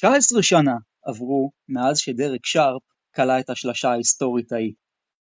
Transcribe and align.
19 0.00 0.42
שנה 0.42 0.76
עברו 1.06 1.50
מאז 1.68 1.98
שדרק 1.98 2.46
שרפ 2.46 2.82
כלה 3.16 3.40
את 3.40 3.50
השלשה 3.50 3.90
ההיסטורית 3.90 4.52
ההיא. 4.52 4.72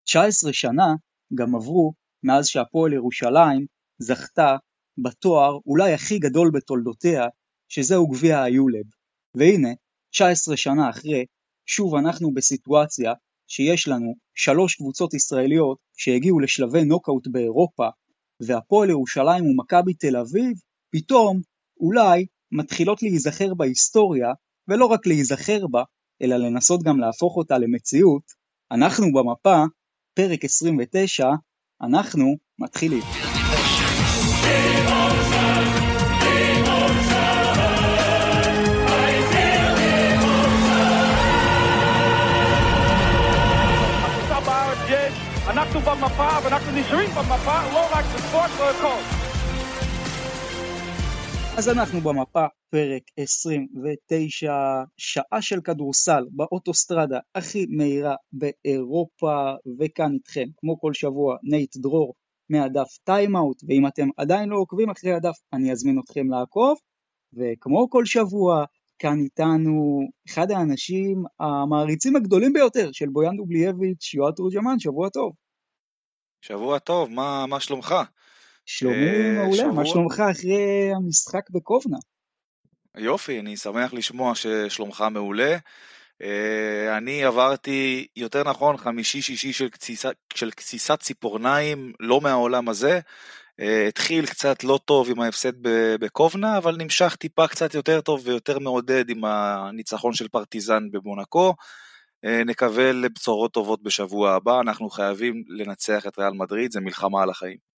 19 0.06 0.52
שנה 0.52 0.86
גם 1.34 1.54
עברו 1.54 1.92
מאז 2.22 2.46
שהפועל 2.46 2.92
ירושלים 2.92 3.66
זכתה 3.98 4.56
בתואר 4.98 5.58
אולי 5.66 5.92
הכי 5.92 6.18
גדול 6.18 6.50
בתולדותיה, 6.54 7.26
שזהו 7.68 8.08
גביע 8.08 8.42
היולב. 8.42 8.84
והנה, 9.34 9.68
19 10.10 10.56
שנה 10.56 10.90
אחרי, 10.90 11.24
שוב 11.66 11.94
אנחנו 11.94 12.34
בסיטואציה 12.34 13.12
שיש 13.46 13.88
לנו 13.88 14.14
שלוש 14.34 14.74
קבוצות 14.74 15.14
ישראליות 15.14 15.78
שהגיעו 15.96 16.40
לשלבי 16.40 16.84
נוקאוט 16.84 17.26
באירופה, 17.26 17.88
והפועל 18.40 18.90
ירושלים 18.90 19.44
ומכבי 19.46 19.94
תל 19.94 20.16
אביב, 20.16 20.52
פתאום, 20.90 21.40
אולי, 21.80 22.26
מתחילות 22.52 23.02
להיזכר 23.02 23.54
בהיסטוריה, 23.54 24.28
ולא 24.68 24.86
רק 24.86 25.06
להיזכר 25.06 25.66
בה, 25.66 25.82
אלא 26.22 26.36
לנסות 26.36 26.82
גם 26.82 27.00
להפוך 27.00 27.36
אותה 27.36 27.58
למציאות, 27.58 28.22
אנחנו 28.72 29.06
במפה, 29.12 29.64
פרק 30.14 30.44
29, 30.44 31.30
אנחנו 31.82 32.36
מתחילים. 32.58 33.02
אנחנו 45.48 45.80
במפה 45.80 46.38
ואנחנו 46.44 46.72
נשארים 46.72 47.10
במפה 47.10 47.72
לא 47.72 47.86
רק 47.92 48.04
בספורט, 48.14 48.50
לא 48.58 48.70
הכל. 48.70 49.23
אז 51.58 51.68
אנחנו 51.68 52.00
במאפה, 52.00 52.46
פרק 52.70 53.02
29, 53.16 54.52
שעה 54.96 55.42
של 55.42 55.60
כדורסל 55.60 56.24
באוטוסטרדה 56.30 57.18
הכי 57.34 57.66
מהירה 57.68 58.14
באירופה, 58.32 59.52
וכאן 59.78 60.12
איתכם, 60.14 60.44
כמו 60.56 60.80
כל 60.80 60.94
שבוע, 60.94 61.36
נתי 61.42 61.76
דרור 61.76 62.14
מהדף 62.50 62.96
טיים 63.04 63.30
אאוט, 63.30 63.62
ואם 63.68 63.86
אתם 63.86 64.08
עדיין 64.16 64.48
לא 64.48 64.56
עוקבים 64.56 64.90
אחרי 64.90 65.12
הדף, 65.12 65.36
אני 65.52 65.72
אזמין 65.72 66.00
אתכם 66.04 66.30
לעקוב, 66.30 66.78
וכמו 67.32 67.90
כל 67.90 68.04
שבוע, 68.04 68.64
כאן 68.98 69.18
איתנו 69.20 70.00
אחד 70.28 70.50
האנשים 70.50 71.24
המעריצים 71.40 72.16
הגדולים 72.16 72.52
ביותר 72.52 72.92
של 72.92 73.08
בויאן 73.08 73.36
דובלייביץ', 73.36 74.14
יועד 74.14 74.34
תורג'מן, 74.34 74.78
שבוע 74.78 75.08
טוב. 75.08 75.32
שבוע 76.40 76.78
טוב, 76.78 77.10
מה, 77.10 77.46
מה 77.48 77.60
שלומך? 77.60 77.94
שלומי 78.66 78.96
אה, 78.96 79.32
מעולה. 79.32 79.66
מה 79.66 79.86
שלומך 79.86 80.22
אחרי 80.30 80.90
המשחק 80.96 81.50
בקובנה? 81.50 81.96
יופי, 82.96 83.40
אני 83.40 83.56
שמח 83.56 83.92
לשמוע 83.92 84.34
ששלומך 84.34 85.04
מעולה. 85.10 85.56
Uh, 86.22 86.26
אני 86.98 87.24
עברתי, 87.24 88.06
יותר 88.16 88.42
נכון, 88.42 88.76
חמישי-שישי 88.76 89.52
של, 89.52 89.68
של 90.34 90.50
קציסת 90.50 91.00
ציפורניים, 91.00 91.92
לא 92.00 92.20
מהעולם 92.20 92.68
הזה. 92.68 93.00
Uh, 93.60 93.64
התחיל 93.88 94.26
קצת 94.26 94.64
לא 94.64 94.78
טוב 94.84 95.10
עם 95.10 95.20
ההפסד 95.20 95.52
בקובנה, 96.00 96.58
אבל 96.58 96.76
נמשך 96.76 97.16
טיפה 97.16 97.48
קצת 97.48 97.74
יותר 97.74 98.00
טוב 98.00 98.20
ויותר 98.24 98.58
מעודד 98.58 99.10
עם 99.10 99.24
הניצחון 99.24 100.14
של 100.14 100.28
פרטיזן 100.28 100.90
במונקו. 100.90 101.54
נקווה 102.46 102.92
לבשורות 102.92 103.52
טובות 103.52 103.82
בשבוע 103.82 104.32
הבא, 104.32 104.60
אנחנו 104.60 104.90
חייבים 104.90 105.42
לנצח 105.48 106.06
את 106.06 106.18
ריאל 106.18 106.32
מדריד, 106.32 106.72
זה 106.72 106.80
מלחמה 106.80 107.22
על 107.22 107.30
החיים. 107.30 107.73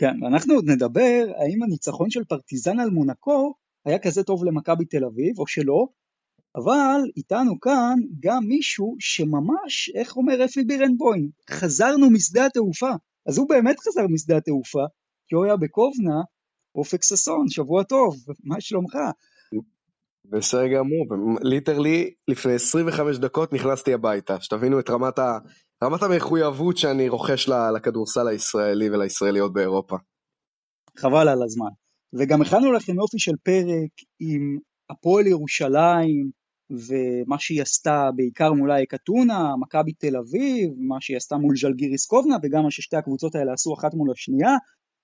כן, 0.00 0.22
ואנחנו 0.22 0.54
עוד 0.54 0.70
נדבר 0.70 1.24
האם 1.36 1.62
הניצחון 1.62 2.10
של 2.10 2.24
פרטיזן 2.24 2.80
על 2.80 2.90
מונקו 2.90 3.54
היה 3.84 3.98
כזה 3.98 4.22
טוב 4.22 4.44
למכבי 4.44 4.84
תל 4.84 5.04
אביב 5.04 5.38
או 5.38 5.46
שלא, 5.46 5.86
אבל 6.56 7.00
איתנו 7.16 7.60
כאן 7.60 7.98
גם 8.20 8.44
מישהו 8.44 8.96
שממש, 8.98 9.90
איך 9.94 10.16
אומר 10.16 10.44
אפי 10.44 10.64
בירנבוים, 10.64 11.28
חזרנו 11.50 12.10
משדה 12.10 12.46
התעופה. 12.46 12.90
אז 13.26 13.38
הוא 13.38 13.48
באמת 13.48 13.80
חזר 13.80 14.06
משדה 14.10 14.36
התעופה, 14.36 14.84
כי 15.28 15.34
הוא 15.34 15.44
היה 15.44 15.56
בקובנה, 15.56 16.20
אופק 16.74 17.02
ששון, 17.02 17.48
שבוע 17.48 17.82
טוב, 17.82 18.16
מה 18.44 18.60
שלומך? 18.60 18.96
בסדר 20.24 20.66
גמור, 20.66 21.06
ליטרלי 21.42 22.14
לפני 22.28 22.54
25 22.54 23.18
דקות 23.18 23.52
נכנסתי 23.52 23.94
הביתה, 23.94 24.40
שתבינו 24.40 24.80
את 24.80 24.90
רמת 24.90 25.18
ה... 25.18 25.38
רמת 25.84 26.02
המחויבות 26.02 26.76
שאני 26.76 27.08
רוכש 27.08 27.48
לכדורסל 27.48 28.28
הישראלי 28.28 28.90
ולישראליות 28.90 29.52
באירופה. 29.52 29.96
חבל 30.98 31.28
על 31.28 31.42
הזמן. 31.42 31.70
וגם 32.12 32.42
הכנו 32.42 32.72
לכם 32.72 32.94
יופי 32.94 33.18
של 33.18 33.34
פרק 33.42 33.90
עם 34.20 34.58
הפועל 34.90 35.26
ירושלים 35.26 36.30
ומה 36.70 37.38
שהיא 37.38 37.62
עשתה 37.62 38.10
בעיקר 38.16 38.52
מול 38.52 38.70
אייק 38.70 38.94
אתונה, 38.94 39.56
מכבי 39.60 39.92
תל 39.92 40.16
אביב, 40.16 40.70
מה 40.78 40.96
שהיא 41.00 41.16
עשתה 41.16 41.36
מול 41.36 41.56
ז'לגיריס 41.56 42.06
קובנה 42.06 42.36
וגם 42.42 42.62
מה 42.62 42.70
ששתי 42.70 42.96
הקבוצות 42.96 43.34
האלה 43.34 43.52
עשו 43.52 43.74
אחת 43.74 43.94
מול 43.94 44.10
השנייה 44.10 44.56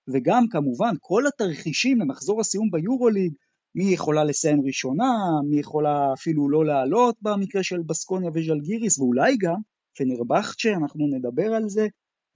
וגם 0.08 0.44
כמובן 0.50 0.94
כל 1.00 1.22
התרחישים 1.26 2.00
למחזור 2.00 2.40
הסיום 2.40 2.70
ביורוליג, 2.70 3.32
מי 3.74 3.84
יכולה 3.84 4.24
לסיים 4.24 4.60
ראשונה, 4.66 5.12
מי 5.50 5.60
יכולה 5.60 6.12
אפילו 6.12 6.48
לא 6.48 6.64
לעלות 6.64 7.16
במקרה 7.22 7.62
של 7.62 7.82
בסקוניה 7.86 8.30
וז'לגיריס 8.34 8.98
ואולי 8.98 9.36
גם 9.40 9.56
פנרבכצ'ה, 9.96 10.72
אנחנו 10.72 11.06
נדבר 11.06 11.54
על 11.54 11.68
זה, 11.68 11.86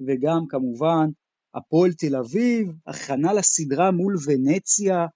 וגם 0.06 0.40
כמובן 0.48 1.06
הפועל 1.54 1.92
תל 1.92 2.16
אביב, 2.16 2.72
הכנה 2.86 3.32
לסדרה 3.32 3.90
מול 3.90 4.16
ונציה, 4.26 5.06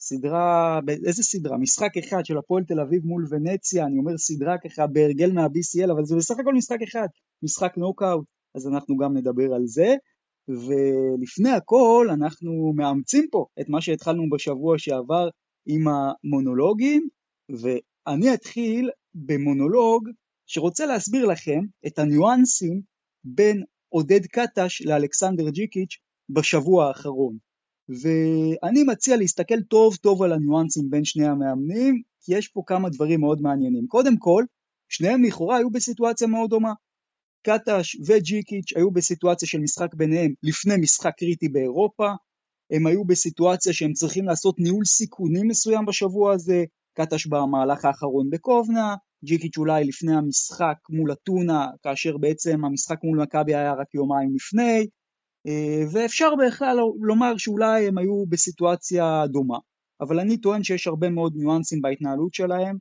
סדרה, 0.00 0.80
איזה 1.06 1.22
סדרה? 1.22 1.58
משחק 1.58 1.96
אחד 1.98 2.24
של 2.24 2.38
הפועל 2.38 2.64
תל 2.64 2.80
אביב 2.80 3.04
מול 3.04 3.26
ונציה, 3.30 3.86
אני 3.86 3.98
אומר 3.98 4.18
סדרה 4.18 4.58
ככה 4.58 4.86
בהרגל 4.86 5.32
מה-BCL, 5.32 5.92
אבל 5.92 6.04
זה 6.04 6.16
בסך 6.16 6.34
הכל 6.38 6.54
משחק 6.54 6.82
אחד, 6.82 7.06
משחק 7.42 7.72
נוקאוט, 7.76 8.24
אז 8.54 8.66
אנחנו 8.66 8.96
גם 8.96 9.16
נדבר 9.16 9.54
על 9.54 9.66
זה. 9.66 9.94
ולפני 10.48 11.50
הכל 11.50 12.08
אנחנו 12.12 12.72
מאמצים 12.76 13.26
פה 13.30 13.46
את 13.60 13.68
מה 13.68 13.80
שהתחלנו 13.80 14.22
בשבוע 14.30 14.78
שעבר 14.78 15.28
עם 15.66 15.84
המונולוגים, 15.88 17.08
ואני 17.48 18.34
אתחיל 18.34 18.90
במונולוג 19.14 20.08
שרוצה 20.52 20.86
להסביר 20.86 21.26
לכם 21.26 21.60
את 21.86 21.98
הניואנסים 21.98 22.80
בין 23.24 23.62
עודד 23.88 24.26
קטש 24.26 24.82
לאלכסנדר 24.82 25.50
ג'יקיץ' 25.50 25.98
בשבוע 26.30 26.86
האחרון. 26.88 27.36
ואני 27.88 28.82
מציע 28.82 29.16
להסתכל 29.16 29.62
טוב 29.62 29.96
טוב 29.96 30.22
על 30.22 30.32
הניואנסים 30.32 30.90
בין 30.90 31.04
שני 31.04 31.26
המאמנים, 31.26 32.02
כי 32.20 32.34
יש 32.34 32.48
פה 32.48 32.62
כמה 32.66 32.88
דברים 32.90 33.20
מאוד 33.20 33.40
מעניינים. 33.40 33.86
קודם 33.86 34.16
כל, 34.18 34.44
שניהם 34.88 35.24
לכאורה 35.24 35.56
היו 35.56 35.70
בסיטואציה 35.70 36.26
מאוד 36.26 36.50
דומה. 36.50 36.72
קטש 37.46 37.96
וג'יקיץ' 38.06 38.76
היו 38.76 38.90
בסיטואציה 38.90 39.48
של 39.48 39.58
משחק 39.58 39.94
ביניהם 39.94 40.32
לפני 40.42 40.74
משחק 40.76 41.12
קריטי 41.18 41.48
באירופה, 41.48 42.10
הם 42.70 42.86
היו 42.86 43.04
בסיטואציה 43.04 43.72
שהם 43.72 43.92
צריכים 43.92 44.24
לעשות 44.24 44.54
ניהול 44.58 44.84
סיכונים 44.84 45.48
מסוים 45.48 45.86
בשבוע 45.86 46.32
הזה, 46.32 46.64
קטש 46.96 47.26
במהלך 47.26 47.84
האחרון 47.84 48.30
בקובנה, 48.30 48.94
ג'יקיץ' 49.24 49.58
אולי 49.58 49.84
לפני 49.84 50.16
המשחק 50.16 50.76
מול 50.90 51.12
אתונה, 51.12 51.66
כאשר 51.82 52.16
בעצם 52.16 52.64
המשחק 52.64 52.98
מול 53.04 53.22
מכבי 53.22 53.54
היה 53.54 53.72
רק 53.72 53.94
יומיים 53.94 54.34
לפני, 54.34 54.86
אה, 55.46 55.82
ואפשר 55.92 56.28
בכלל 56.46 56.76
לומר 57.00 57.36
שאולי 57.36 57.88
הם 57.88 57.98
היו 57.98 58.26
בסיטואציה 58.28 59.26
דומה. 59.26 59.58
אבל 60.00 60.20
אני 60.20 60.36
טוען 60.36 60.62
שיש 60.62 60.86
הרבה 60.86 61.10
מאוד 61.10 61.32
ניואנסים 61.36 61.80
בהתנהלות 61.80 62.34
שלהם, 62.34 62.76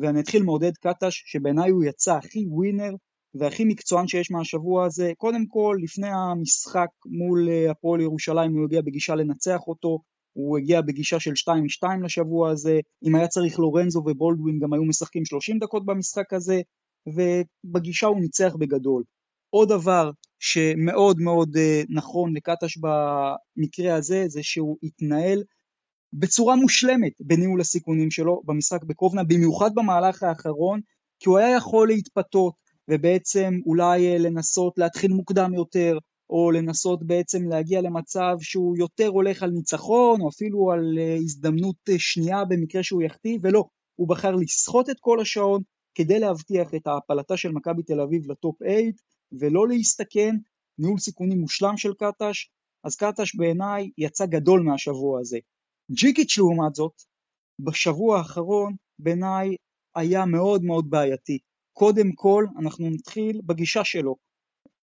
ואני 0.00 0.20
אתחיל 0.20 0.42
מעודד 0.42 0.72
קטש, 0.76 1.22
שבעיניי 1.26 1.70
הוא 1.70 1.84
יצא 1.84 2.16
הכי 2.16 2.46
ווינר 2.48 2.94
והכי 3.34 3.64
מקצוען 3.64 4.08
שיש 4.08 4.30
מהשבוע 4.30 4.86
הזה. 4.86 5.12
קודם 5.16 5.46
כל, 5.46 5.78
לפני 5.82 6.08
המשחק 6.12 6.88
מול 7.06 7.48
אה, 7.48 7.70
הפועל 7.70 8.00
ירושלים 8.00 8.56
הוא 8.56 8.64
הגיע 8.64 8.80
בגישה 8.80 9.14
לנצח 9.14 9.60
אותו, 9.66 9.98
הוא 10.32 10.58
הגיע 10.58 10.80
בגישה 10.80 11.20
של 11.20 11.30
2-2 11.30 11.86
לשבוע 12.04 12.50
הזה, 12.50 12.80
אם 13.04 13.14
היה 13.14 13.28
צריך 13.28 13.58
לורנזו 13.58 14.02
ובולדווין 14.06 14.58
גם 14.58 14.72
היו 14.72 14.84
משחקים 14.84 15.24
30 15.24 15.58
דקות 15.58 15.86
במשחק 15.86 16.32
הזה, 16.32 16.60
ובגישה 17.06 18.06
הוא 18.06 18.20
ניצח 18.20 18.52
בגדול. 18.58 19.02
עוד 19.50 19.68
דבר 19.68 20.10
שמאוד 20.38 21.20
מאוד 21.20 21.56
אה, 21.56 21.82
נכון 21.88 22.36
לקטש 22.36 22.78
במקרה 22.78 23.94
הזה, 23.94 24.24
זה 24.28 24.42
שהוא 24.42 24.76
התנהל 24.82 25.42
בצורה 26.12 26.56
מושלמת 26.56 27.12
בניהול 27.20 27.60
הסיכונים 27.60 28.10
שלו 28.10 28.42
במשחק 28.44 28.84
בקובנה, 28.84 29.24
במיוחד 29.24 29.70
במהלך 29.74 30.22
האחרון, 30.22 30.80
כי 31.18 31.28
הוא 31.28 31.38
היה 31.38 31.56
יכול 31.56 31.88
להתפתות 31.88 32.54
ובעצם 32.88 33.54
אולי 33.66 34.12
אה, 34.12 34.18
לנסות 34.18 34.78
להתחיל 34.78 35.12
מוקדם 35.12 35.54
יותר, 35.54 35.98
או 36.30 36.50
לנסות 36.50 37.06
בעצם 37.06 37.48
להגיע 37.48 37.80
למצב 37.80 38.36
שהוא 38.40 38.76
יותר 38.76 39.08
הולך 39.08 39.42
על 39.42 39.50
ניצחון, 39.50 40.20
או 40.20 40.28
אפילו 40.28 40.72
על 40.72 40.98
אה, 40.98 41.14
הזדמנות 41.14 41.76
אה, 41.88 41.94
שנייה 41.98 42.44
במקרה 42.44 42.82
שהוא 42.82 43.02
יחטיא, 43.02 43.38
ולא, 43.42 43.64
הוא 43.96 44.08
בחר 44.08 44.30
לסחוט 44.30 44.90
את 44.90 44.96
כל 45.00 45.20
השעון 45.20 45.62
כדי 45.94 46.18
להבטיח 46.18 46.74
את 46.74 46.86
ההפלתה 46.86 47.36
של 47.36 47.52
מכבי 47.52 47.82
תל 47.82 48.00
אביב 48.00 48.30
לטופ 48.30 48.56
8, 48.58 48.80
ולא 49.40 49.68
להסתכן, 49.68 50.36
ניהול 50.78 50.98
סיכונים 50.98 51.40
מושלם 51.40 51.76
של 51.76 51.92
קטש, 51.94 52.50
אז 52.84 52.96
קטש 52.96 53.36
בעיניי 53.36 53.90
יצא 53.98 54.26
גדול 54.26 54.62
מהשבוע 54.62 55.20
הזה. 55.20 55.38
ג'יקיץ' 55.90 56.38
לעומת 56.38 56.74
זאת, 56.74 56.92
בשבוע 57.60 58.18
האחרון 58.18 58.74
בעיניי 58.98 59.56
היה 59.94 60.24
מאוד 60.24 60.62
מאוד 60.64 60.90
בעייתי. 60.90 61.38
קודם 61.72 62.12
כל, 62.14 62.44
אנחנו 62.58 62.90
נתחיל 62.90 63.40
בגישה 63.46 63.84
שלו. 63.84 64.29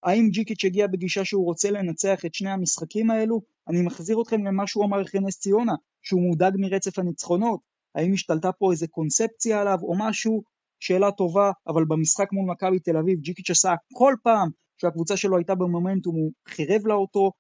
האם 0.04 0.30
ג'יקיץ' 0.30 0.66
הגיע 0.66 0.88
בגישה 0.88 1.26
שהוא 1.26 1.46
רוצה 1.46 1.72
לנצח 1.72 2.26
את 2.26 2.34
שני 2.34 2.50
המשחקים 2.50 3.12
האלו? 3.12 3.42
אני 3.70 3.82
מחזיר 3.82 4.22
אתכם 4.22 4.46
למה 4.46 4.68
שהוא 4.68 4.86
אמר 4.86 5.02
אחרי 5.02 5.22
נס 5.22 5.40
ציונה, 5.40 5.74
שהוא 6.02 6.22
מודאג 6.22 6.54
מרצף 6.58 7.00
הניצחונות. 7.00 7.60
האם 7.96 8.14
השתלטה 8.14 8.52
פה 8.52 8.72
איזה 8.72 8.88
קונספציה 8.88 9.62
עליו 9.62 9.78
או 9.82 9.94
משהו? 9.98 10.44
שאלה 10.80 11.12
טובה, 11.12 11.52
אבל 11.68 11.86
במשחק 11.86 12.28
מול 12.34 12.52
מכבי 12.52 12.80
תל 12.80 12.98
אביב 12.98 13.20
ג'יקיץ' 13.20 13.50
עשה 13.50 13.76
כל 13.94 14.14
פעם 14.24 14.50
שהקבוצה 14.82 15.18
שלו 15.18 15.38
הייתה 15.38 15.56
במומנטום, 15.56 16.16
הוא 16.16 16.32
חירב 16.48 16.88
לה 16.88 16.94
אותו. 16.94 17.32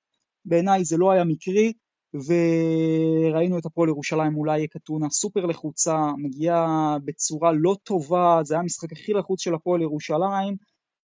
בעיניי 0.46 0.86
זה 0.86 0.98
לא 0.98 1.12
היה 1.12 1.24
מקרי, 1.24 1.74
וראינו 2.14 3.60
את 3.60 3.66
הפועל 3.66 3.90
ירושלים 3.90 4.36
אולי 4.36 4.60
יקטונה 4.60 5.10
סופר 5.10 5.46
לחוצה, 5.46 6.12
מגיעה 6.18 6.98
בצורה 7.06 7.52
לא 7.52 7.76
טובה, 7.84 8.40
זה 8.44 8.54
היה 8.54 8.62
המשחק 8.62 8.92
הכי 8.92 9.14
לחוץ 9.14 9.42
של 9.42 9.54
הפועל 9.54 9.82
ירושלים, 9.82 10.56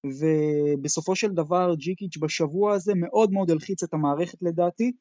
ובסופו 0.06 1.16
של 1.16 1.32
דבר 1.34 1.76
ג'יקיץ' 1.76 2.18
בשבוע 2.18 2.74
הזה 2.74 2.94
מאוד 2.96 3.32
מאוד 3.32 3.52
הלחיץ 3.52 3.84
את 3.84 3.94
המערכת 3.94 4.38
לדעתי, 4.42 4.92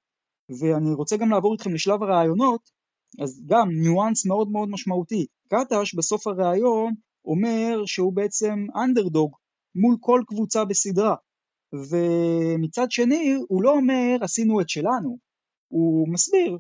ואני 0.61 0.95
רוצה 0.95 1.17
גם 1.17 1.31
לעבור 1.31 1.53
איתכם 1.53 1.75
לשלב 1.75 2.03
הרעיונות, 2.03 2.71
אז 3.21 3.43
גם 3.47 3.69
ניואנס 3.71 4.27
מאוד 4.27 4.51
מאוד 4.51 4.69
משמעותי. 4.69 5.27
קטש 5.49 5.95
בסוף 5.95 6.27
הראיון 6.27 6.95
אומר 7.25 7.83
שהוא 7.87 8.13
בעצם 8.13 8.67
אנדרדוג 8.85 9.37
מול 9.75 9.97
כל 10.01 10.23
קבוצה 10.27 10.65
בסדרה, 10.65 11.15
ומצד 11.73 12.91
שני 12.91 13.35
הוא 13.49 13.63
לא 13.63 13.71
אומר 13.71 14.17
עשינו 14.21 14.61
את 14.61 14.69
שלנו, 14.69 15.19
הוא 15.69 16.09
מסביר 16.13 16.59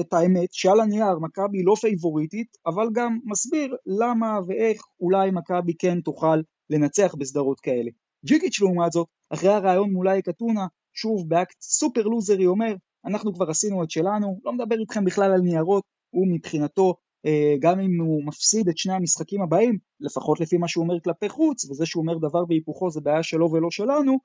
את 0.00 0.12
האמת 0.12 0.48
שעל 0.52 0.80
הנייר 0.80 1.18
מכבי 1.20 1.62
לא 1.62 1.74
פייבוריטית, 1.80 2.56
אבל 2.66 2.88
גם 2.92 3.18
מסביר 3.24 3.76
למה 3.86 4.38
ואיך 4.46 4.82
אולי 5.00 5.30
מכבי 5.30 5.74
כן 5.78 6.00
תוכל 6.00 6.40
לנצח 6.70 7.14
בסדרות 7.18 7.60
כאלה. 7.60 7.90
ג'יקיץ' 8.24 8.60
לעומת 8.60 8.92
זאת, 8.92 9.06
אחרי 9.30 9.48
הרעיון 9.48 9.92
מול 9.92 10.08
אייק 10.08 10.28
אתונה, 10.28 10.66
שוב 10.92 11.28
באקט 11.28 11.60
סופר 11.60 12.02
לוזרי 12.02 12.46
אומר, 12.46 12.74
אנחנו 13.04 13.34
כבר 13.34 13.50
עשינו 13.50 13.82
את 13.82 13.90
שלנו, 13.90 14.40
לא 14.44 14.52
מדבר 14.52 14.80
איתכם 14.80 15.04
בכלל 15.04 15.32
על 15.32 15.40
ניירות, 15.40 15.84
הוא 16.10 16.26
מבחינתו, 16.34 16.94
אה, 17.26 17.54
גם 17.60 17.80
אם 17.80 18.00
הוא 18.00 18.24
מפסיד 18.26 18.68
את 18.68 18.78
שני 18.78 18.92
המשחקים 18.92 19.42
הבאים, 19.42 19.78
לפחות 20.00 20.40
לפי 20.40 20.56
מה 20.56 20.68
שהוא 20.68 20.84
אומר 20.84 21.00
כלפי 21.00 21.28
חוץ, 21.28 21.70
וזה 21.70 21.86
שהוא 21.86 22.02
אומר 22.02 22.18
דבר 22.18 22.44
והיפוכו 22.48 22.90
זה 22.90 23.00
בעיה 23.00 23.22
שלו 23.22 23.52
ולא 23.52 23.70
שלנו, 23.70 24.18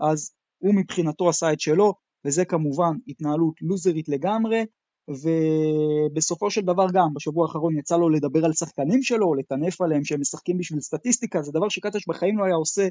אז 0.00 0.30
הוא 0.58 0.74
מבחינתו 0.74 1.28
עשה 1.28 1.52
את 1.52 1.60
שלו, 1.60 1.94
וזה 2.24 2.44
כמובן 2.44 2.92
התנהלות 3.08 3.54
לוזרית 3.62 4.08
לגמרי, 4.08 4.64
ובסופו 5.08 6.50
של 6.50 6.60
דבר 6.60 6.86
גם 6.92 7.14
בשבוע 7.14 7.46
האחרון 7.46 7.78
יצא 7.78 7.96
לו 7.96 8.08
לדבר 8.08 8.44
על 8.44 8.52
שחקנים 8.52 9.02
שלו, 9.02 9.34
לטנף 9.34 9.80
עליהם 9.80 10.04
שהם 10.04 10.20
משחקים 10.20 10.58
בשביל 10.58 10.80
סטטיסטיקה, 10.80 11.42
זה 11.42 11.52
דבר 11.52 11.68
שקטש 11.68 12.08
בחיים 12.08 12.38
לא 12.38 12.44
היה 12.44 12.54
עושה, 12.54 12.88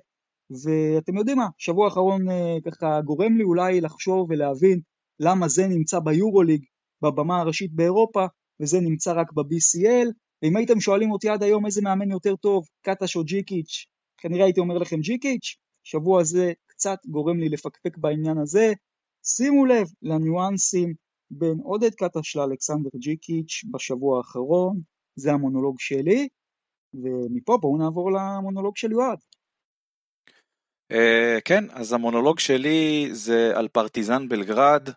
ואתם 0.63 1.17
יודעים 1.17 1.37
מה, 1.37 1.47
שבוע 1.57 1.85
האחרון 1.85 2.29
אה, 2.29 2.57
ככה 2.65 3.01
גורם 3.01 3.37
לי 3.37 3.43
אולי 3.43 3.81
לחשוב 3.81 4.27
ולהבין 4.29 4.79
למה 5.19 5.47
זה 5.47 5.67
נמצא 5.67 5.99
ביורוליג, 5.99 6.63
בבמה 7.01 7.39
הראשית 7.39 7.73
באירופה, 7.73 8.25
וזה 8.61 8.79
נמצא 8.79 9.13
רק 9.13 9.33
ב-BCL, 9.33 10.07
ואם 10.41 10.57
הייתם 10.57 10.79
שואלים 10.79 11.11
אותי 11.11 11.29
עד 11.29 11.43
היום 11.43 11.65
איזה 11.65 11.81
מאמן 11.81 12.11
יותר 12.11 12.35
טוב, 12.35 12.63
קטש 12.81 13.15
או 13.15 13.23
ג'יקיץ', 13.23 13.85
כנראה 14.17 14.45
הייתי 14.45 14.59
אומר 14.59 14.77
לכם 14.77 14.99
ג'יקיץ', 14.99 15.55
שבוע 15.83 16.21
הזה 16.21 16.53
קצת 16.67 16.97
גורם 17.05 17.39
לי 17.39 17.49
לפקפק 17.49 17.97
בעניין 17.97 18.37
הזה, 18.37 18.73
שימו 19.23 19.65
לב 19.65 19.87
לניואנסים 20.01 20.93
בין 21.31 21.59
עודד 21.63 21.95
קטש 21.95 22.35
לאלכסנדר 22.35 22.89
ג'יקיץ' 22.95 23.63
בשבוע 23.71 24.17
האחרון, 24.17 24.79
זה 25.15 25.31
המונולוג 25.31 25.75
שלי, 25.79 26.27
ומפה 26.93 27.57
בואו 27.57 27.77
נעבור 27.77 28.11
למונולוג 28.11 28.77
של 28.77 28.91
יועד. 28.91 29.17
Uh, 30.93 31.41
כן, 31.45 31.63
אז 31.71 31.93
המונולוג 31.93 32.39
שלי 32.39 33.09
זה 33.11 33.51
על 33.55 33.67
פרטיזן 33.67 34.29
בלגרד, 34.29 34.89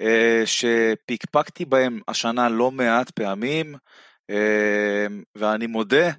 uh, 0.00 0.04
שפיקפקתי 0.44 1.64
בהם 1.64 2.00
השנה 2.08 2.48
לא 2.48 2.70
מעט 2.70 3.10
פעמים, 3.10 3.74
uh, 3.74 4.34
ואני 5.34 5.66
מודה 5.66 6.10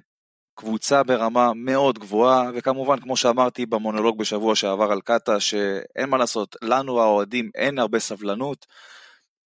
קבוצה 0.54 1.02
ברמה 1.02 1.52
מאוד 1.54 1.98
גבוהה, 1.98 2.50
וכמובן, 2.54 3.00
כמו 3.00 3.16
שאמרתי 3.16 3.66
במונולוג 3.66 4.18
בשבוע 4.18 4.54
שעבר 4.54 4.92
על 4.92 5.00
קאטה, 5.00 5.40
שאין 5.40 6.08
מה 6.08 6.16
לעשות, 6.16 6.56
לנו 6.62 7.00
האוהדים 7.00 7.50
אין 7.54 7.78
הרבה 7.78 7.98
סבלנות. 7.98 8.66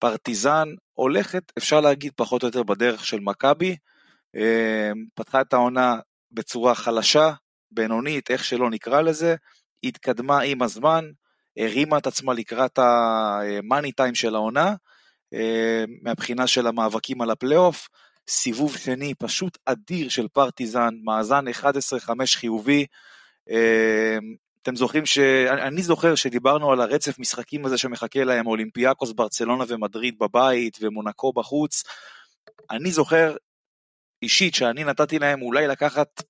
פרטיזן 0.05 0.69
הולכת, 0.93 1.53
אפשר 1.59 1.81
להגיד, 1.81 2.13
פחות 2.17 2.43
או 2.43 2.49
יותר 2.49 2.63
בדרך 2.63 3.05
של 3.05 3.21
מכבי. 3.21 3.77
אמ, 4.37 5.05
פתחה 5.15 5.41
את 5.41 5.53
העונה 5.53 5.99
בצורה 6.31 6.75
חלשה, 6.75 7.33
בינונית, 7.71 8.31
איך 8.31 8.45
שלא 8.45 8.71
נקרא 8.71 9.01
לזה, 9.01 9.35
התקדמה 9.85 10.41
עם 10.41 10.63
הזמן, 10.63 11.05
הרימה 11.57 11.99
את 11.99 12.07
עצמה 12.07 12.35
לקראת 12.35 12.79
ה 12.79 12.98
money 12.98 13.93
time 13.93 14.15
של 14.15 14.35
העונה, 14.35 14.75
אמ, 15.33 15.39
מהבחינה 16.03 16.47
של 16.47 16.67
המאבקים 16.67 17.21
על 17.21 17.31
הפלייאוף. 17.31 17.89
סיבוב 18.29 18.77
שני 18.77 19.15
פשוט 19.15 19.59
אדיר 19.67 20.09
של 20.09 20.29
פרטיזן, 20.29 20.95
מאזן 21.05 21.45
11-5 21.49 22.37
חיובי. 22.37 22.87
אתם 24.65 24.77
זוכרים 24.77 25.07
ש... 25.07 25.19
אני 25.49 25.83
זוכר 25.83 26.15
שדיברנו 26.15 26.73
על 26.73 26.81
הרצף 26.81 27.19
משחקים 27.19 27.67
הזה 27.67 27.79
שמחכה 27.79 28.25
להם, 28.25 28.47
אולימפיאקוס, 28.47 29.13
ברצלונה 29.13 29.65
ומדריד 29.69 30.19
בבית 30.19 30.79
ומונקו 30.81 31.33
בחוץ. 31.33 31.85
אני 32.71 32.91
זוכר 32.91 33.37
אישית 34.23 34.55
שאני 34.55 34.85
נתתי 34.85 35.19
להם 35.19 35.43
אולי 35.43 35.67
לקחת 35.67 36.23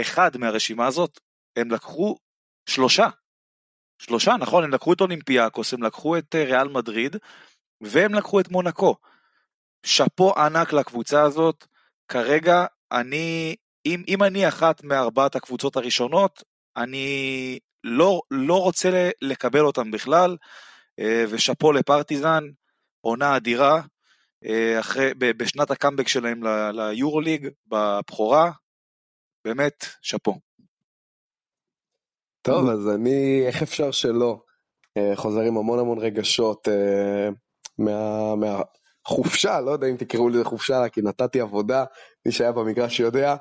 אחד 0.00 0.36
מהרשימה 0.36 0.86
הזאת, 0.86 1.20
הם 1.56 1.70
לקחו 1.70 2.16
שלושה. 2.66 3.08
שלושה, 3.98 4.36
נכון, 4.36 4.64
הם 4.64 4.70
לקחו 4.70 4.92
את 4.92 5.00
אולימפיאקוס, 5.00 5.74
הם 5.74 5.82
לקחו 5.82 6.18
את 6.18 6.34
אה, 6.34 6.44
ריאל 6.44 6.68
מדריד, 6.68 7.16
והם 7.80 8.14
לקחו 8.14 8.40
את 8.40 8.48
מונקו. 8.48 8.96
שאפו 9.86 10.32
ענק 10.36 10.72
לקבוצה 10.72 11.22
הזאת, 11.22 11.66
כרגע 12.08 12.66
אני, 12.92 13.56
אם, 13.86 14.02
אם 14.08 14.22
אני 14.22 14.48
אחת 14.48 14.84
מארבעת 14.84 15.36
הקבוצות 15.36 15.76
הראשונות, 15.76 16.42
אני 16.76 17.58
לא, 17.84 18.20
לא 18.30 18.62
רוצה 18.62 19.10
לקבל 19.22 19.60
אותם 19.60 19.90
בכלל, 19.90 20.36
אה, 20.98 21.24
ושאפו 21.30 21.72
לפרטיזן, 21.72 22.44
עונה 23.00 23.36
אדירה, 23.36 23.82
אה, 24.44 24.80
אחרי, 24.80 25.14
בשנת 25.14 25.70
הקאמבק 25.70 26.08
שלהם 26.08 26.42
ליורוליג, 26.72 27.48
בבכורה, 27.66 28.50
באמת, 29.44 29.84
שאפו. 30.02 30.40
טוב, 32.42 32.68
אז 32.68 32.88
אני, 32.88 33.46
איך 33.46 33.62
אפשר 33.62 33.90
שלא? 33.90 34.40
אה, 34.96 35.12
חוזר 35.16 35.40
עם 35.40 35.56
המון 35.56 35.78
המון 35.78 35.98
רגשות 35.98 36.68
מה, 37.78 38.34
מה, 38.34 38.62
חופשה, 39.06 39.60
לא 39.60 39.70
יודע 39.70 39.86
אם 39.86 39.96
תקראו 39.96 40.28
לזה 40.28 40.44
חופשה, 40.44 40.88
כי 40.88 41.02
נתתי 41.02 41.40
עבודה, 41.40 41.84
מי 42.26 42.32
שהיה 42.32 42.52
במגרש 42.52 43.00
יודע, 43.00 43.36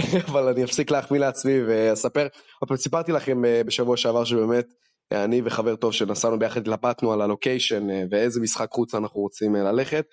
אבל 0.28 0.48
אני 0.48 0.64
אפסיק 0.64 0.90
להחמיא 0.90 1.20
לעצמי 1.20 1.52
ואספר. 1.66 2.26
אבל 2.68 2.76
סיפרתי 2.76 3.12
לכם 3.12 3.44
אה, 3.44 3.62
בשבוע 3.66 3.96
שעבר 3.96 4.24
שבאמת 4.24 4.66
אה, 5.12 5.24
אני 5.24 5.42
וחבר 5.44 5.76
טוב 5.76 5.92
שנסענו 5.92 6.38
ביחד 6.38 6.60
התלבטנו 6.60 7.12
על 7.12 7.20
הלוקיישן 7.20 7.90
אה, 7.90 8.02
ואיזה 8.10 8.40
משחק 8.40 8.68
חוץ 8.70 8.94
אנחנו 8.94 9.20
רוצים 9.20 9.54
ללכת. 9.54 10.06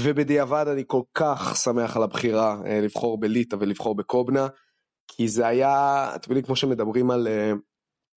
ובדיעבד 0.00 0.64
אני 0.68 0.84
כל 0.86 1.02
כך 1.14 1.56
שמח 1.56 1.96
על 1.96 2.02
הבחירה 2.02 2.56
לבחור 2.82 3.20
בליטא 3.20 3.56
ולבחור 3.60 3.94
בקובנה, 3.94 4.46
כי 5.08 5.28
זה 5.28 5.46
היה, 5.46 6.10
אתם 6.14 6.30
יודעים, 6.30 6.44
כמו 6.44 6.56
שמדברים 6.56 7.10
על, 7.10 7.28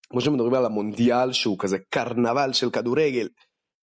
כמו 0.09 0.21
שמדברים 0.21 0.53
על 0.53 0.65
המונדיאל 0.65 1.33
שהוא 1.33 1.59
כזה 1.59 1.77
קרנבל 1.89 2.53
של 2.53 2.69
כדורגל. 2.69 3.27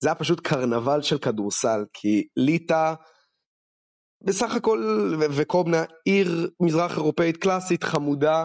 זה 0.02 0.08
היה 0.08 0.14
פשוט 0.14 0.40
קרנבל 0.40 1.02
של 1.02 1.18
כדורסל, 1.18 1.84
כי 1.92 2.26
ליטא 2.36 2.94
בסך 4.22 4.54
הכל, 4.54 5.14
וקובנה 5.30 5.84
עיר 6.04 6.50
מזרח 6.60 6.96
אירופאית 6.96 7.36
קלאסית 7.36 7.84
חמודה, 7.84 8.44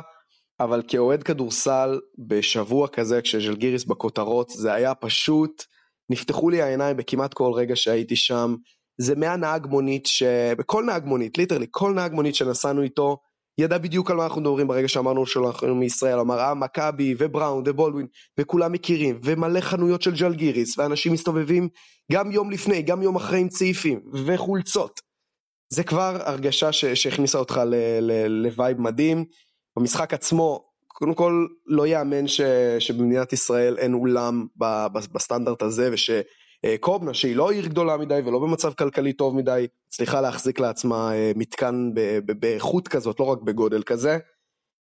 אבל 0.60 0.82
כאוהד 0.88 1.24
כדורסל 1.24 2.00
בשבוע 2.28 2.88
כזה 2.88 3.22
כשז'לגיריס 3.22 3.86
בכותרות 3.86 4.50
זה 4.50 4.74
היה 4.74 4.96
פשוט, 4.96 5.64
נפתחו 6.10 6.50
לי 6.50 6.62
העיניים 6.62 6.98
בכמעט 6.98 7.34
כל 7.34 7.52
רגע 7.54 7.76
שהייתי 7.76 8.16
שם. 8.16 8.56
זה 8.98 9.16
מהנהג 9.16 9.68
מונית, 9.68 10.06
ש... 10.06 10.24
בכל 10.58 10.84
נהג 10.84 11.06
מונית, 11.06 11.38
ליטרלי, 11.38 11.66
כל 11.72 11.94
נהג 11.94 12.14
מונית 12.14 12.36
שנסענו 12.36 12.82
איתו, 12.82 13.18
ידע 13.58 13.78
בדיוק 13.78 14.12
על 14.12 14.18
מה 14.18 14.24
אנחנו 14.24 14.42
מדברים 14.42 14.68
ברגע 14.68 14.88
שאמרנו 14.88 15.26
שאנחנו 15.26 15.76
מישראל, 15.76 16.20
אמר 16.20 16.40
אה 16.40 16.54
מכבי 16.54 17.16
ובראון 17.18 17.64
ובולדווין 17.68 18.08
וכולם 18.40 18.72
מכירים 18.72 19.20
ומלא 19.24 19.62
חנויות 19.62 20.02
של 20.02 20.16
ג'לגיריס 20.16 20.78
ואנשים 20.78 21.14
מסתובבים 21.14 21.70
גם 22.12 22.32
יום 22.32 22.52
לפני, 22.52 22.82
גם 22.82 23.02
יום 23.02 23.16
אחרי 23.16 23.40
עם 23.40 23.50
צעיפים 23.50 24.00
וחולצות. 24.26 25.13
זה 25.74 25.84
כבר 25.84 26.18
הרגשה 26.26 26.72
ש- 26.72 26.86
שהכניסה 26.86 27.38
אותך 27.38 27.62
ל 28.28 28.39
vibe 28.39 28.82
מדהים. 28.82 29.26
במשחק 29.78 30.14
עצמו, 30.14 30.66
קודם 30.88 31.14
כל 31.14 31.48
לא 31.68 31.88
יאמן 31.88 32.28
ש- 32.28 32.42
שבמדינת 32.80 33.34
ישראל 33.34 33.78
אין 33.78 33.94
אולם 33.94 34.46
ב- 34.58 34.88
בסטנדרט 35.14 35.62
הזה 35.62 35.90
וש... 35.94 36.10
אה, 36.66 36.76
קובנה, 36.80 37.14
שהיא 37.14 37.36
לא 37.36 37.52
עיר 37.52 37.68
גדולה 37.68 37.98
מדי 37.98 38.20
ולא 38.26 38.40
במצב 38.40 38.74
כלכלי 38.74 39.14
טוב 39.14 39.36
מדי, 39.36 39.68
צריכה 39.90 40.22
להחזיק 40.22 40.60
לעצמה 40.60 41.14
אה, 41.14 41.32
מתקן 41.36 41.92
באיכות 42.26 42.88
כזאת, 42.88 43.20
לא 43.20 43.26
רק 43.26 43.42
בגודל 43.42 43.84
כזה. 43.84 44.18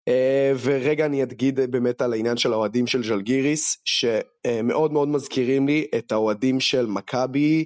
אה, 0.08 0.52
ורגע 0.62 1.06
אני 1.06 1.22
אדגיד 1.22 1.60
באמת 1.60 2.02
על 2.02 2.12
העניין 2.12 2.36
של 2.36 2.52
האוהדים 2.52 2.86
של 2.86 3.04
ז'לגיריס, 3.04 3.76
שמאוד 3.84 4.92
מאוד 4.92 5.08
מזכירים 5.08 5.66
לי 5.66 5.86
את 5.98 6.12
האוהדים 6.12 6.60
של 6.60 6.86
מכבי 6.86 7.64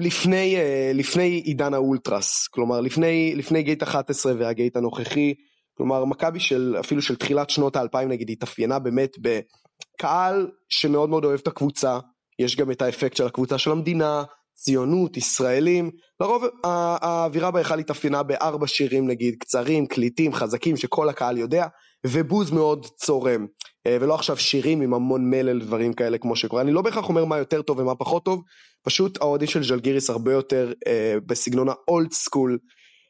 לפני, 0.00 0.56
לפני 0.94 1.42
עידן 1.44 1.74
האולטרס, 1.74 2.46
כלומר 2.46 2.80
לפני, 2.80 3.34
לפני 3.36 3.62
גייט 3.62 3.82
11 3.82 4.32
והגייט 4.38 4.76
הנוכחי, 4.76 5.34
כלומר 5.76 6.04
מכבי 6.04 6.40
של 6.40 6.76
אפילו 6.80 7.02
של 7.02 7.16
תחילת 7.16 7.50
שנות 7.50 7.76
האלפיים 7.76 8.08
נגיד 8.08 8.30
התאפיינה 8.30 8.78
באמת 8.78 9.16
בקהל 9.18 10.50
שמאוד 10.68 11.10
מאוד 11.10 11.24
אוהב 11.24 11.40
את 11.40 11.46
הקבוצה, 11.46 11.98
יש 12.38 12.56
גם 12.56 12.70
את 12.70 12.82
האפקט 12.82 13.16
של 13.16 13.26
הקבוצה 13.26 13.58
של 13.58 13.70
המדינה, 13.70 14.22
ציונות, 14.54 15.16
ישראלים, 15.16 15.90
לרוב 16.20 16.44
האווירה 16.64 17.50
בהיכל 17.50 17.78
התאפיינה 17.78 18.22
בארבע 18.22 18.66
שירים 18.66 19.08
נגיד, 19.08 19.34
קצרים, 19.40 19.86
קליטים, 19.86 20.32
חזקים, 20.32 20.76
שכל 20.76 21.08
הקהל 21.08 21.38
יודע, 21.38 21.66
ובוז 22.06 22.50
מאוד 22.50 22.86
צורם, 22.86 23.46
אה, 23.86 23.96
ולא 24.00 24.14
עכשיו 24.14 24.36
שירים 24.36 24.80
עם 24.80 24.94
המון 24.94 25.30
מלל 25.30 25.60
דברים 25.60 25.92
כאלה 25.92 26.18
כמו 26.18 26.36
שקורה, 26.36 26.62
אני 26.62 26.72
לא 26.72 26.82
בהכרח 26.82 27.08
אומר 27.08 27.24
מה 27.24 27.38
יותר 27.38 27.62
טוב 27.62 27.78
ומה 27.78 27.94
פחות 27.94 28.24
טוב, 28.24 28.42
פשוט 28.82 29.20
האוהדים 29.20 29.48
של 29.48 29.64
ז'לגיריס 29.64 30.10
הרבה 30.10 30.32
יותר 30.32 30.72
אה, 30.86 31.14
בסגנון 31.26 31.68
האולד 31.68 32.12
סקול, 32.12 32.58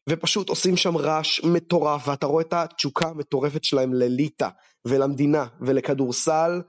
ופשוט 0.08 0.48
עושים 0.48 0.76
שם 0.76 0.96
רעש 0.96 1.40
מטורף, 1.44 2.08
ואתה 2.08 2.26
רואה 2.26 2.44
את 2.44 2.52
התשוקה 2.52 3.08
המטורפת 3.08 3.64
שלהם 3.64 3.94
לליטא 3.94 4.48
ולמדינה 4.84 5.46
ולכדורסל, 5.60 6.60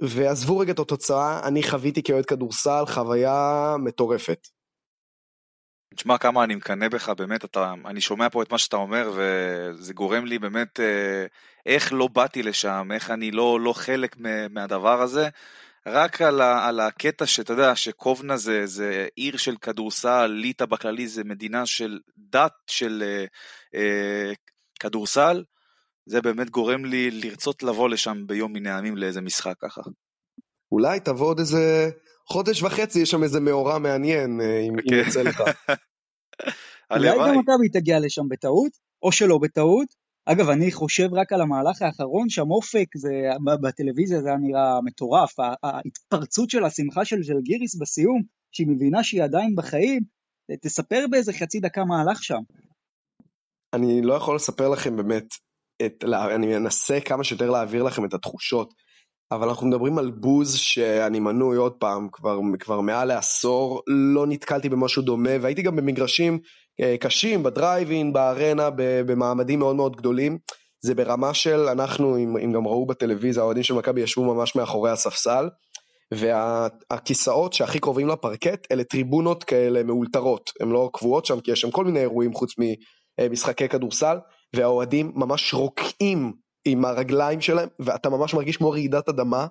ועזבו 0.00 0.58
רגע 0.58 0.72
את 0.72 0.78
התוצאה, 0.78 1.40
אני 1.48 1.62
חוויתי 1.62 2.02
כאוהד 2.02 2.26
כדורסל 2.26 2.84
חוויה 2.86 3.74
מטורפת. 3.78 4.48
תשמע 5.94 6.18
כמה 6.18 6.44
אני 6.44 6.54
מקנא 6.54 6.88
בך, 6.88 7.08
באמת, 7.08 7.44
אתה, 7.44 7.74
אני 7.86 8.00
שומע 8.00 8.28
פה 8.28 8.42
את 8.42 8.52
מה 8.52 8.58
שאתה 8.58 8.76
אומר, 8.76 9.12
וזה 9.16 9.94
גורם 9.94 10.24
לי 10.24 10.38
באמת, 10.38 10.80
אה, 10.80 11.26
איך 11.66 11.92
לא 11.92 12.08
באתי 12.08 12.42
לשם, 12.42 12.88
איך 12.94 13.10
אני 13.10 13.30
לא, 13.30 13.60
לא 13.60 13.72
חלק 13.72 14.16
מהדבר 14.50 15.02
הזה. 15.02 15.28
רק 15.86 16.22
על, 16.22 16.40
ה, 16.40 16.68
על 16.68 16.80
הקטע 16.80 17.26
שאתה 17.26 17.52
יודע 17.52 17.76
שקובנה 17.76 18.36
זה, 18.36 18.66
זה 18.66 19.08
עיר 19.16 19.36
של 19.36 19.56
כדורסל, 19.56 20.26
ליטא 20.26 20.64
בכללי 20.64 21.08
זה 21.08 21.24
מדינה 21.24 21.66
של 21.66 21.98
דת 22.16 22.52
של 22.66 23.02
אה, 23.06 23.24
אה, 23.74 24.32
כדורסל, 24.80 25.44
זה 26.06 26.20
באמת 26.20 26.50
גורם 26.50 26.84
לי 26.84 27.10
לרצות 27.10 27.62
לבוא 27.62 27.88
לשם 27.88 28.26
ביום 28.26 28.52
מן 28.52 28.66
הימים 28.66 28.96
לאיזה 28.96 29.20
משחק 29.20 29.54
ככה. 29.60 29.80
אולי 30.72 31.00
תבוא 31.00 31.26
עוד 31.26 31.38
איזה 31.38 31.90
חודש 32.26 32.62
וחצי, 32.62 33.00
יש 33.00 33.10
שם 33.10 33.22
איזה 33.22 33.40
מאורע 33.40 33.78
מעניין, 33.78 34.40
אה, 34.40 34.60
אם 34.60 34.78
okay. 34.78 34.94
יוצא 34.94 35.22
לך. 35.22 35.42
אולי 36.90 37.08
גם 37.08 37.38
מכבי 37.38 37.68
תגיע 37.72 38.00
לשם 38.00 38.28
בטעות, 38.28 38.72
או 39.02 39.12
שלא 39.12 39.38
בטעות. 39.38 40.01
אגב, 40.26 40.48
אני 40.48 40.72
חושב 40.72 41.08
רק 41.12 41.32
על 41.32 41.40
המהלך 41.40 41.82
האחרון, 41.82 42.28
שם 42.28 42.50
אופק, 42.50 42.86
זה, 42.96 43.10
בטלוויזיה 43.62 44.22
זה 44.22 44.28
היה 44.28 44.38
נראה 44.38 44.80
מטורף, 44.84 45.34
ההתפרצות 45.62 46.50
של 46.50 46.64
השמחה 46.64 47.04
של 47.04 47.22
ז'לגיריס 47.22 47.74
בסיום, 47.74 48.22
שהיא 48.52 48.66
מבינה 48.66 49.04
שהיא 49.04 49.22
עדיין 49.22 49.54
בחיים, 49.56 50.02
תספר 50.62 51.04
באיזה 51.10 51.32
חצי 51.32 51.60
דקה 51.60 51.84
מה 51.84 52.00
הלך 52.00 52.22
שם. 52.22 52.40
אני 53.74 54.02
לא 54.02 54.14
יכול 54.14 54.36
לספר 54.36 54.68
לכם 54.68 54.96
באמת 54.96 55.26
את, 55.86 56.04
אני 56.34 56.46
מנסה 56.46 57.00
כמה 57.00 57.24
שיותר 57.24 57.50
להעביר 57.50 57.82
לכם 57.82 58.04
את 58.04 58.14
התחושות, 58.14 58.74
אבל 59.32 59.48
אנחנו 59.48 59.66
מדברים 59.66 59.98
על 59.98 60.10
בוז 60.10 60.56
שאני 60.56 61.20
מנוי 61.20 61.56
עוד 61.56 61.72
פעם, 61.72 62.08
כבר, 62.12 62.38
כבר 62.58 62.80
מעל 62.80 63.08
לעשור, 63.08 63.82
לא 63.86 64.26
נתקלתי 64.26 64.68
במשהו 64.68 65.02
דומה, 65.02 65.30
והייתי 65.40 65.62
גם 65.62 65.76
במגרשים 65.76 66.38
קשים, 67.00 67.42
בדרייבין, 67.42 68.12
בארנה, 68.12 68.68
במעמדים 68.76 69.58
מאוד 69.58 69.76
מאוד 69.76 69.96
גדולים. 69.96 70.38
זה 70.84 70.94
ברמה 70.94 71.34
של, 71.34 71.68
אנחנו, 71.68 72.18
אם, 72.18 72.36
אם 72.36 72.52
גם 72.52 72.66
ראו 72.66 72.86
בטלוויזיה, 72.86 73.42
האוהדים 73.42 73.62
של 73.62 73.74
מכבי 73.74 74.00
ישבו 74.00 74.34
ממש 74.34 74.56
מאחורי 74.56 74.90
הספסל, 74.90 75.48
והכיסאות 76.14 77.52
שהכי 77.52 77.78
קרובים 77.80 78.08
לפרקט 78.08 78.72
אלה 78.72 78.84
טריבונות 78.84 79.44
כאלה 79.44 79.82
מאולתרות, 79.82 80.50
הן 80.60 80.68
לא 80.68 80.90
קבועות 80.92 81.26
שם 81.26 81.40
כי 81.40 81.50
יש 81.50 81.60
שם 81.60 81.70
כל 81.70 81.84
מיני 81.84 82.00
אירועים 82.00 82.34
חוץ 82.34 82.54
ממשחקי 83.20 83.68
כדורסל, 83.68 84.16
והאוהדים 84.56 85.12
ממש 85.14 85.54
רוקעים 85.54 86.32
עם 86.64 86.84
הרגליים 86.84 87.40
שלהם, 87.40 87.68
ואתה 87.78 88.10
ממש 88.10 88.34
מרגיש 88.34 88.56
כמו 88.56 88.70
רעידת 88.70 89.08
אדמה, 89.08 89.46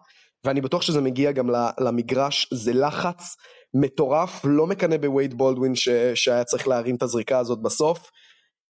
ואני 0.45 0.61
בטוח 0.61 0.81
שזה 0.81 1.01
מגיע 1.01 1.31
גם 1.31 1.49
למגרש, 1.79 2.47
זה 2.53 2.73
לחץ 2.73 3.35
מטורף, 3.73 4.41
לא 4.43 4.67
מקנא 4.67 4.97
בווייד 4.97 5.33
בולדווין 5.33 5.75
ש, 5.75 5.89
שהיה 6.15 6.43
צריך 6.43 6.67
להרים 6.67 6.95
את 6.95 7.03
הזריקה 7.03 7.39
הזאת 7.39 7.61
בסוף, 7.61 8.11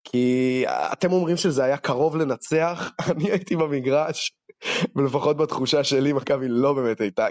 כי 0.05 0.65
אתם 0.69 1.13
אומרים 1.13 1.37
שזה 1.37 1.65
היה 1.65 1.77
קרוב 1.77 2.17
לנצח, 2.17 2.91
אני 3.11 3.31
הייתי 3.31 3.57
במגרש, 3.57 4.33
ולפחות 4.97 5.37
בתחושה 5.37 5.85
שלי 5.85 6.13
מכבי 6.13 6.47
לא 6.49 6.73
באמת 6.73 7.01
הייתה, 7.01 7.27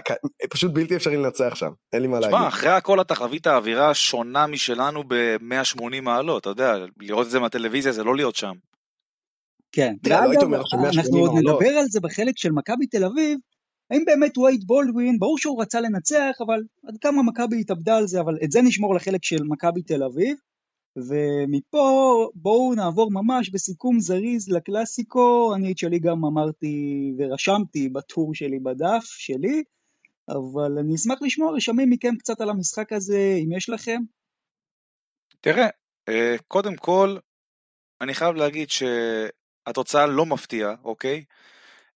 פשוט 0.50 0.72
בלתי 0.72 0.96
אפשרי 0.96 1.16
לנצח 1.16 1.54
שם, 1.54 1.70
אין 1.92 2.02
לי 2.02 2.08
מה 2.08 2.20
להגיד. 2.20 2.36
תשמע, 2.36 2.48
אחרי 2.48 2.70
הכל 2.70 3.00
אתה 3.00 3.14
חווית 3.14 3.46
האווירה 3.46 3.94
שונה 3.94 4.46
משלנו 4.46 5.04
ב-180 5.08 6.00
מעלות, 6.02 6.40
אתה 6.40 6.50
יודע, 6.50 6.74
לראות 7.00 7.26
את 7.26 7.30
זה 7.30 7.40
מהטלוויזיה 7.40 7.92
זה 7.92 8.04
לא 8.04 8.16
להיות 8.16 8.36
שם. 8.36 8.52
כן, 9.72 9.94
ואגב, 10.04 10.50
לא 10.50 10.58
אנחנו 10.96 11.18
עוד 11.18 11.30
נדבר 11.34 11.68
על 11.68 11.84
זה 11.90 12.00
בחלק 12.00 12.34
של 12.36 12.52
מכבי 12.52 12.86
תל 12.86 13.04
אביב, 13.04 13.38
האם 13.90 14.04
באמת 14.04 14.38
וייד 14.38 14.64
בולדווין, 14.66 15.18
ברור 15.18 15.38
שהוא 15.38 15.62
רצה 15.62 15.80
לנצח, 15.80 16.36
אבל 16.46 16.62
עד 16.88 16.96
כמה 17.00 17.22
מכבי 17.22 17.60
התאבדה 17.60 17.96
על 17.96 18.06
זה, 18.06 18.20
אבל 18.20 18.38
את 18.44 18.52
זה 18.52 18.62
נשמור 18.62 18.94
לחלק 18.94 19.24
של 19.24 19.42
מכבי 19.42 19.82
תל 19.82 20.02
אביב. 20.02 20.36
ומפה 20.96 22.28
בואו 22.34 22.74
נעבור 22.74 23.10
ממש 23.10 23.50
בסיכום 23.50 24.00
זריז 24.00 24.48
לקלאסיקו, 24.48 25.54
אני 25.54 25.72
את 25.72 25.78
שלי 25.78 25.98
גם 25.98 26.24
אמרתי 26.24 27.12
ורשמתי 27.18 27.88
בטור 27.88 28.34
שלי 28.34 28.58
בדף 28.58 29.04
שלי, 29.04 29.62
אבל 30.28 30.78
אני 30.78 30.94
אשמח 30.94 31.18
לשמוע 31.22 31.56
רשמים 31.56 31.90
מכם 31.90 32.16
קצת 32.18 32.40
על 32.40 32.50
המשחק 32.50 32.92
הזה, 32.92 33.38
אם 33.44 33.52
יש 33.56 33.68
לכם. 33.68 34.00
תראה, 35.40 35.68
אה, 36.08 36.36
קודם 36.48 36.76
כל, 36.76 37.16
אני 38.00 38.14
חייב 38.14 38.34
להגיד 38.34 38.68
שהתוצאה 38.70 40.06
לא 40.06 40.26
מפתיעה, 40.26 40.74
אוקיי? 40.84 41.24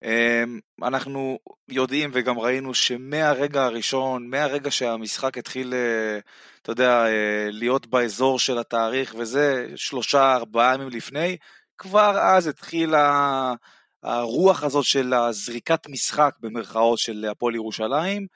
אמ, 0.05 0.61
אנחנו 0.83 1.39
יודעים 1.69 2.11
וגם 2.13 2.39
ראינו 2.39 2.75
שמהרגע 2.75 3.65
הראשון, 3.65 4.31
מהרגע 4.31 4.71
שהמשחק 4.71 5.39
התחיל, 5.39 5.75
אה, 5.75 6.19
אתה 6.63 6.73
יודע, 6.73 7.07
אה, 7.07 7.49
להיות 7.51 7.87
באזור 7.87 8.39
של 8.39 8.59
התאריך 8.59 9.15
וזה, 9.19 9.67
שלושה, 9.77 10.35
ארבעה 10.35 10.75
ימים 10.75 10.89
לפני, 10.89 11.37
כבר 11.79 12.19
אז 12.19 12.47
התחילה 12.47 13.55
הרוח 14.03 14.63
הזאת 14.63 14.85
של 14.85 15.15
הזריקת 15.15 15.87
משחק 15.89 16.35
במרכאות 16.41 16.99
של 16.99 17.25
הפועל 17.31 17.55
ירושלים, 17.55 18.27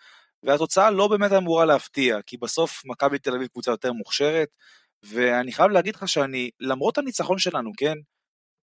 והתוצאה 0.42 0.90
לא 0.90 1.08
באמת 1.08 1.32
אמורה 1.32 1.64
להפתיע, 1.64 2.22
כי 2.26 2.36
בסוף 2.36 2.82
מכבי 2.84 3.18
תל 3.18 3.34
אביב 3.34 3.48
קבוצה 3.48 3.70
יותר 3.70 3.92
מוכשרת, 3.92 4.48
ואני 5.02 5.52
חייב 5.52 5.70
להגיד 5.70 5.94
לך 5.96 6.08
שאני, 6.08 6.50
למרות 6.60 6.98
הניצחון 6.98 7.38
שלנו, 7.38 7.70
כן, 7.76 7.94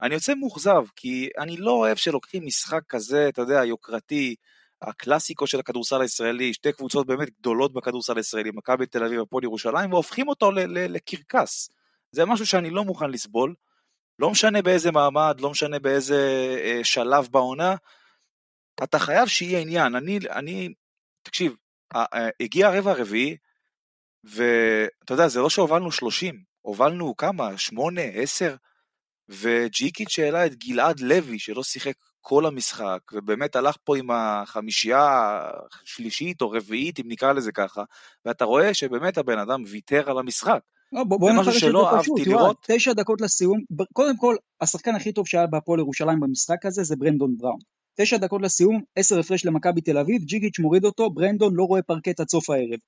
אני 0.02 0.14
יוצא 0.14 0.34
מאוכזב, 0.36 0.84
כי 0.96 1.30
אני 1.38 1.58
לא 1.58 1.72
אוהב 1.72 1.98
שלוקחים 1.98 2.46
משחק 2.46 2.82
כזה, 2.90 3.30
אתה 3.30 3.42
יודע, 3.42 3.66
יוקרתי, 3.66 4.36
הקלאסיקו 4.82 5.48
של 5.48 5.60
הכדורסל 5.60 6.02
הישראלי, 6.02 6.54
שתי 6.54 6.74
קבוצות 6.74 7.08
באמת 7.08 7.30
גדולות 7.40 7.74
בכדורסל 7.74 8.18
הישראלי, 8.18 8.52
מכבי 8.54 8.86
תל 8.86 9.04
אביב 9.04 9.20
והפועל 9.20 9.44
ירושלים, 9.44 9.94
והופכים 9.94 10.28
אותו 10.28 10.52
לקרקס. 10.68 11.70
זה 12.12 12.26
משהו 12.26 12.46
שאני 12.46 12.70
לא 12.70 12.84
מוכן 12.84 13.10
לסבול. 13.10 13.56
לא 14.20 14.30
משנה 14.30 14.62
באיזה 14.62 14.92
מעמד, 14.92 15.38
לא 15.40 15.50
משנה 15.50 15.80
באיזה 15.80 16.18
אה, 16.64 16.84
שלב 16.84 17.28
בעונה, 17.32 17.76
אתה 18.84 19.00
חייב 19.00 19.28
שיהיה 19.28 19.60
עניין. 19.60 19.96
אני, 19.96 20.20
אני, 20.30 20.74
תקשיב, 21.24 21.56
הגיע 22.40 22.68
הרבע 22.68 22.92
הרביעי, 22.92 23.38
ואתה 24.24 25.14
יודע, 25.14 25.28
זה 25.28 25.40
לא 25.40 25.50
שהובלנו 25.50 25.92
30, 25.92 26.44
הובלנו 26.62 27.18
כמה? 27.18 27.58
8, 27.58 28.02
10? 28.02 28.56
וג'יקיץ' 29.32 30.20
העלה 30.20 30.46
את 30.46 30.56
גלעד 30.56 31.00
לוי, 31.00 31.40
שלא 31.40 31.64
שיחק 31.64 31.94
כל 32.22 32.46
המשחק, 32.46 33.00
ובאמת 33.14 33.56
הלך 33.56 33.76
פה 33.84 33.98
עם 33.98 34.12
החמישייה 34.12 35.40
השלישית 35.84 36.42
או 36.42 36.52
רביעית, 36.52 37.00
אם 37.00 37.06
נקרא 37.08 37.34
לזה 37.34 37.52
ככה, 37.52 37.84
ואתה 38.26 38.46
רואה 38.46 38.74
שבאמת 38.74 39.18
הבן 39.18 39.40
אדם 39.40 39.64
ויתר 39.68 40.12
על 40.12 40.18
המשחק. 40.18 40.60
לא, 40.94 41.04
בוא, 41.04 41.20
בוא 41.20 41.32
נפרש 41.32 41.64
את 41.64 41.72
זה 41.72 42.00
פשוט, 42.00 42.20
לראות... 42.28 42.58
תשע 42.68 42.94
דקות 42.94 43.22
לסיום, 43.22 43.60
קודם 43.94 44.18
כל, 44.18 44.36
השחקן 44.62 44.96
הכי 44.96 45.12
טוב 45.12 45.28
שהיה 45.28 45.48
בהפועל 45.48 45.80
ירושלים 45.80 46.20
במשחק 46.20 46.66
הזה 46.66 46.84
זה 46.84 46.96
ברנדון 46.96 47.36
בראון. 47.38 47.60
תשע 47.98 48.18
דקות 48.18 48.42
לסיום, 48.42 48.82
עשר 48.96 49.20
הפרש 49.20 49.46
למכבי 49.46 49.82
תל 49.82 49.98
אביב, 49.98 50.24
ג'יגיץ' 50.24 50.60
מוריד 50.60 50.86
אותו, 50.86 51.10
ברנדון 51.10 51.56
לא 51.56 51.64
רואה 51.64 51.82
פרקט 51.82 52.20
עד 52.20 52.30
סוף 52.30 52.50
הערב. 52.50 52.80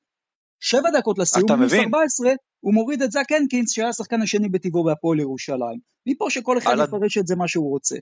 שבע 0.63 0.89
דקות 0.97 1.19
לסיום, 1.19 1.51
מינוס 1.51 1.73
14, 1.73 2.31
הוא 2.59 2.73
מוריד 2.73 3.01
את 3.01 3.11
זאק 3.11 3.31
הנקינס, 3.31 3.71
שהיה 3.71 3.89
השחקן 3.89 4.21
השני 4.21 4.49
בטבעו 4.49 4.83
בהפועל 4.83 5.19
ירושלים. 5.19 5.79
מפה 6.05 6.29
שכל 6.29 6.57
אחד. 6.57 6.75
יפרש 6.83 7.17
את 7.17 7.27
זה 7.27 7.35
מה 7.35 7.47
שהוא 7.47 7.69
רוצה. 7.69 7.95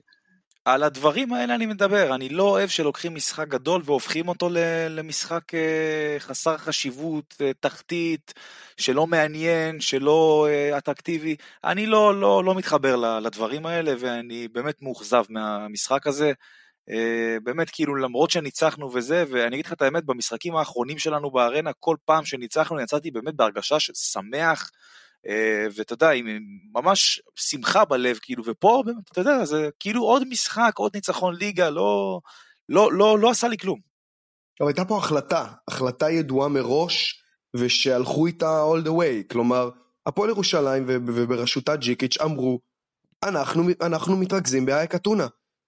על 0.64 0.82
הדברים 0.82 1.32
האלה 1.32 1.54
אני 1.54 1.66
מדבר, 1.66 2.14
אני 2.14 2.28
לא 2.28 2.42
אוהב 2.42 2.68
שלוקחים 2.68 3.14
משחק 3.14 3.48
גדול 3.48 3.82
והופכים 3.84 4.28
אותו 4.28 4.48
למשחק 4.90 5.54
אה, 5.54 6.16
חסר 6.18 6.56
חשיבות, 6.56 7.34
אה, 7.40 7.50
תחתית, 7.60 8.34
שלא 8.76 9.06
מעניין, 9.06 9.80
שלא 9.80 10.46
אה, 10.50 10.78
אטרקטיבי. 10.78 11.36
אני 11.64 11.86
לא, 11.86 12.20
לא, 12.20 12.44
לא 12.44 12.54
מתחבר 12.54 13.20
לדברים 13.20 13.66
האלה 13.66 13.94
ואני 13.98 14.48
באמת 14.48 14.82
מאוכזב 14.82 15.24
מהמשחק 15.28 16.06
הזה. 16.06 16.32
באמת 17.42 17.70
כאילו 17.70 17.96
למרות 17.96 18.30
שניצחנו 18.30 18.92
וזה, 18.94 19.24
ואני 19.30 19.56
אגיד 19.56 19.66
לך 19.66 19.72
את 19.72 19.82
האמת, 19.82 20.04
במשחקים 20.04 20.56
האחרונים 20.56 20.98
שלנו 20.98 21.30
בארנה, 21.30 21.70
כל 21.80 21.96
פעם 22.04 22.24
שניצחנו 22.24 22.80
יצאתי 22.80 23.10
באמת 23.10 23.34
בהרגשה 23.34 23.80
של 23.80 23.94
שמח. 23.94 24.70
אה, 25.28 25.66
ואתה 25.74 25.92
יודע, 25.92 26.10
עם 26.10 26.26
ממש 26.74 27.22
שמחה 27.36 27.84
בלב, 27.84 28.18
כאילו, 28.22 28.44
ופה, 28.46 28.82
באמת, 28.86 29.10
אתה 29.12 29.20
יודע, 29.20 29.44
זה 29.44 29.68
כאילו 29.80 30.02
עוד 30.02 30.28
משחק, 30.28 30.72
עוד 30.76 30.92
ניצחון 30.94 31.34
ליגה, 31.36 31.70
לא, 31.70 32.20
לא, 32.68 32.92
לא, 32.92 33.18
לא 33.18 33.30
עשה 33.30 33.48
לי 33.48 33.58
כלום. 33.58 33.78
אבל 34.60 34.68
הייתה 34.68 34.84
פה 34.84 34.98
החלטה, 34.98 35.46
החלטה 35.68 36.10
ידועה 36.10 36.48
מראש, 36.48 37.22
ושהלכו 37.56 38.26
איתה 38.26 38.62
all 38.64 38.86
the 38.86 38.90
way, 38.90 39.32
כלומר, 39.32 39.70
הפועל 40.06 40.30
ירושלים 40.30 40.84
ובראשותה 40.88 41.76
ג'יקיץ' 41.76 42.20
אמרו, 42.20 42.60
אנחנו, 43.24 43.62
אנחנו 43.80 44.16
מתרכזים 44.16 44.66
באייק 44.66 44.94
אתונה. 44.94 45.26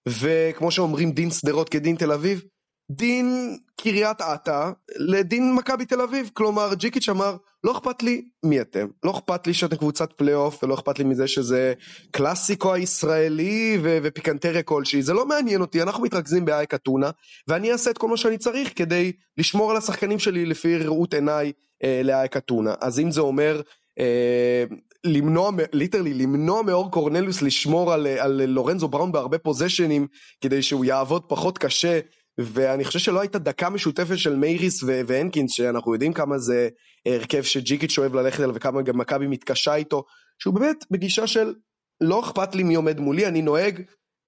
וכמו 0.09 0.71
שאומרים 0.71 1.13
דין 1.13 1.31
שדרות 1.31 1.69
כדין 1.69 1.97
תל 1.97 2.13
אביב, 2.13 2.43
דין 2.91 3.59
קריית 3.81 4.21
אתא 4.21 4.71
לדין 4.97 5.55
מכבי 5.55 5.85
תל 5.85 6.01
אביב, 6.01 6.31
כלומר 6.35 6.75
ג'יקיץ' 6.75 7.09
אמר 7.09 7.37
לא 7.65 7.73
אכפת 7.73 8.03
לי 8.03 8.25
מי 8.45 8.61
אתם, 8.61 8.87
לא 9.05 9.11
אכפת 9.11 9.47
לי 9.47 9.55
שאתם 9.55 9.77
קבוצת 9.77 10.13
פלייאוף 10.13 10.65
ולא 10.65 10.75
אכפת 10.75 10.99
לי 10.99 11.05
מזה 11.05 11.27
שזה 11.27 11.73
קלאסיקו 12.11 12.75
הישראלי 12.75 13.79
ו- 13.83 13.99
ופיקנטריה 14.03 14.63
כלשהי, 14.63 15.03
זה 15.03 15.13
לא 15.13 15.27
מעניין 15.27 15.61
אותי, 15.61 15.83
אנחנו 15.83 16.03
מתרכזים 16.03 16.45
באייק 16.45 16.75
אתונה 16.75 17.11
ואני 17.49 17.73
אעשה 17.73 17.91
את 17.91 17.99
כל 17.99 18.09
מה 18.09 18.17
שאני 18.17 18.39
צריך 18.39 18.73
כדי 18.77 19.13
לשמור 19.39 19.71
על 19.71 19.77
השחקנים 19.77 20.19
שלי 20.19 20.47
לפי 20.47 20.77
ראות 20.77 21.15
עיניי 21.15 21.53
אה, 21.85 22.01
לאייק 22.05 22.37
אתונה, 22.37 22.75
אז 22.81 23.01
אם 23.01 23.11
זה 23.11 23.21
אומר 23.21 23.61
אה, 23.99 24.65
למנוע, 25.05 25.51
literally, 25.73 26.14
למנוע 26.15 26.63
מאור 26.63 26.91
קורנליוס 26.91 27.43
לשמור 27.43 27.93
על, 27.93 28.07
על 28.07 28.45
לורנזו 28.45 28.89
בראון 28.89 29.13
בהרבה 29.13 29.39
פוזישנים 29.38 30.07
כדי 30.41 30.63
שהוא 30.63 30.85
יעבוד 30.85 31.23
פחות 31.29 31.59
קשה 31.59 32.01
ואני 32.39 32.85
חושב 32.85 32.99
שלא 32.99 33.21
הייתה 33.21 33.39
דקה 33.39 33.71
משותפת 33.71 34.19
של 34.19 34.37
מייריס 34.37 34.83
והנקינס, 34.83 35.53
שאנחנו 35.53 35.93
יודעים 35.93 36.13
כמה 36.13 36.39
זה 36.39 36.69
הרכב 37.07 37.43
שג'יקיץ' 37.43 37.99
אוהב 37.99 38.15
ללכת 38.15 38.41
אליו 38.41 38.55
וכמה 38.55 38.83
גם 38.83 38.99
מכבי 38.99 39.27
מתקשה 39.27 39.75
איתו, 39.75 40.05
שהוא 40.39 40.55
באמת 40.55 40.85
בגישה 40.91 41.27
של 41.27 41.55
לא 42.01 42.21
אכפת 42.21 42.55
לי 42.55 42.63
מי 42.63 42.75
עומד 42.75 43.01
מולי, 43.01 43.27
אני 43.27 43.43
נוהג 43.43 43.83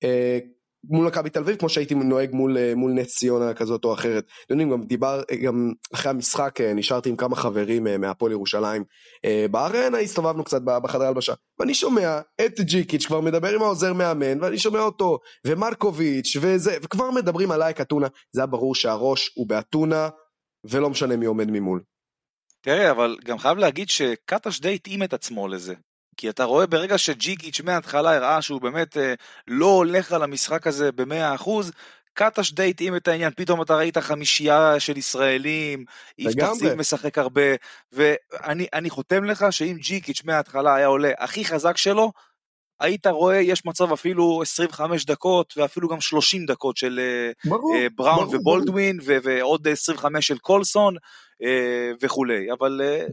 אה, 0.05 0.39
מול 0.85 1.07
מכבי 1.07 1.31
תל 1.31 1.39
אביב 1.39 1.57
כמו 1.57 1.69
שהייתי 1.69 1.95
נוהג 1.95 2.31
מול, 2.33 2.59
אה, 2.59 2.75
מול 2.75 2.93
נס 2.93 3.17
ציונה 3.17 3.55
כזאת 3.55 3.85
או 3.85 3.95
אחרת. 3.95 4.25
אתם 4.45 4.55
יודעים, 4.55 4.71
גם 4.71 4.83
דיבר, 4.83 5.23
גם 5.43 5.73
אחרי 5.95 6.11
המשחק 6.11 6.61
אה, 6.61 6.75
נשארתי 6.75 7.09
עם 7.09 7.17
כמה 7.17 7.37
חברים 7.37 7.87
אה, 7.87 7.99
מהפועל 7.99 8.33
ירושלים 8.33 8.85
בארנה, 9.51 9.99
הסתובבנו 9.99 10.45
קצת 10.45 10.63
בחדר 10.63 11.05
הלבשה, 11.05 11.35
ואני 11.59 11.75
שומע 11.75 12.21
את 12.47 12.61
ג'יקיץ' 12.61 13.07
כבר 13.07 13.21
מדבר 13.21 13.55
עם 13.55 13.63
העוזר 13.63 13.93
מאמן, 13.93 14.43
ואני 14.43 14.59
שומע 14.59 14.81
אותו, 14.81 15.19
ומרקוביץ', 15.47 16.37
וזה, 16.41 16.77
וכבר 16.83 17.11
מדברים 17.11 17.51
על 17.51 17.63
אייק 17.63 17.81
אתונה, 17.81 18.07
זה 18.33 18.41
היה 18.41 18.47
ברור 18.47 18.75
שהראש 18.75 19.33
הוא 19.35 19.49
באתונה, 19.49 20.09
ולא 20.71 20.91
משנה 20.91 21.17
מי 21.17 21.27
עומד 21.27 21.51
ממול. 21.51 21.83
תראה, 22.61 22.91
אבל 22.91 23.17
גם 23.25 23.39
חייב 23.39 23.59
להגיד 23.59 23.89
שקטש 23.89 24.61
די 24.61 24.75
התאים 24.75 25.03
את 25.03 25.13
עצמו 25.13 25.49
לזה. 25.49 25.75
כי 26.17 26.31
אתה 26.31 26.45
רואה 26.45 26.67
ברגע 26.67 26.99
שג'יקיץ' 26.99 27.61
מההתחלה 27.61 28.17
הראה 28.17 28.43
שהוא 28.43 28.61
באמת 28.61 28.97
אה, 28.97 29.15
לא 29.49 29.67
הולך 29.67 30.13
על 30.13 30.23
המשחק 30.23 30.67
הזה 30.67 30.93
במאה 30.93 31.35
אחוז, 31.35 31.73
קטש 32.15 32.53
די 32.53 32.71
התאים 32.71 32.97
את 32.97 33.09
העניין, 33.09 33.33
פתאום 33.37 33.63
אתה 33.63 33.77
ראית 33.77 33.99
חמישייה 33.99 34.81
של 34.81 34.97
ישראלים, 34.97 35.85
יפתח 36.19 36.53
זיו 36.53 36.77
משחק 36.77 37.19
הרבה, 37.19 37.43
ואני 37.93 38.91
חותם 38.91 39.25
לך 39.25 39.47
שאם 39.51 39.77
ג'יקיץ' 39.81 40.25
מההתחלה 40.25 40.75
היה 40.75 40.87
עולה 40.87 41.11
הכי 41.19 41.45
חזק 41.45 41.77
שלו, 41.77 42.13
היית 42.81 43.07
רואה, 43.07 43.37
יש 43.37 43.67
מצב 43.67 43.93
אפילו 43.93 44.43
25 44.43 45.05
דקות 45.05 45.55
ואפילו 45.57 45.89
גם 45.89 46.01
30 46.01 46.47
דקות 46.47 46.77
של 46.77 47.01
אה, 47.03 47.51
ברור, 47.51 47.75
אה, 47.77 47.87
בראון 47.97 48.27
ברור, 48.27 48.41
ובולדווין 48.41 48.99
ברור. 48.99 49.21
ועוד 49.25 49.69
25 49.69 50.27
של 50.27 50.39
קולסון 50.39 50.97
אה, 51.43 51.91
וכולי, 52.01 52.53
אבל 52.53 52.81
אה, 52.85 53.07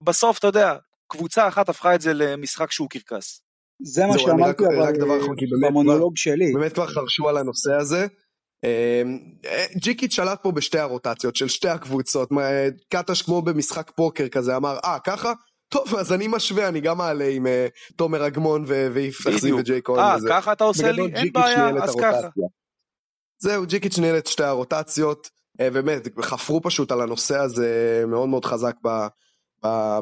בסוף 0.00 0.38
אתה 0.38 0.46
יודע, 0.46 0.76
קבוצה 1.16 1.48
אחת 1.48 1.68
הפכה 1.68 1.94
את 1.94 2.00
זה 2.00 2.14
למשחק 2.14 2.70
שהוא 2.70 2.88
קרקס. 2.90 3.40
זה 3.82 4.06
מה 4.06 4.18
שאמרתי 4.18 4.64
אבל 4.66 4.92
במונולוג 5.62 6.16
שלי. 6.16 6.52
באמת 6.52 6.72
כבר 6.72 6.86
חרשו 6.86 7.28
על 7.28 7.36
הנושא 7.36 7.74
הזה. 7.74 8.06
אמ, 8.64 9.18
ג'יקיט 9.76 10.12
שלט 10.12 10.42
פה 10.42 10.52
בשתי 10.52 10.78
הרוטציות 10.78 11.36
של 11.36 11.48
שתי 11.48 11.68
הקבוצות, 11.68 12.28
קטש 12.88 13.22
כמו 13.22 13.42
במשחק 13.42 13.90
פוקר 13.96 14.28
כזה 14.28 14.56
אמר 14.56 14.78
אה 14.84 14.98
ככה? 15.06 15.32
טוב 15.68 15.94
אז 15.94 16.12
אני 16.12 16.28
משווה 16.28 16.68
אני 16.68 16.80
גם 16.80 16.98
מעלה 16.98 17.28
עם 17.28 17.46
אה, 17.46 17.66
תומר 17.96 18.26
אגמון 18.26 18.64
ויפתח 18.66 19.36
זיו 19.36 19.56
וג'יי 19.56 19.80
כהן. 19.84 19.98
אה 19.98 20.16
ככה 20.28 20.52
אתה 20.52 20.64
עושה 20.64 20.92
לי? 20.92 21.02
אין 21.14 21.32
בעיה 21.32 21.68
אז 21.82 21.94
ככה. 22.00 22.28
זהו 23.38 23.66
ג'יקיץ' 23.66 23.98
ניהל 23.98 24.18
את 24.18 24.26
שתי 24.26 24.44
הרוטציות, 24.44 25.30
אה, 25.60 25.70
באמת 25.70 26.08
חפרו 26.20 26.62
פשוט 26.62 26.92
על 26.92 27.00
הנושא 27.00 27.38
הזה 27.38 28.04
מאוד 28.06 28.28
מאוד 28.28 28.44
חזק 28.44 28.74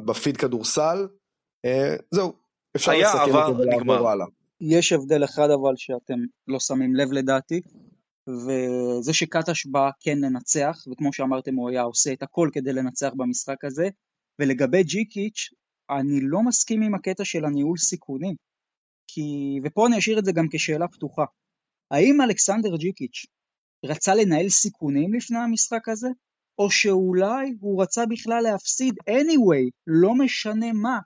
בפיד 0.06 0.36
כדורסל. 0.36 1.08
אה, 1.64 1.96
זהו, 2.10 2.32
אפשר 2.76 2.92
לסכם 2.92 3.34
אותו 3.34 3.58
ולעבור 3.58 4.08
הלאה. 4.08 4.26
יש 4.60 4.92
הבדל 4.92 5.24
אחד 5.24 5.50
אבל 5.50 5.76
שאתם 5.76 6.18
לא 6.48 6.60
שמים 6.60 6.96
לב 6.96 7.12
לדעתי, 7.12 7.60
וזה 8.28 9.12
שקטש 9.12 9.66
בא 9.66 9.90
כן 10.00 10.18
לנצח, 10.18 10.78
וכמו 10.92 11.12
שאמרתם 11.12 11.54
הוא 11.54 11.70
היה 11.70 11.82
עושה 11.82 12.12
את 12.12 12.22
הכל 12.22 12.50
כדי 12.52 12.72
לנצח 12.72 13.10
במשחק 13.16 13.64
הזה, 13.64 13.88
ולגבי 14.40 14.82
ג'יקיץ', 14.82 15.50
אני 15.90 16.20
לא 16.22 16.42
מסכים 16.42 16.82
עם 16.82 16.94
הקטע 16.94 17.24
של 17.24 17.44
הניהול 17.44 17.78
סיכונים, 17.78 18.34
כי, 19.08 19.22
ופה 19.64 19.86
אני 19.86 19.98
אשאיר 19.98 20.18
את 20.18 20.24
זה 20.24 20.32
גם 20.32 20.46
כשאלה 20.52 20.88
פתוחה, 20.88 21.24
האם 21.90 22.20
אלכסנדר 22.20 22.76
ג'יקיץ' 22.76 23.26
רצה 23.84 24.14
לנהל 24.14 24.48
סיכונים 24.48 25.14
לפני 25.14 25.38
המשחק 25.38 25.88
הזה? 25.88 26.08
או 26.58 26.70
שאולי 26.70 27.56
הוא 27.60 27.82
רצה 27.82 28.06
בכלל 28.06 28.42
להפסיד 28.42 28.94
anyway, 29.08 29.70
לא 29.86 30.14
משנה 30.14 30.72
מה, 30.72 30.98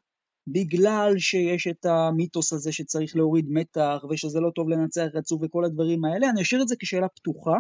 בגלל 0.49 1.19
שיש 1.19 1.67
את 1.67 1.87
המיתוס 1.87 2.53
הזה 2.53 2.73
שצריך 2.73 3.17
להוריד 3.17 3.47
מתח 3.49 4.05
ושזה 4.11 4.41
לא 4.41 4.51
טוב 4.55 4.69
לנצח 4.69 5.07
רצוף 5.15 5.43
וכל 5.43 5.65
הדברים 5.65 6.05
האלה, 6.05 6.31
אני 6.31 6.43
אשאיר 6.43 6.63
את 6.63 6.69
זה 6.69 6.75
כשאלה 6.79 7.09
פתוחה, 7.09 7.57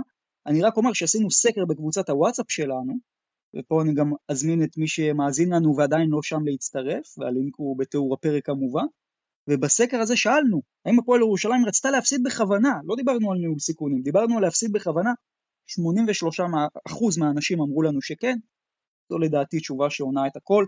אני 0.47 0.63
רק 0.63 0.77
אומר 0.77 0.93
שעשינו 0.93 1.31
סקר 1.31 1.65
בקבוצת 1.65 2.09
הוואטסאפ 2.09 2.51
שלנו, 2.51 2.95
ופה 3.57 3.83
אני 3.83 3.95
גם 3.95 4.13
אזמין 4.29 4.63
את 4.63 4.77
מי 4.77 4.89
שמאזין 4.89 5.53
לנו 5.53 5.77
ועדיין 5.77 6.09
לא 6.09 6.23
שם 6.23 6.45
להצטרף, 6.45 7.19
והלינק 7.19 7.55
הוא 7.57 7.79
בתיאור 7.79 8.15
הפרק 8.15 8.47
כמובן, 8.47 8.85
ובסקר 9.49 10.01
הזה 10.01 10.17
שאלנו, 10.17 10.63
האם 10.87 10.99
הפועל 10.99 11.21
ירושלים 11.21 11.67
רצתה 11.67 11.91
להפסיד 11.91 12.23
בכוונה, 12.25 12.75
לא 12.85 12.97
דיברנו 12.97 13.33
על 13.33 13.39
ניהול 13.39 13.59
סיכונים, 13.59 14.03
דיברנו 14.03 14.37
על 14.37 14.43
להפסיד 14.43 14.73
בכוונה, 14.73 15.11
83% 15.69 17.21
מהאנשים 17.21 17.61
אמרו 17.61 17.83
לנו 17.83 18.03
שכן, 18.03 18.39
זו 19.11 19.19
לדעתי 19.19 19.61
תשובה 19.61 19.91
שעונה 19.91 20.27
את 20.27 20.37
הכל, 20.37 20.67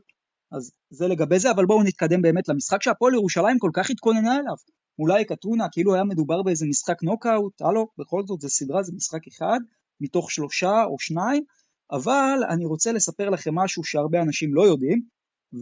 אז 0.53 0.73
זה 0.91 1.09
לגבי 1.09 1.39
זה, 1.39 1.51
אבל 1.51 1.67
בואו 1.67 1.83
נתקדם 1.83 2.23
באמת 2.23 2.49
למשחק 2.49 2.83
שהפועל 2.83 3.15
ירושלים 3.15 3.59
כל 3.59 3.71
כך 3.75 3.91
התכוננה 3.91 4.35
אליו. 4.35 4.57
אולי 4.99 5.25
קטונה, 5.25 5.67
כאילו 5.73 5.95
היה 5.95 6.05
מדובר 6.05 6.43
באיזה 6.43 6.67
משחק 6.67 7.03
נוקאוט, 7.03 7.63
הלו, 7.63 7.89
בכל 7.99 8.23
זאת 8.27 8.41
זה 8.41 8.49
סדרה, 8.49 8.83
זה 8.83 8.93
משחק 8.97 9.27
אחד, 9.27 9.59
מתוך 10.01 10.31
שלושה 10.31 10.85
או 10.85 10.99
שניים, 10.99 11.45
אבל 11.91 12.39
אני 12.51 12.65
רוצה 12.65 12.93
לספר 12.93 13.31
לכם 13.31 13.55
משהו 13.55 13.85
שהרבה 13.85 14.23
אנשים 14.23 14.55
לא 14.55 14.63
יודעים, 14.63 15.03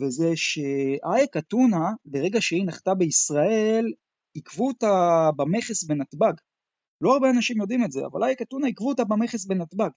וזה 0.01 0.33
שאייק 0.35 1.37
אתונה, 1.37 1.91
ברגע 2.05 2.41
שהיא 2.41 2.67
נחתה 2.67 2.95
בישראל, 2.95 3.85
עיכבו 4.35 4.69
אותה 4.69 5.31
במכס 5.37 5.85
בנתב"ג. 5.85 6.33
לא 7.01 7.13
הרבה 7.13 7.31
אנשים 7.31 7.61
יודעים 7.61 7.85
את 7.85 7.93
זה, 7.93 8.01
אבל 8.07 8.25
אייק 8.25 8.43
אתונה 8.43 8.67
עיכבו 8.67 8.89
אותה 8.89 9.05
במכס 9.05 9.45
בנתב"ג. 9.45 9.91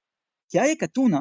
כי 0.49 0.59
אייק 0.59 0.83
אתונה 0.83 1.19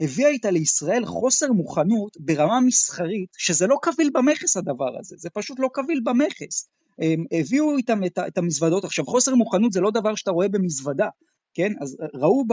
הביאה 0.00 0.28
איתה 0.28 0.50
לישראל 0.50 1.04
חוסר 1.04 1.52
מוכנות 1.52 2.16
ברמה 2.20 2.60
מסחרית, 2.60 3.30
שזה 3.38 3.66
לא 3.66 3.76
קביל 3.82 4.10
במכס 4.14 4.56
הדבר 4.56 4.98
הזה, 4.98 5.16
זה 5.18 5.30
פשוט 5.30 5.58
לא 5.58 5.68
קביל 5.72 6.00
במכס. 6.04 6.68
הם 6.98 7.24
הביאו 7.32 7.76
איתם 7.76 8.04
את, 8.04 8.18
את 8.18 8.38
המזוודות, 8.38 8.84
עכשיו 8.84 9.04
חוסר 9.04 9.34
מוכנות 9.34 9.72
זה 9.72 9.80
לא 9.80 9.90
דבר 9.90 10.14
שאתה 10.14 10.30
רואה 10.30 10.48
במזוודה, 10.48 11.08
כן? 11.54 11.72
אז 11.80 11.96
ראו 12.14 12.44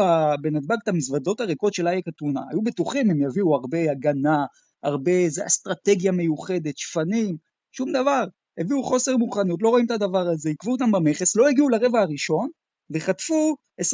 בנתב"ג 0.42 0.78
את 0.84 0.88
המזוודות 0.88 1.40
הריקות 1.40 1.74
של 1.74 1.88
אייק 1.88 2.08
אתונה, 2.08 2.42
היו 2.52 2.62
בטוחים 2.62 3.10
הם 3.10 3.22
יביאו 3.22 3.56
הרבה 3.56 3.92
הגנה, 3.92 4.46
הרבה, 4.84 5.12
איזה 5.12 5.46
אסטרטגיה 5.46 6.12
מיוחדת, 6.12 6.78
שפנים, 6.78 7.38
שום 7.72 7.92
דבר. 7.92 8.24
הביאו 8.62 8.84
חוסר 8.84 9.18
מוכנות, 9.18 9.62
לא 9.62 9.70
רואים 9.70 9.86
את 9.86 9.92
הדבר 9.92 10.28
הזה, 10.28 10.50
עיכבו 10.50 10.72
אותם 10.72 10.92
במכס, 10.92 11.36
לא 11.36 11.48
הגיעו 11.48 11.70
לרבע 11.70 12.02
הראשון, 12.02 12.50
וחטפו 12.94 13.56
26-6 13.82 13.86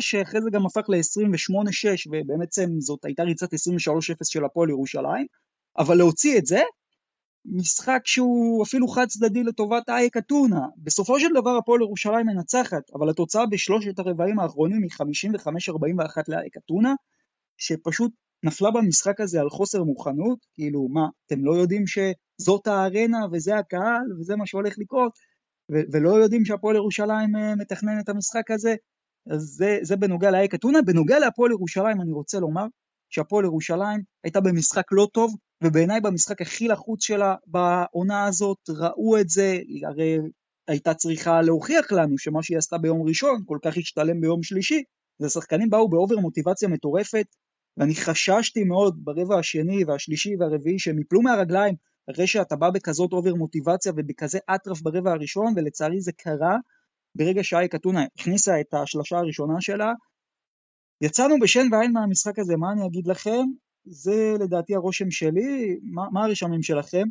שאחרי 0.00 0.40
זה 0.42 0.50
גם 0.52 0.66
הפך 0.66 0.84
ל-28-6 0.88 2.10
ובעצם 2.10 2.70
זאת 2.78 3.04
הייתה 3.04 3.22
ריצת 3.22 3.54
23-0 3.54 3.56
של 4.24 4.44
הפועל 4.44 4.70
ירושלים, 4.70 5.26
אבל 5.78 5.96
להוציא 5.96 6.38
את 6.38 6.46
זה, 6.46 6.60
משחק 7.44 8.00
שהוא 8.04 8.64
אפילו 8.64 8.88
חד 8.88 9.06
צדדי 9.06 9.42
לטובת 9.42 9.88
אייק 9.88 10.16
אתונה. 10.16 10.60
בסופו 10.76 11.20
של 11.20 11.28
דבר 11.34 11.56
הפועל 11.56 11.80
ירושלים 11.80 12.26
מנצחת, 12.26 12.82
אבל 12.94 13.10
התוצאה 13.10 13.46
בשלושת 13.46 13.98
הרבעים 13.98 14.38
האחרונים 14.38 14.82
היא 14.82 14.90
55-41 14.90 16.22
לאייק 16.28 16.56
אתונה, 16.56 16.94
שפשוט 17.58 18.12
נפלה 18.44 18.70
במשחק 18.70 19.20
הזה 19.20 19.40
על 19.40 19.50
חוסר 19.50 19.82
מוכנות, 19.82 20.38
כאילו 20.54 20.88
מה, 20.88 21.06
אתם 21.26 21.44
לא 21.44 21.52
יודעים 21.52 21.84
שזאת 21.86 22.66
הארנה 22.66 23.26
וזה 23.32 23.56
הקהל 23.56 24.20
וזה 24.20 24.36
מה 24.36 24.46
שהולך 24.46 24.74
לקרות, 24.78 25.12
ו- 25.72 25.92
ולא 25.92 26.10
יודעים 26.10 26.44
שהפועל 26.44 26.76
ירושלים 26.76 27.36
uh, 27.36 27.56
מתכנן 27.58 28.00
את 28.00 28.08
המשחק 28.08 28.50
הזה? 28.50 28.74
אז 29.30 29.40
זה, 29.40 29.78
זה 29.82 29.96
בנוגע 29.96 30.30
לאייק 30.30 30.54
אתונה. 30.54 30.82
בנוגע 30.82 31.18
להפועל 31.18 31.50
ירושלים 31.50 32.00
אני 32.00 32.12
רוצה 32.12 32.40
לומר 32.40 32.66
שהפועל 33.10 33.44
ירושלים 33.44 34.00
הייתה 34.24 34.40
במשחק 34.40 34.92
לא 34.92 35.08
טוב, 35.12 35.36
ובעיניי 35.64 36.00
במשחק 36.00 36.42
הכי 36.42 36.68
לחוץ 36.68 37.04
שלה 37.04 37.34
בעונה 37.46 38.24
הזאת, 38.24 38.58
ראו 38.68 39.20
את 39.20 39.28
זה, 39.28 39.58
הרי 39.88 40.18
הייתה 40.68 40.94
צריכה 40.94 41.42
להוכיח 41.42 41.92
לנו 41.92 42.18
שמה 42.18 42.42
שהיא 42.42 42.58
עשתה 42.58 42.78
ביום 42.78 43.02
ראשון 43.08 43.42
כל 43.46 43.58
כך 43.64 43.76
השתלם 43.76 44.20
ביום 44.20 44.42
שלישי, 44.42 44.82
והשחקנים 45.20 45.70
באו 45.70 45.88
באובר 45.88 46.18
מוטיבציה 46.18 46.68
מטורפת, 46.68 47.26
ואני 47.76 47.94
חששתי 47.94 48.64
מאוד 48.64 49.00
ברבע 49.04 49.38
השני 49.38 49.84
והשלישי 49.84 50.30
והרביעי 50.38 50.78
שהם 50.78 50.98
יפלו 50.98 51.22
מהרגליים 51.22 51.74
אחרי 52.10 52.26
שאתה 52.26 52.56
בא 52.56 52.70
בכזאת 52.70 53.12
over 53.12 53.34
מוטיבציה 53.34 53.92
ובכזה 53.96 54.38
אטרף 54.54 54.82
ברבע 54.82 55.10
הראשון, 55.10 55.52
ולצערי 55.56 56.00
זה 56.00 56.12
קרה 56.12 56.56
ברגע 57.14 57.44
שאייק 57.44 57.74
אתונה 57.74 58.04
הכניסה 58.18 58.60
את 58.60 58.74
השלושה 58.74 59.18
הראשונה 59.18 59.60
שלה. 59.60 59.92
יצאנו 61.00 61.34
בשן 61.40 61.66
ועין 61.72 61.92
מהמשחק 61.92 62.38
הזה, 62.38 62.56
מה 62.56 62.72
אני 62.72 62.86
אגיד 62.86 63.06
לכם? 63.06 63.44
זה 63.84 64.32
לדעתי 64.40 64.74
הרושם 64.74 65.10
שלי, 65.10 65.76
מה, 65.82 66.02
מה 66.12 66.24
הרשמים 66.24 66.62
שלכם? 66.62 67.08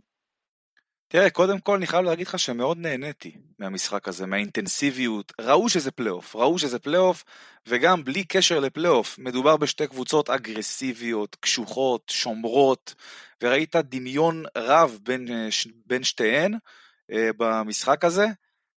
תראה, 1.12 1.30
קודם 1.30 1.60
כל 1.60 1.76
אני 1.76 1.88
חייב 1.88 2.06
להגיד 2.06 2.28
לך 2.28 2.39
שמאוד 2.39 2.78
נהניתי 2.78 3.38
מהמשחק 3.60 4.08
הזה, 4.08 4.26
מהאינטנסיביות. 4.26 5.34
ראו 5.41 5.69
שזה 5.69 5.91
פלייאוף, 5.91 6.36
ראו 6.36 6.60
שזה 6.60 6.80
פלייאוף, 6.80 7.24
וגם 7.67 8.04
בלי 8.04 8.24
קשר 8.24 8.60
לפלייאוף, 8.60 9.19
מדובר 9.19 9.58
בשתי 9.58 9.88
קבוצות 9.88 10.30
אגרסיביות, 10.30 11.36
קשוחות, 11.39 12.10
שומרות, 12.10 12.95
וראית 13.43 13.76
דמיון 13.76 14.43
רב 14.58 15.00
בין, 15.04 15.28
בין 15.86 16.04
שתיהן 16.04 16.54
אה, 17.12 17.30
במשחק 17.38 18.06
הזה, 18.06 18.28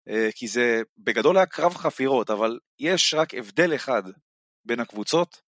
אה, 0.09 0.29
כי 0.35 0.49
זה 0.49 0.83
בגדול 0.99 1.37
היה 1.37 1.47
קרב 1.47 1.75
חפירות, 1.75 2.31
אבל 2.31 2.59
יש 2.79 3.15
רק 3.15 3.35
הבדל 3.35 3.75
אחד 3.75 4.03
בין 4.65 4.81
הקבוצות, 4.81 5.43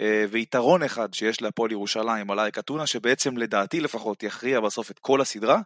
אה, 0.00 0.24
ויתרון 0.30 0.82
אחד 0.82 1.14
שיש 1.14 1.42
להפועל 1.42 1.72
ירושלים 1.72 2.30
על 2.30 2.40
אייק 2.40 2.58
אתונה, 2.58 2.86
שבעצם 2.86 3.36
לדעתי 3.36 3.80
לפחות 3.80 4.22
יכריע 4.22 4.60
בסוף 4.60 4.90
את 4.90 4.98
כל 4.98 5.20
הסדרה, 5.20 5.60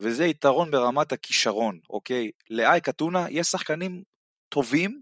וזה 0.00 0.26
יתרון 0.26 0.70
ברמת 0.70 1.12
הכישרון, 1.12 1.78
אוקיי? 1.90 2.30
לאייק 2.50 2.88
אתונה 2.88 3.26
יש 3.30 3.46
שחקנים 3.46 4.02
טובים, 4.48 5.00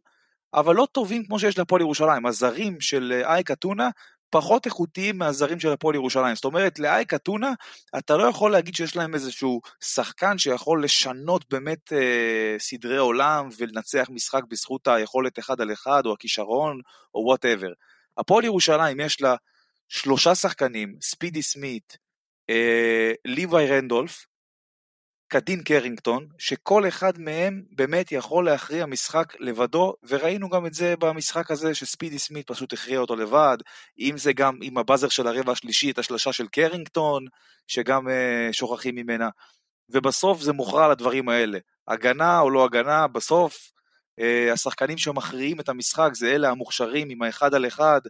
אבל 0.54 0.74
לא 0.74 0.88
טובים 0.92 1.24
כמו 1.24 1.38
שיש 1.38 1.58
להפועל 1.58 1.82
ירושלים. 1.82 2.26
הזרים 2.26 2.80
של 2.80 3.22
אייק 3.24 3.50
אתונה 3.50 3.90
פחות 4.30 4.66
איכותיים 4.66 5.18
מהזרים 5.18 5.60
של 5.60 5.72
הפועל 5.72 5.94
ירושלים. 5.94 6.34
זאת 6.34 6.44
אומרת, 6.44 6.78
לאייק 6.78 7.14
אתונה, 7.14 7.52
אתה 7.98 8.16
לא 8.16 8.22
יכול 8.22 8.52
להגיד 8.52 8.74
שיש 8.74 8.96
להם 8.96 9.14
איזשהו 9.14 9.60
שחקן 9.84 10.38
שיכול 10.38 10.84
לשנות 10.84 11.44
באמת 11.50 11.92
אה, 11.92 12.56
סדרי 12.58 12.96
עולם 12.96 13.48
ולנצח 13.58 14.06
משחק 14.10 14.42
בזכות 14.48 14.88
היכולת 14.88 15.38
אחד 15.38 15.60
על 15.60 15.72
אחד, 15.72 16.06
או 16.06 16.12
הכישרון, 16.12 16.80
או 17.14 17.20
whatever. 17.20 17.72
הפועל 18.18 18.44
ירושלים 18.44 19.00
יש 19.00 19.22
לה 19.22 19.34
שלושה 19.88 20.34
שחקנים, 20.34 20.96
ספידי 21.02 21.42
סמית, 21.42 21.98
אה, 22.50 23.12
ליוואי 23.24 23.66
רנדולף, 23.66 24.26
קאדין 25.30 25.62
קרינגטון, 25.62 26.26
שכל 26.38 26.88
אחד 26.88 27.18
מהם 27.18 27.62
באמת 27.70 28.12
יכול 28.12 28.44
להכריע 28.44 28.86
משחק 28.86 29.34
לבדו, 29.40 29.94
וראינו 30.08 30.48
גם 30.48 30.66
את 30.66 30.74
זה 30.74 30.94
במשחק 30.96 31.50
הזה 31.50 31.74
שספידי 31.74 32.18
סמית 32.18 32.46
פשוט 32.46 32.72
הכריע 32.72 32.98
אותו 32.98 33.16
לבד, 33.16 33.58
אם 33.98 34.14
זה 34.16 34.32
גם 34.32 34.58
עם 34.62 34.78
הבאזר 34.78 35.08
של 35.08 35.26
הרבע 35.26 35.52
השלישי, 35.52 35.90
את 35.90 35.98
השלשה 35.98 36.32
של 36.32 36.48
קרינגטון, 36.48 37.26
שגם 37.66 38.08
אה, 38.08 38.48
שוכחים 38.52 38.94
ממנה, 38.94 39.28
ובסוף 39.88 40.40
זה 40.40 40.52
מוכרע 40.52 40.84
על 40.84 40.90
הדברים 40.90 41.28
האלה. 41.28 41.58
הגנה 41.88 42.40
או 42.40 42.50
לא 42.50 42.64
הגנה, 42.64 43.06
בסוף 43.06 43.72
אה, 44.20 44.52
השחקנים 44.52 44.98
שמכריעים 44.98 45.60
את 45.60 45.68
המשחק 45.68 46.10
זה 46.14 46.30
אלה 46.34 46.50
המוכשרים 46.50 47.10
עם 47.10 47.22
האחד 47.22 47.54
על 47.54 47.66
אחד, 47.66 48.00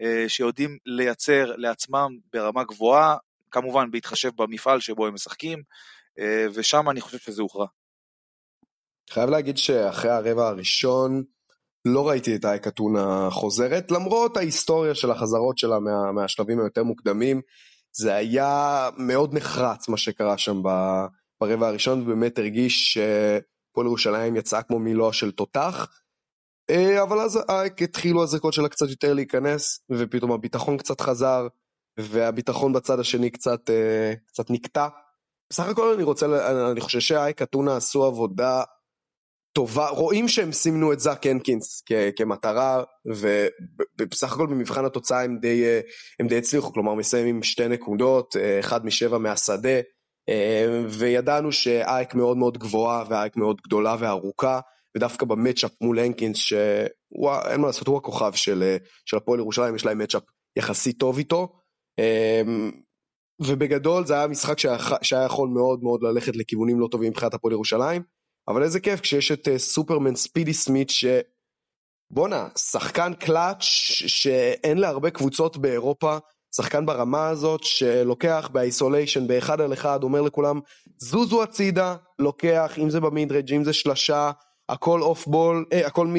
אה, 0.00 0.24
שיודעים 0.28 0.78
לייצר 0.86 1.56
לעצמם 1.56 2.16
ברמה 2.32 2.64
גבוהה, 2.64 3.16
כמובן 3.50 3.90
בהתחשב 3.90 4.30
במפעל 4.36 4.80
שבו 4.80 5.06
הם 5.06 5.14
משחקים, 5.14 5.62
ושם 6.54 6.90
אני 6.90 7.00
חושב 7.00 7.18
שזה 7.18 7.42
הוכרע. 7.42 7.66
חייב 9.10 9.30
להגיד 9.30 9.56
שאחרי 9.56 10.10
הרבע 10.10 10.48
הראשון 10.48 11.22
לא 11.84 12.08
ראיתי 12.08 12.36
את 12.36 12.44
אייק 12.44 12.66
אתונה 12.66 13.28
חוזרת, 13.30 13.90
למרות 13.90 14.36
ההיסטוריה 14.36 14.94
של 14.94 15.10
החזרות 15.10 15.58
שלה 15.58 15.78
מה, 15.78 16.12
מהשלבים 16.12 16.60
היותר 16.60 16.84
מוקדמים, 16.84 17.40
זה 17.92 18.14
היה 18.14 18.88
מאוד 18.96 19.34
נחרץ 19.34 19.88
מה 19.88 19.96
שקרה 19.96 20.38
שם 20.38 20.62
ברבע 21.40 21.68
הראשון, 21.68 22.02
ובאמת 22.02 22.38
הרגיש 22.38 22.92
שפועל 22.92 23.86
ירושלים 23.86 24.36
יצאה 24.36 24.62
כמו 24.62 24.78
מילוע 24.78 25.12
של 25.12 25.30
תותח, 25.30 25.88
אה, 26.70 27.02
אבל 27.02 27.20
אז 27.20 27.38
אייק 27.48 27.82
התחילו 27.82 28.22
הזריקות 28.22 28.52
שלה 28.52 28.68
קצת 28.68 28.88
יותר 28.88 29.14
להיכנס, 29.14 29.80
ופתאום 29.90 30.32
הביטחון 30.32 30.76
קצת 30.76 31.00
חזר, 31.00 31.46
והביטחון 31.98 32.72
בצד 32.72 33.00
השני 33.00 33.30
קצת, 33.30 33.70
אה, 33.70 34.14
קצת 34.26 34.50
נקטע. 34.50 34.88
בסך 35.52 35.68
הכל 35.68 35.94
אני 35.94 36.02
רוצה, 36.02 36.26
אני 36.70 36.80
חושב 36.80 37.00
שאייק 37.00 37.42
אתונה 37.42 37.76
עשו 37.76 38.04
עבודה 38.04 38.62
טובה, 39.52 39.88
רואים 39.88 40.28
שהם 40.28 40.52
סימנו 40.52 40.92
את 40.92 41.00
זאק 41.00 41.26
הנקינס 41.26 41.82
כמטרה, 42.16 42.82
ובסך 43.06 44.32
הכל 44.32 44.46
במבחן 44.46 44.84
התוצאה 44.84 45.22
הם 45.22 45.38
די, 45.38 45.64
הם 46.20 46.26
די 46.26 46.38
הצליחו, 46.38 46.72
כלומר 46.72 46.94
מסיים 46.94 47.26
עם 47.26 47.42
שתי 47.42 47.68
נקודות, 47.68 48.36
אחד 48.60 48.86
משבע 48.86 49.18
מהשדה, 49.18 49.80
וידענו 50.88 51.52
שאייק 51.52 52.14
מאוד 52.14 52.36
מאוד 52.36 52.58
גבוהה 52.58 53.04
ואייק 53.08 53.36
מאוד 53.36 53.60
גדולה 53.60 53.96
וארוכה, 53.98 54.60
ודווקא 54.96 55.26
במצ'אפ 55.26 55.70
מול 55.80 55.98
הנקינס, 55.98 56.36
שאין 56.36 57.60
מה 57.60 57.66
לעשות, 57.66 57.86
הוא 57.86 57.96
הכוכב 57.96 58.32
של, 58.32 58.76
של 59.04 59.16
הפועל 59.16 59.40
ירושלים, 59.40 59.76
יש 59.76 59.86
להם 59.86 59.98
מצ'אפ 59.98 60.22
יחסית 60.56 60.98
טוב 60.98 61.18
איתו. 61.18 61.52
ובגדול 63.46 64.06
זה 64.06 64.14
היה 64.14 64.26
משחק 64.26 64.58
שהיה, 64.58 64.76
שהיה 65.02 65.24
יכול 65.24 65.48
מאוד 65.48 65.82
מאוד 65.82 66.02
ללכת 66.02 66.36
לכיוונים 66.36 66.80
לא 66.80 66.88
טובים 66.90 67.10
מבחינת 67.10 67.34
הפועל 67.34 67.52
ירושלים, 67.52 68.02
אבל 68.48 68.62
איזה 68.62 68.80
כיף 68.80 69.00
כשיש 69.00 69.32
את 69.32 69.48
אה, 69.48 69.58
סופרמן 69.58 70.14
ספידי 70.14 70.52
סמית 70.52 70.90
ש... 70.90 71.04
בואנה, 72.10 72.48
שחקן 72.58 73.12
קלאץ' 73.14 73.62
שאין 74.06 74.78
להרבה 74.78 75.10
קבוצות 75.10 75.56
באירופה, 75.56 76.16
שחקן 76.56 76.86
ברמה 76.86 77.28
הזאת 77.28 77.64
שלוקח 77.64 78.50
ב 78.52 78.59
isolation 78.59 79.26
באחד 79.26 79.60
על 79.60 79.72
אחד, 79.72 80.02
אומר 80.02 80.20
לכולם 80.20 80.60
זוזו 80.98 81.42
הצידה, 81.42 81.96
לוקח, 82.18 82.78
אם 82.78 82.90
זה 82.90 83.00
ב 83.00 83.05
midrange, 83.05 83.52
אם 83.52 83.64
זה 83.64 83.72
שלשה, 83.72 84.30
הכל 84.68 85.02
off 85.02 85.26
ball, 85.26 85.64
אה, 85.72 85.86
הכל 85.86 86.06
מ... 86.06 86.16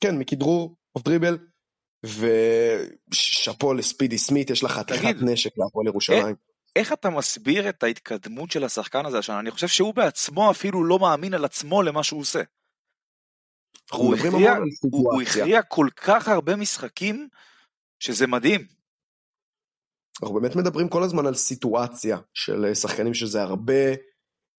כן, 0.00 0.18
מכדרור, 0.18 0.76
off 0.96 1.04
dribble, 1.04 1.38
ושאפו 2.04 3.74
לספידי 3.74 4.18
סמית, 4.18 4.50
יש 4.50 4.64
לך 4.64 4.70
חתיכת 4.70 5.16
נשק 5.22 5.50
להפועל 5.58 5.86
ירושלים. 5.86 6.36
איך 6.76 6.92
אתה 6.92 7.10
מסביר 7.10 7.68
את 7.68 7.82
ההתקדמות 7.82 8.50
של 8.50 8.64
השחקן 8.64 9.06
הזה 9.06 9.18
השנה? 9.18 9.40
אני 9.40 9.50
חושב 9.50 9.68
שהוא 9.68 9.94
בעצמו 9.94 10.50
אפילו 10.50 10.84
לא 10.84 10.98
מאמין 10.98 11.34
על 11.34 11.44
עצמו 11.44 11.82
למה 11.82 12.02
שהוא 12.02 12.20
עושה. 12.20 12.42
הוא 13.92 14.14
הכריע, 14.14 14.54
הוא, 14.82 15.12
הוא 15.12 15.22
הכריע 15.22 15.62
כל 15.62 15.88
כך 15.96 16.28
הרבה 16.28 16.56
משחקים 16.56 17.28
שזה 17.98 18.26
מדהים. 18.26 18.66
אנחנו 20.22 20.40
באמת 20.40 20.56
מדברים 20.56 20.88
כל 20.88 21.02
הזמן 21.02 21.26
על 21.26 21.34
סיטואציה 21.34 22.18
של 22.34 22.74
שחקנים 22.74 23.14
שזה 23.14 23.42
הרבה 23.42 23.94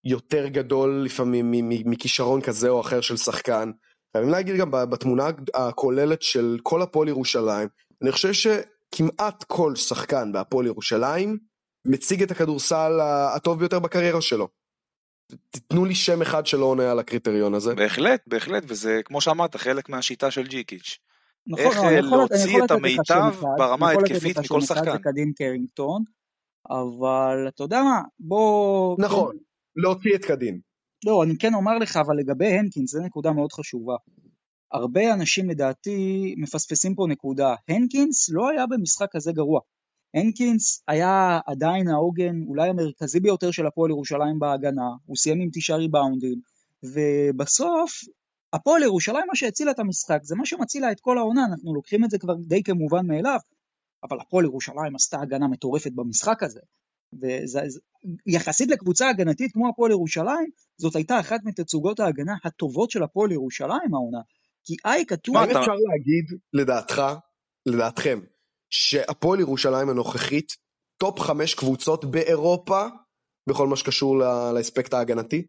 יותר 0.04 0.48
גדול 0.48 1.04
לפעמים 1.06 1.52
מכישרון 1.70 2.42
כזה 2.42 2.70
או 2.70 2.82
אחר 2.82 3.02
של 3.02 3.18
שחקן. 3.18 3.72
חייבים 4.14 4.32
להגיד 4.32 4.56
גם 4.56 4.72
בתמונה 4.72 5.28
הכוללת 5.54 6.22
של 6.22 6.58
כל 6.64 6.82
הפועל 6.82 7.08
ירושלים, 7.08 7.68
אני 8.02 8.12
חושב 8.12 8.34
שכמעט 8.34 9.44
כל 9.44 9.76
שחקן 9.76 10.32
בהפועל 10.32 10.66
ירושלים 10.66 11.38
מציג 11.86 12.24
את 12.24 12.32
הכדורסל 12.32 13.00
הטוב 13.36 13.60
ביותר 13.60 13.80
בקריירה 13.80 14.22
שלו. 14.22 14.48
תתנו 15.50 15.86
לי 15.86 15.96
שם 15.96 16.22
אחד 16.22 16.46
שלא 16.46 16.66
עונה 16.66 16.92
על 16.92 17.00
הקריטריון 17.00 17.54
הזה. 17.54 17.76
בהחלט, 17.76 18.22
בהחלט, 18.28 18.64
וזה 18.68 19.02
כמו 19.06 19.22
שאמרת, 19.22 19.56
חלק 19.56 19.90
מהשיטה 19.90 20.32
של 20.32 20.48
ג'יקיץ'. 20.48 20.98
נכון, 21.48 21.66
איך 21.66 21.78
אה, 21.78 22.02
להוציא 22.02 22.64
את 22.66 22.72
המיטב 22.72 23.34
ברמה 23.58 23.90
ההתקפית 23.90 24.38
מכל 24.38 24.62
שחקן. 24.62 24.98
קדין 24.98 25.32
קרינגטון, 25.36 26.04
אבל 26.70 27.48
אתה 27.48 27.64
יודע 27.64 27.82
מה, 27.82 28.02
בוא... 28.20 28.96
נכון, 29.00 29.36
להוציא 29.76 30.16
את 30.16 30.26
קדין. 30.26 30.60
לא, 31.06 31.24
אני 31.24 31.38
כן 31.38 31.54
אומר 31.54 31.78
לך, 31.78 31.98
אבל 31.98 32.18
לגבי 32.18 32.48
הנקינס, 32.48 32.92
זו 32.92 33.00
נקודה 33.00 33.32
מאוד 33.32 33.52
חשובה. 33.52 33.96
הרבה 34.72 35.14
אנשים 35.14 35.50
לדעתי 35.50 36.36
מפספסים 36.38 36.96
פה 36.96 37.06
נקודה. 37.10 37.56
הנקינס 37.68 38.30
לא 38.30 38.50
היה 38.50 38.66
במשחק 38.68 39.08
כזה 39.12 39.32
גרוע. 39.32 39.60
הנקינס 40.14 40.84
היה 40.88 41.40
עדיין 41.46 41.88
העוגן 41.88 42.36
אולי 42.48 42.70
המרכזי 42.70 43.20
ביותר 43.20 43.52
של 43.52 43.68
הפועל 43.68 43.92
ירושלים 43.92 44.40
בהגנה, 44.40 44.90
הוא 45.06 45.18
סיים 45.18 45.42
עם 45.42 45.50
תשעה 45.54 45.78
ריבאונדים, 45.78 46.40
ובסוף 46.84 47.92
הפועל 48.54 48.84
ירושלים 48.84 49.24
מה 49.28 49.36
שהצילה 49.36 49.72
את 49.72 49.80
המשחק 49.80 50.20
זה 50.24 50.36
מה 50.36 50.46
שמצילה 50.46 50.92
את 50.92 51.00
כל 51.00 51.18
העונה, 51.18 51.46
אנחנו 51.52 51.74
לוקחים 51.74 52.06
את 52.06 52.10
זה 52.10 52.18
כבר 52.18 52.36
די 52.36 52.64
כמובן 52.64 53.08
מאליו, 53.08 53.40
אבל 54.04 54.20
הפועל 54.20 54.46
ירושלים 54.46 54.96
עשתה 54.96 55.22
הגנה 55.22 55.48
מטורפת 55.48 55.92
במשחק 55.92 56.44
הזה. 56.44 56.60
ויחסית 58.28 58.70
לקבוצה 58.70 59.10
הגנתית 59.10 59.52
כמו 59.52 59.70
הפועל 59.70 59.92
ירושלים, 59.92 60.50
זאת 60.82 60.96
הייתה 60.96 61.20
אחת 61.20 61.40
מתצוגות 61.44 62.00
ההגנה 62.00 62.34
הטובות 62.44 62.92
של 62.92 63.04
הפועל 63.04 63.32
ירושלים 63.32 63.94
העונה. 63.94 64.22
כי 64.64 64.76
אייק 64.86 65.12
אתונ... 65.12 65.36
מה 65.36 65.44
אפשר 65.44 65.60
להגיד, 65.60 66.40
לדעתך, 66.54 67.02
לדעתכם, 67.66 68.20
שהפועל 68.70 69.40
ירושלים 69.40 69.90
הנוכחית, 69.90 70.56
top 70.98 71.20
חמש 71.20 71.54
קבוצות 71.54 72.06
באירופה, 72.06 72.86
בכל 73.50 73.68
מה 73.68 73.76
שקשור 73.76 74.18
לאספקט 74.54 74.94
ההגנתי? 74.94 75.46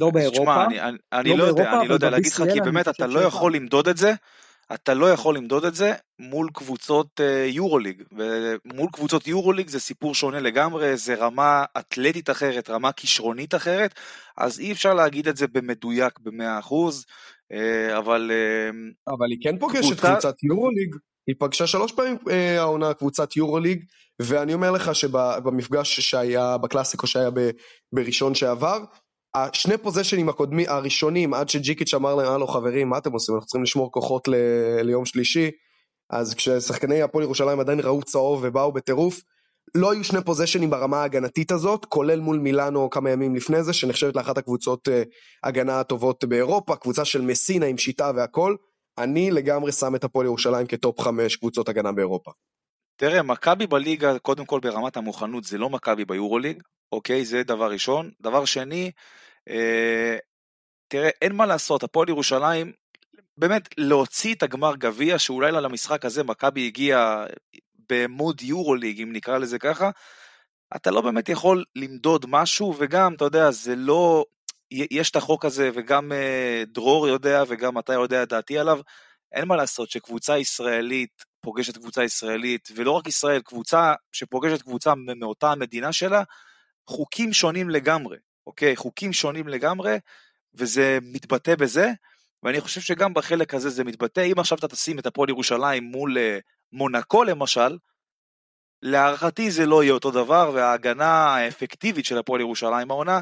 לא 0.00 0.10
באירופה. 0.10 0.40
תשמע, 0.40 0.66
אני, 0.66 0.80
אני, 0.80 0.98
אני 1.12 1.30
לא, 1.30 1.36
לא 1.38 1.44
יודע, 1.44 1.80
אני 1.80 1.88
לא 1.88 1.94
יודע 1.94 2.10
להגיד 2.10 2.32
לך, 2.32 2.42
כי 2.52 2.60
באמת 2.60 2.88
אתה 2.88 3.06
לא 3.06 3.20
יכול 3.20 3.54
למדוד 3.54 3.88
את 3.88 3.96
זה. 3.96 4.12
אתה 4.74 4.94
לא 4.94 5.12
יכול 5.12 5.36
למדוד 5.36 5.64
את 5.64 5.74
זה 5.74 5.92
מול 6.18 6.48
קבוצות 6.54 7.20
אה, 7.20 7.46
יורוליג, 7.46 8.02
ומול 8.12 8.88
קבוצות 8.92 9.26
יורוליג 9.26 9.68
זה 9.68 9.80
סיפור 9.80 10.14
שונה 10.14 10.40
לגמרי, 10.40 10.96
זה 10.96 11.14
רמה 11.14 11.64
אתלטית 11.78 12.30
אחרת, 12.30 12.70
רמה 12.70 12.92
כישרונית 12.92 13.54
אחרת, 13.54 13.94
אז 14.36 14.60
אי 14.60 14.72
אפשר 14.72 14.94
להגיד 14.94 15.28
את 15.28 15.36
זה 15.36 15.46
במדויק 15.46 16.18
ב-100%, 16.18 16.74
אה, 17.52 17.98
אבל... 17.98 18.30
אה, 18.34 18.70
אבל 19.14 19.26
היא 19.30 19.38
כן 19.42 19.58
פוגשת 19.58 19.82
קבוצה... 19.82 20.12
קבוצת 20.12 20.42
יורוליג, 20.42 20.96
היא 21.26 21.36
פגשה 21.38 21.66
שלוש 21.66 21.92
פעמים 21.92 22.16
העונה 22.58 22.94
קבוצת 22.94 23.36
יורוליג, 23.36 23.84
ואני 24.22 24.54
אומר 24.54 24.70
לך 24.70 24.94
שבמפגש 24.94 26.00
שהיה, 26.00 26.58
בקלאסיקו 26.58 27.06
שהיה 27.06 27.30
בראשון 27.92 28.34
שעבר, 28.34 28.78
השני 29.36 29.78
פוזיישנים 29.78 30.28
הקודמים, 30.28 30.66
הראשונים, 30.68 31.34
עד 31.34 31.48
שג'יקיץ' 31.48 31.94
אמר 31.94 32.14
להם, 32.14 32.32
הלו 32.32 32.46
חברים, 32.46 32.88
מה 32.88 32.98
אתם 32.98 33.12
עושים? 33.12 33.34
אנחנו 33.34 33.46
צריכים 33.46 33.62
לשמור 33.62 33.92
כוחות 33.92 34.28
ל- 34.28 34.34
ליום 34.82 35.04
שלישי. 35.04 35.50
אז 36.10 36.34
כששחקני 36.34 37.02
הפועל 37.02 37.24
ירושלים 37.24 37.60
עדיין 37.60 37.80
ראו 37.80 38.02
צהוב 38.02 38.40
ובאו 38.42 38.72
בטירוף, 38.72 39.20
לא 39.74 39.92
היו 39.92 40.04
שני 40.04 40.24
פוזיישנים 40.24 40.70
ברמה 40.70 40.96
ההגנתית 40.96 41.52
הזאת, 41.52 41.84
כולל 41.84 42.20
מול 42.20 42.38
מילאנו 42.38 42.90
כמה 42.90 43.10
ימים 43.10 43.36
לפני 43.36 43.62
זה, 43.62 43.72
שנחשבת 43.72 44.16
לאחת 44.16 44.38
הקבוצות 44.38 44.88
uh, 44.88 44.92
הגנה 45.42 45.80
הטובות 45.80 46.24
באירופה, 46.24 46.76
קבוצה 46.76 47.04
של 47.04 47.20
מסינה 47.20 47.66
עם 47.66 47.78
שיטה 47.78 48.10
והכל. 48.16 48.56
אני 48.98 49.30
לגמרי 49.30 49.72
שם 49.72 49.94
את 49.94 50.04
הפועל 50.04 50.26
ירושלים 50.26 50.66
כטופ 50.66 51.00
חמש 51.00 51.36
קבוצות 51.36 51.68
הגנה 51.68 51.92
באירופה. 51.92 52.30
תראה, 52.96 53.22
מכבי 53.22 53.66
בליגה, 53.66 54.18
קודם 54.18 54.44
כל 54.44 54.60
ברמת 54.60 54.96
המוכנות, 54.96 55.44
זה 55.44 55.58
לא 55.58 55.70
מכבי 55.70 56.04
ביורוליג, 56.04 56.62
אוקיי? 56.92 57.24
זה 57.24 57.42
דבר 57.42 57.70
ראשון. 57.70 58.10
דבר 58.20 58.44
שני, 58.44 58.84
אה, 58.84 58.90
תראה, 60.88 61.08
אין 61.22 61.32
מה 61.32 61.46
לעשות, 61.46 61.82
הפועל 61.82 62.08
ירושלים, 62.08 62.72
באמת, 63.36 63.68
להוציא 63.78 64.34
את 64.34 64.42
הגמר 64.42 64.76
גביע, 64.76 65.18
שאולי 65.18 65.52
למשחק 65.52 66.04
הזה 66.04 66.22
מכבי 66.22 66.66
הגיע 66.66 67.24
במוד 67.88 68.42
יורוליג, 68.42 69.02
אם 69.02 69.12
נקרא 69.12 69.38
לזה 69.38 69.58
ככה, 69.58 69.90
אתה 70.76 70.90
לא 70.90 71.00
באמת 71.00 71.28
יכול 71.28 71.64
למדוד 71.76 72.26
משהו, 72.28 72.74
וגם, 72.78 73.14
אתה 73.14 73.24
יודע, 73.24 73.50
זה 73.50 73.76
לא... 73.76 74.24
יש 74.70 75.10
את 75.10 75.16
החוק 75.16 75.44
הזה, 75.44 75.70
וגם 75.74 76.12
אה, 76.12 76.62
דרור 76.66 77.08
יודע, 77.08 77.42
וגם 77.48 77.78
אתה 77.78 77.92
יודע 77.92 78.22
את 78.22 78.28
דעתי 78.28 78.58
עליו, 78.58 78.80
אין 79.32 79.48
מה 79.48 79.56
לעשות 79.56 79.90
שקבוצה 79.90 80.38
ישראלית 80.38 81.24
פוגשת 81.40 81.76
קבוצה 81.76 82.04
ישראלית, 82.04 82.68
ולא 82.74 82.90
רק 82.90 83.06
ישראל, 83.06 83.40
קבוצה 83.40 83.94
שפוגשת 84.12 84.62
קבוצה 84.62 84.94
מאותה 84.94 85.52
המדינה 85.52 85.92
שלה, 85.92 86.22
חוקים 86.90 87.32
שונים 87.32 87.70
לגמרי. 87.70 88.16
אוקיי? 88.46 88.76
חוקים 88.76 89.12
שונים 89.12 89.48
לגמרי, 89.48 89.98
וזה 90.54 90.98
מתבטא 91.02 91.54
בזה, 91.54 91.90
ואני 92.42 92.60
חושב 92.60 92.80
שגם 92.80 93.14
בחלק 93.14 93.54
הזה 93.54 93.70
זה 93.70 93.84
מתבטא. 93.84 94.20
אם 94.20 94.38
עכשיו 94.38 94.58
אתה 94.58 94.68
תשים 94.68 94.98
את 94.98 95.06
הפועל 95.06 95.28
ירושלים 95.28 95.84
מול 95.84 96.16
uh, 96.18 96.20
מונקו 96.72 97.24
למשל, 97.24 97.78
להערכתי 98.82 99.50
זה 99.50 99.66
לא 99.66 99.82
יהיה 99.82 99.92
אותו 99.92 100.10
דבר, 100.10 100.50
וההגנה 100.54 101.34
האפקטיבית 101.34 102.04
של 102.04 102.18
הפועל 102.18 102.40
ירושלים 102.40 102.90
העונה 102.90 103.20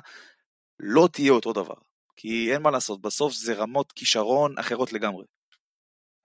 לא 0.80 1.08
תהיה 1.12 1.32
אותו 1.32 1.52
דבר. 1.52 1.74
כי 2.16 2.52
אין 2.52 2.62
מה 2.62 2.70
לעשות, 2.70 3.00
בסוף 3.00 3.32
זה 3.32 3.54
רמות 3.54 3.92
כישרון 3.92 4.58
אחרות 4.58 4.92
לגמרי. 4.92 5.24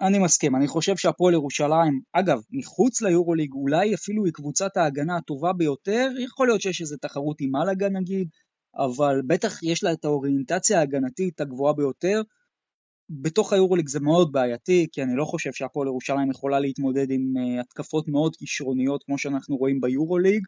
אני 0.02 0.20
מסכים, 0.20 0.56
אני 0.56 0.68
חושב 0.68 0.98
שהפועל 0.98 1.34
ירושלים, 1.34 2.02
אגב, 2.14 2.42
מחוץ 2.52 3.02
ליורוליג, 3.02 3.54
אולי 3.54 3.96
אפילו 3.96 4.26
היא 4.26 4.34
קבוצת 4.34 4.78
ההגנה 4.78 5.18
הטובה 5.18 5.54
ביותר, 5.54 6.08
יכול 6.20 6.48
להיות 6.48 6.62
שיש 6.62 6.82
איזו 6.82 6.98
תחרות 7.02 7.42
עם 7.42 7.50
מלאגה 7.52 7.90
נגיד, 7.90 8.28
אבל 8.76 9.22
בטח 9.28 9.64
יש 9.64 9.84
לה 9.84 9.94
את 9.94 10.06
האוריינטציה 10.06 10.80
ההגנתית 10.80 11.42
הגבוהה 11.42 11.74
ביותר. 11.74 12.22
בתוך 13.10 13.54
היורוליג 13.54 13.88
זה 13.88 14.00
מאוד 14.00 14.32
בעייתי, 14.32 14.88
כי 14.92 15.04
אני 15.04 15.16
לא 15.16 15.26
חושב 15.26 15.54
שהפועל 15.54 15.88
ירושלים 15.88 16.32
יכולה 16.32 16.60
להתמודד 16.60 17.12
עם 17.12 17.34
uh, 17.38 17.62
התקפות 17.62 18.08
מאוד 18.08 18.36
כישרוניות 18.36 19.04
כמו 19.04 19.18
שאנחנו 19.18 19.58
רואים 19.58 19.82
ביורוליג, 19.82 20.44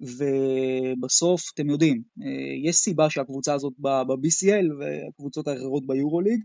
ובסוף, 0.00 1.50
אתם 1.54 1.70
יודעים, 1.70 2.02
uh, 2.20 2.24
יש 2.68 2.76
סיבה 2.76 3.10
שהקבוצה 3.10 3.54
הזאת 3.54 3.72
ב-BCL 3.78 4.66
והקבוצות 4.78 5.48
האחרות 5.48 5.86
ביורוליג, 5.86 6.40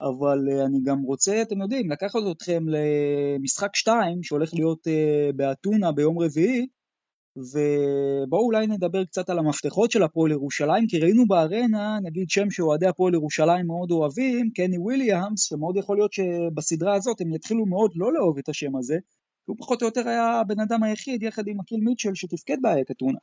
אבל 0.00 0.38
uh, 0.48 0.66
אני 0.66 0.78
גם 0.84 1.02
רוצה, 1.02 1.42
אתם 1.42 1.60
יודעים, 1.60 1.90
לקחת 1.90 2.20
אתכם 2.32 2.64
למשחק 2.68 3.76
2 3.76 4.22
שהולך 4.22 4.54
להיות 4.54 4.86
באתונה 5.36 5.92
ביום 5.92 6.18
רביעי, 6.18 6.66
ובואו 7.36 8.42
אולי 8.44 8.66
נדבר 8.66 9.04
קצת 9.04 9.30
על 9.30 9.38
המפתחות 9.38 9.90
של 9.90 10.02
הפועל 10.02 10.30
ירושלים, 10.32 10.86
כי 10.86 10.98
ראינו 10.98 11.26
בארנה, 11.26 11.98
נגיד 12.02 12.30
שם 12.30 12.50
שאוהדי 12.50 12.86
הפועל 12.86 13.14
ירושלים 13.14 13.66
מאוד 13.66 13.90
אוהבים, 13.90 14.50
קני 14.54 14.78
וויליאמס, 14.78 15.48
שמאוד 15.48 15.76
יכול 15.76 15.96
להיות 15.96 16.12
שבסדרה 16.12 16.94
הזאת 16.94 17.20
הם 17.20 17.32
יתחילו 17.34 17.66
מאוד 17.66 17.90
לא 17.94 18.12
לאהוב 18.12 18.38
את 18.38 18.48
השם 18.48 18.76
הזה, 18.76 18.94
כי 19.44 19.50
הוא 19.50 19.56
פחות 19.58 19.82
או 19.82 19.86
יותר 19.86 20.08
היה 20.08 20.40
הבן 20.40 20.60
אדם 20.60 20.82
היחיד, 20.82 21.22
יחד 21.22 21.48
עם 21.48 21.60
אקיל 21.60 21.80
מיטשל, 21.80 22.14
שתפקד 22.14 22.56
באיית 22.62 22.90
אתונה. 22.90 23.18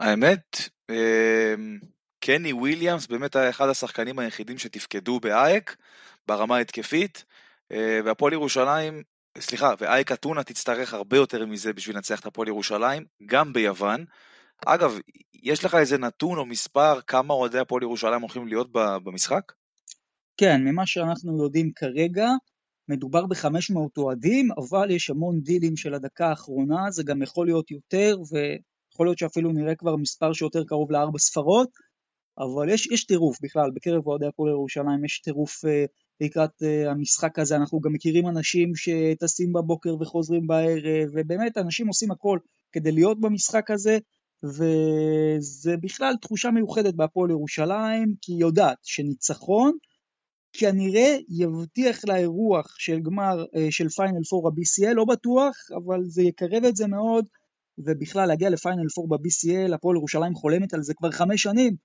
האמת, 0.00 0.56
אמ, 0.90 1.78
קני 2.20 2.52
וויליאמס 2.52 3.06
באמת 3.06 3.36
היה 3.36 3.50
אחד 3.50 3.68
השחקנים 3.68 4.18
היחידים 4.18 4.58
שתפקדו 4.58 5.20
באייק 5.20 5.76
ברמה 6.28 6.56
ההתקפית, 6.56 7.24
אה, 7.72 8.00
והפועל 8.04 8.32
ירושלים, 8.32 9.02
סליחה, 9.38 9.74
ואייק 9.78 10.12
אתונה 10.12 10.42
תצטרך 10.42 10.94
הרבה 10.94 11.16
יותר 11.16 11.46
מזה 11.46 11.72
בשביל 11.72 11.96
לנצח 11.96 12.20
את 12.20 12.26
הפועל 12.26 12.48
ירושלים, 12.48 13.04
גם 13.26 13.52
ביוון. 13.52 14.04
אגב, 14.66 14.98
יש 15.42 15.64
לך 15.64 15.74
איזה 15.74 15.98
נתון 15.98 16.38
או 16.38 16.46
מספר 16.46 17.00
כמה 17.00 17.34
אוהדי 17.34 17.58
הפועל 17.58 17.82
ירושלים 17.82 18.20
הולכים 18.20 18.48
להיות 18.48 18.68
במשחק? 18.72 19.52
כן, 20.36 20.60
ממה 20.64 20.86
שאנחנו 20.86 21.44
יודעים 21.44 21.70
כרגע, 21.76 22.28
מדובר 22.88 23.26
ב-500 23.26 23.76
אוהדים, 23.96 24.48
אבל 24.56 24.90
יש 24.90 25.10
המון 25.10 25.40
דילים 25.40 25.76
של 25.76 25.94
הדקה 25.94 26.28
האחרונה, 26.28 26.90
זה 26.90 27.02
גם 27.02 27.22
יכול 27.22 27.46
להיות 27.46 27.70
יותר, 27.70 28.16
ויכול 28.30 29.06
להיות 29.06 29.18
שאפילו 29.18 29.52
נראה 29.52 29.74
כבר 29.74 29.96
מספר 29.96 30.32
שיותר 30.32 30.64
קרוב 30.64 30.90
לארבע 30.92 31.18
ספרות. 31.18 31.89
אבל 32.38 32.68
יש, 32.68 32.86
יש 32.86 33.04
טירוף 33.04 33.38
בכלל, 33.42 33.70
בקרב 33.74 34.06
אוהדי 34.06 34.26
הפועל 34.26 34.50
ירושלים 34.50 35.04
יש 35.04 35.20
טירוף 35.20 35.64
אה, 35.64 35.84
לקראת 36.20 36.62
אה, 36.62 36.90
המשחק 36.90 37.38
הזה, 37.38 37.56
אנחנו 37.56 37.80
גם 37.80 37.92
מכירים 37.92 38.28
אנשים 38.28 38.72
שטסים 38.76 39.52
בבוקר 39.52 39.94
וחוזרים 40.00 40.46
בערב, 40.46 41.10
ובאמת 41.12 41.58
אנשים 41.58 41.86
עושים 41.86 42.10
הכל 42.10 42.38
כדי 42.72 42.92
להיות 42.92 43.20
במשחק 43.20 43.70
הזה, 43.70 43.98
וזה 44.44 45.76
בכלל 45.76 46.14
תחושה 46.22 46.50
מיוחדת 46.50 46.94
בהפועל 46.94 47.30
ירושלים, 47.30 48.14
כי 48.20 48.32
היא 48.32 48.40
יודעת 48.40 48.78
שניצחון 48.82 49.72
כנראה 50.52 51.16
יבטיח 51.28 52.04
לה 52.04 52.16
אירוח 52.16 52.74
של 52.78 53.00
גמר 53.00 53.44
אה, 53.56 53.66
של 53.70 53.88
פיינל 53.88 54.24
פור 54.30 54.48
ה-BCL, 54.48 54.94
לא 54.94 55.04
בטוח, 55.04 55.56
אבל 55.84 56.00
זה 56.06 56.22
יקרב 56.22 56.64
את 56.64 56.76
זה 56.76 56.86
מאוד, 56.86 57.28
ובכלל 57.78 58.28
להגיע 58.28 58.50
לפיינל 58.50 58.88
פור 58.94 59.08
ב-BCL, 59.08 59.74
הפועל 59.74 59.96
ירושלים 59.96 60.34
חולמת 60.34 60.74
על 60.74 60.82
זה 60.82 60.94
כבר 60.94 61.10
חמש 61.10 61.42
שנים, 61.42 61.76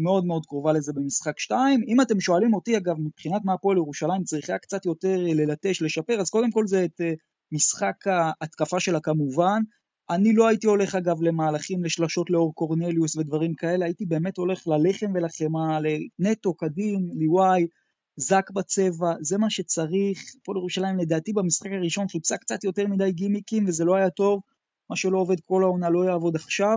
מאוד 0.00 0.24
מאוד 0.24 0.46
קרובה 0.46 0.72
לזה 0.72 0.92
במשחק 0.92 1.38
2. 1.38 1.80
אם 1.88 2.00
אתם 2.00 2.20
שואלים 2.20 2.54
אותי, 2.54 2.76
אגב, 2.76 2.96
מבחינת 2.98 3.42
מה 3.44 3.52
הפועל 3.52 3.76
ירושלים 3.76 4.24
צריכה 4.24 4.58
קצת 4.58 4.86
יותר 4.86 5.16
ללטש, 5.18 5.82
לשפר, 5.82 6.20
אז 6.20 6.30
קודם 6.30 6.50
כל 6.50 6.66
זה 6.66 6.84
את 6.84 7.00
אה, 7.00 7.12
משחק 7.52 8.06
ההתקפה 8.06 8.80
שלה 8.80 9.00
כמובן. 9.00 9.62
אני 10.10 10.32
לא 10.32 10.48
הייתי 10.48 10.66
הולך 10.66 10.94
אגב 10.94 11.22
למהלכים 11.22 11.84
לשלשות 11.84 12.30
לאור 12.30 12.54
קורנליוס 12.54 13.16
ודברים 13.16 13.54
כאלה, 13.54 13.84
הייתי 13.84 14.06
באמת 14.06 14.36
הולך 14.36 14.66
ללחם 14.66 15.12
ולחמאה, 15.14 15.78
לנטו, 16.18 16.54
קדים, 16.54 17.10
ליוואי, 17.12 17.66
זק 18.16 18.50
בצבע, 18.50 19.14
זה 19.20 19.38
מה 19.38 19.50
שצריך. 19.50 20.18
הפועל 20.40 20.58
ירושלים 20.58 20.98
לדעתי 20.98 21.32
במשחק 21.32 21.70
הראשון 21.72 22.08
חיפשה 22.08 22.36
קצת 22.36 22.64
יותר 22.64 22.86
מדי 22.86 23.12
גימיקים 23.12 23.64
וזה 23.68 23.84
לא 23.84 23.96
היה 23.96 24.10
טוב, 24.10 24.40
מה 24.90 24.96
שלא 24.96 25.18
עובד 25.18 25.40
כל 25.40 25.62
העונה 25.62 25.90
לא 25.90 26.04
יעבוד 26.04 26.36
עכשיו. 26.36 26.76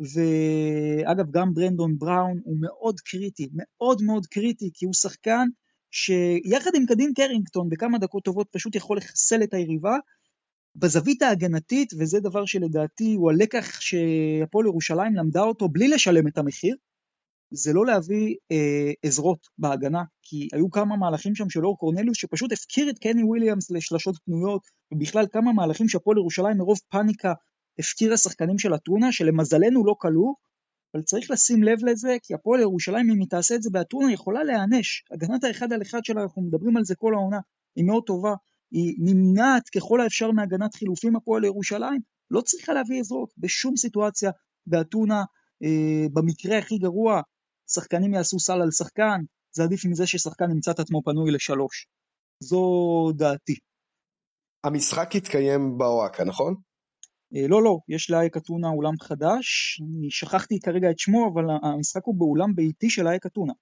ואגב, 0.00 1.30
גם 1.30 1.54
ברנדון 1.54 1.98
בראון 1.98 2.40
הוא 2.44 2.56
מאוד 2.60 3.00
קריטי, 3.00 3.48
מאוד 3.52 4.02
מאוד 4.02 4.26
קריטי, 4.26 4.70
כי 4.74 4.84
הוא 4.84 4.94
שחקן 4.94 5.46
שיחד 5.90 6.70
עם 6.74 6.86
קדין 6.86 7.12
קרינגטון 7.16 7.68
בכמה 7.68 7.98
דקות 7.98 8.24
טובות 8.24 8.48
פשוט 8.50 8.74
יכול 8.74 8.96
לחסל 8.96 9.42
את 9.42 9.54
היריבה. 9.54 9.96
בזווית 10.76 11.22
ההגנתית, 11.22 11.92
וזה 11.98 12.20
דבר 12.20 12.44
שלדעתי 12.44 13.14
הוא 13.14 13.30
הלקח 13.30 13.80
שהפועל 13.80 14.66
ירושלים 14.66 15.14
למדה 15.14 15.42
אותו 15.42 15.68
בלי 15.68 15.88
לשלם 15.88 16.28
את 16.28 16.38
המחיר, 16.38 16.76
זה 17.50 17.72
לא 17.72 17.86
להביא 17.86 18.36
אה, 18.52 18.92
עזרות 19.02 19.46
בהגנה, 19.58 20.02
כי 20.22 20.48
היו 20.52 20.70
כמה 20.70 20.96
מהלכים 20.96 21.34
שם 21.34 21.50
של 21.50 21.66
אור 21.66 21.78
קורנליוס 21.78 22.16
שפשוט 22.16 22.52
הפקיר 22.52 22.90
את 22.90 22.98
קני 22.98 23.22
וויליאמס 23.22 23.70
לשלשות 23.70 24.16
פנויות, 24.24 24.62
ובכלל 24.92 25.26
כמה 25.32 25.52
מהלכים 25.52 25.88
שהפועל 25.88 26.18
ירושלים 26.18 26.58
מרוב 26.58 26.78
פאניקה 26.88 27.32
הפקיר 27.80 28.12
השחקנים 28.12 28.58
של 28.58 28.74
אתונה, 28.74 29.12
שלמזלנו 29.12 29.84
לא 29.84 29.94
כלו, 29.98 30.34
אבל 30.94 31.02
צריך 31.02 31.30
לשים 31.30 31.62
לב 31.62 31.78
לזה, 31.84 32.16
כי 32.22 32.34
הפועל 32.34 32.60
ירושלים, 32.60 33.10
אם 33.10 33.20
היא 33.20 33.28
תעשה 33.28 33.54
את 33.54 33.62
זה 33.62 33.70
באתונה, 33.72 34.12
יכולה 34.12 34.44
להיענש. 34.44 35.04
הגנת 35.10 35.44
האחד 35.44 35.72
על 35.72 35.82
אחד 35.82 36.04
שלה, 36.04 36.22
אנחנו 36.22 36.42
מדברים 36.42 36.76
על 36.76 36.84
זה 36.84 36.94
כל 36.94 37.14
העונה, 37.14 37.38
היא 37.76 37.84
מאוד 37.84 38.02
טובה. 38.06 38.34
היא 38.70 38.94
נמנעת 38.98 39.68
ככל 39.68 40.00
האפשר 40.00 40.30
מהגנת 40.30 40.74
חילופים 40.74 41.16
הפועל 41.16 41.44
ירושלים, 41.44 42.00
לא 42.30 42.40
צריכה 42.40 42.72
להביא 42.72 43.00
עזרות 43.00 43.30
בשום 43.38 43.76
סיטואציה 43.76 44.30
באתונה, 44.66 45.24
אה, 45.62 46.06
במקרה 46.12 46.58
הכי 46.58 46.78
גרוע, 46.78 47.20
שחקנים 47.70 48.14
יעשו 48.14 48.40
סל 48.40 48.62
על 48.62 48.70
שחקן, 48.70 49.20
זה 49.56 49.62
עדיף 49.62 49.84
מזה 49.84 50.06
ששחקן 50.06 50.50
ימצא 50.50 50.70
את 50.70 50.80
עצמו 50.80 51.02
פנוי 51.04 51.30
לשלוש. 51.30 51.86
זו 52.42 52.62
דעתי. 53.16 53.56
המשחק 54.64 55.16
התקיים 55.16 55.78
בוואקה, 55.78 56.24
נכון? 56.24 56.54
אה, 57.36 57.48
לא, 57.48 57.62
לא, 57.62 57.78
יש 57.88 58.10
לאייק 58.10 58.36
אתונה 58.36 58.68
אולם 58.68 58.94
חדש, 59.00 59.80
אני 59.80 60.10
שכחתי 60.10 60.60
כרגע 60.60 60.90
את 60.90 60.98
שמו, 60.98 61.30
אבל 61.32 61.44
המשחק 61.62 62.04
הוא 62.04 62.14
באולם 62.18 62.54
ביתי 62.54 62.90
של 62.90 63.06
אייק 63.06 63.26
אתונה. 63.26 63.52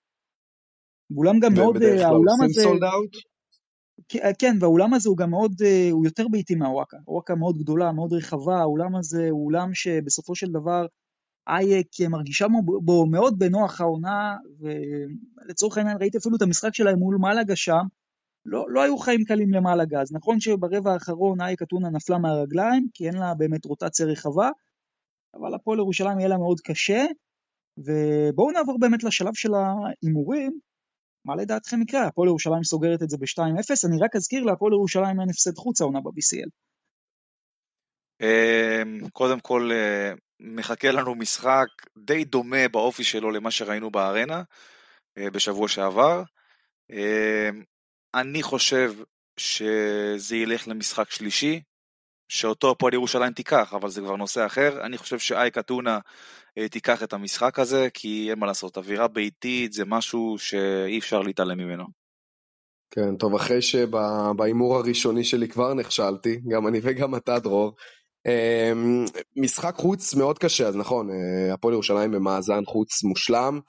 אולם 1.16 1.38
גם 1.38 1.54
מאוד, 1.54 1.76
כלל 1.78 1.98
האולם 1.98 2.42
הזה... 2.44 2.64
אאוט? 2.64 3.16
כן, 4.38 4.56
והאולם 4.60 4.94
הזה 4.94 5.08
הוא 5.08 5.16
גם 5.16 5.30
מאוד, 5.30 5.52
הוא 5.90 6.04
יותר 6.04 6.28
ביתי 6.28 6.54
מהוואקה. 6.54 6.96
הוואקה 7.04 7.34
מאוד 7.34 7.58
גדולה, 7.58 7.92
מאוד 7.92 8.12
רחבה, 8.12 8.58
האולם 8.60 8.96
הזה 8.96 9.28
הוא 9.30 9.44
אולם 9.44 9.74
שבסופו 9.74 10.34
של 10.34 10.46
דבר 10.52 10.86
אייק 11.48 11.88
מרגישה 12.10 12.46
בו 12.82 13.06
מאוד 13.06 13.38
בנוח 13.38 13.80
העונה, 13.80 14.36
ולצורך 14.60 15.78
העניין 15.78 15.96
ראיתי 16.00 16.18
אפילו 16.18 16.36
את 16.36 16.42
המשחק 16.42 16.74
שלהם 16.74 16.98
מול 16.98 17.16
מלאגה 17.20 17.56
שם, 17.56 17.82
לא, 18.50 18.66
לא 18.68 18.82
היו 18.82 18.98
חיים 18.98 19.24
קלים 19.24 19.52
למלאגה, 19.52 20.00
אז 20.00 20.12
נכון 20.12 20.40
שברבע 20.40 20.92
האחרון 20.92 21.40
אייק 21.40 21.62
אתונה 21.62 21.90
נפלה 21.90 22.18
מהרגליים, 22.18 22.88
כי 22.94 23.06
אין 23.06 23.16
לה 23.16 23.34
באמת 23.34 23.64
רוטציה 23.64 24.06
רחבה, 24.06 24.50
אבל 25.34 25.54
הפועל 25.54 25.78
ירושלים 25.78 26.18
יהיה 26.18 26.28
לה 26.28 26.36
מאוד 26.36 26.60
קשה, 26.60 27.04
ובואו 27.78 28.50
נעבור 28.50 28.78
באמת 28.78 29.04
לשלב 29.04 29.34
של 29.34 29.50
ההימורים. 29.54 30.58
מה 31.24 31.36
לדעתכם 31.36 31.82
יקרה? 31.82 32.06
הפועל 32.06 32.28
ירושלים 32.28 32.64
סוגרת 32.64 33.02
את 33.02 33.10
זה 33.10 33.16
ב-2-0, 33.16 33.88
אני 33.88 33.98
רק 34.00 34.16
אזכיר 34.16 34.44
להפועל 34.44 34.72
ירושלים 34.72 35.20
אין 35.20 35.30
הפסד 35.30 35.56
חוץ 35.56 35.80
העונה 35.80 36.00
ב-BCL. 36.00 36.50
אמ, 38.20 39.08
קודם 39.12 39.40
כל, 39.40 39.70
אה, 39.72 40.12
מחכה 40.40 40.90
לנו 40.90 41.14
משחק 41.14 41.66
די 41.98 42.24
דומה 42.24 42.68
באופי 42.72 43.04
שלו 43.04 43.30
למה 43.30 43.50
שראינו 43.50 43.90
בארנה 43.90 44.42
אה, 45.18 45.30
בשבוע 45.30 45.68
שעבר. 45.68 46.22
אני 48.20 48.42
חושב 48.42 48.92
שזה 49.36 50.36
ילך 50.36 50.68
למשחק 50.68 51.10
שלישי, 51.10 51.60
שאותו 52.28 52.70
הפועל 52.70 52.94
ירושלים 52.94 53.32
תיקח, 53.32 53.74
אבל 53.74 53.90
זה 53.90 54.00
כבר 54.00 54.16
נושא 54.16 54.46
אחר. 54.46 54.86
אני 54.86 54.98
חושב 54.98 55.18
שאייק 55.18 55.58
אתונה 55.58 55.98
אה, 56.58 56.68
תיקח 56.68 57.02
את 57.02 57.12
המשחק 57.12 57.58
הזה, 57.58 57.88
כי 57.94 58.30
אין 58.30 58.38
מה 58.38 58.46
לעשות, 58.46 58.76
אווירה 58.78 59.08
ביתית 59.08 59.72
זה 59.72 59.84
משהו 59.84 60.36
שאי 60.38 60.98
אפשר 60.98 61.20
להתעלם 61.20 61.58
ממנו. 61.58 61.84
כן, 62.90 63.16
טוב, 63.16 63.34
אחרי 63.34 63.62
שבהימור 63.62 64.76
הראשוני 64.76 65.24
שלי 65.24 65.48
כבר 65.48 65.74
נכשלתי, 65.74 66.40
גם 66.48 66.68
אני 66.68 66.80
וגם 66.82 67.14
אתה, 67.14 67.38
דרור. 67.38 67.76
אמ, 68.26 69.04
משחק 69.36 69.74
חוץ 69.74 70.14
מאוד 70.14 70.38
קשה, 70.38 70.68
אז 70.68 70.76
נכון, 70.76 71.10
אה, 71.10 71.54
הפועל 71.54 71.74
ירושלים 71.74 72.12
במאזן 72.12 72.64
חוץ 72.64 73.04
מושלם, 73.04 73.60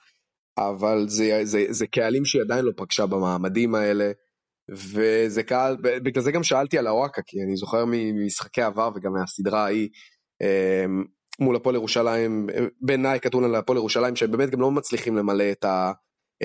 אבל 0.58 1.08
זה, 1.08 1.40
זה, 1.44 1.64
זה 1.68 1.86
קהלים 1.86 2.24
שהיא 2.24 2.42
עדיין 2.42 2.64
לא 2.64 2.72
פגשה 2.76 3.06
במעמדים 3.06 3.74
האלה. 3.74 4.12
וזה 4.70 5.42
קהל, 5.42 5.76
בגלל 5.80 6.22
זה 6.22 6.32
גם 6.32 6.42
שאלתי 6.42 6.78
על 6.78 6.86
הוואקה, 6.86 7.22
כי 7.26 7.42
אני 7.42 7.56
זוכר 7.56 7.84
ממשחקי 7.86 8.62
עבר 8.62 8.90
וגם 8.94 9.12
מהסדרה 9.12 9.64
ההיא 9.64 9.88
אמ, 10.40 11.04
מול 11.40 11.56
הפועל 11.56 11.74
ירושלים, 11.74 12.46
בין 12.80 13.02
נייק 13.02 13.26
אתונה 13.26 13.48
להפועל 13.48 13.78
ירושלים, 13.78 14.16
שהם 14.16 14.30
באמת 14.30 14.50
גם 14.50 14.60
לא 14.60 14.70
מצליחים 14.70 15.16
למלא 15.16 15.44
את, 15.52 15.64
ה, 15.64 15.92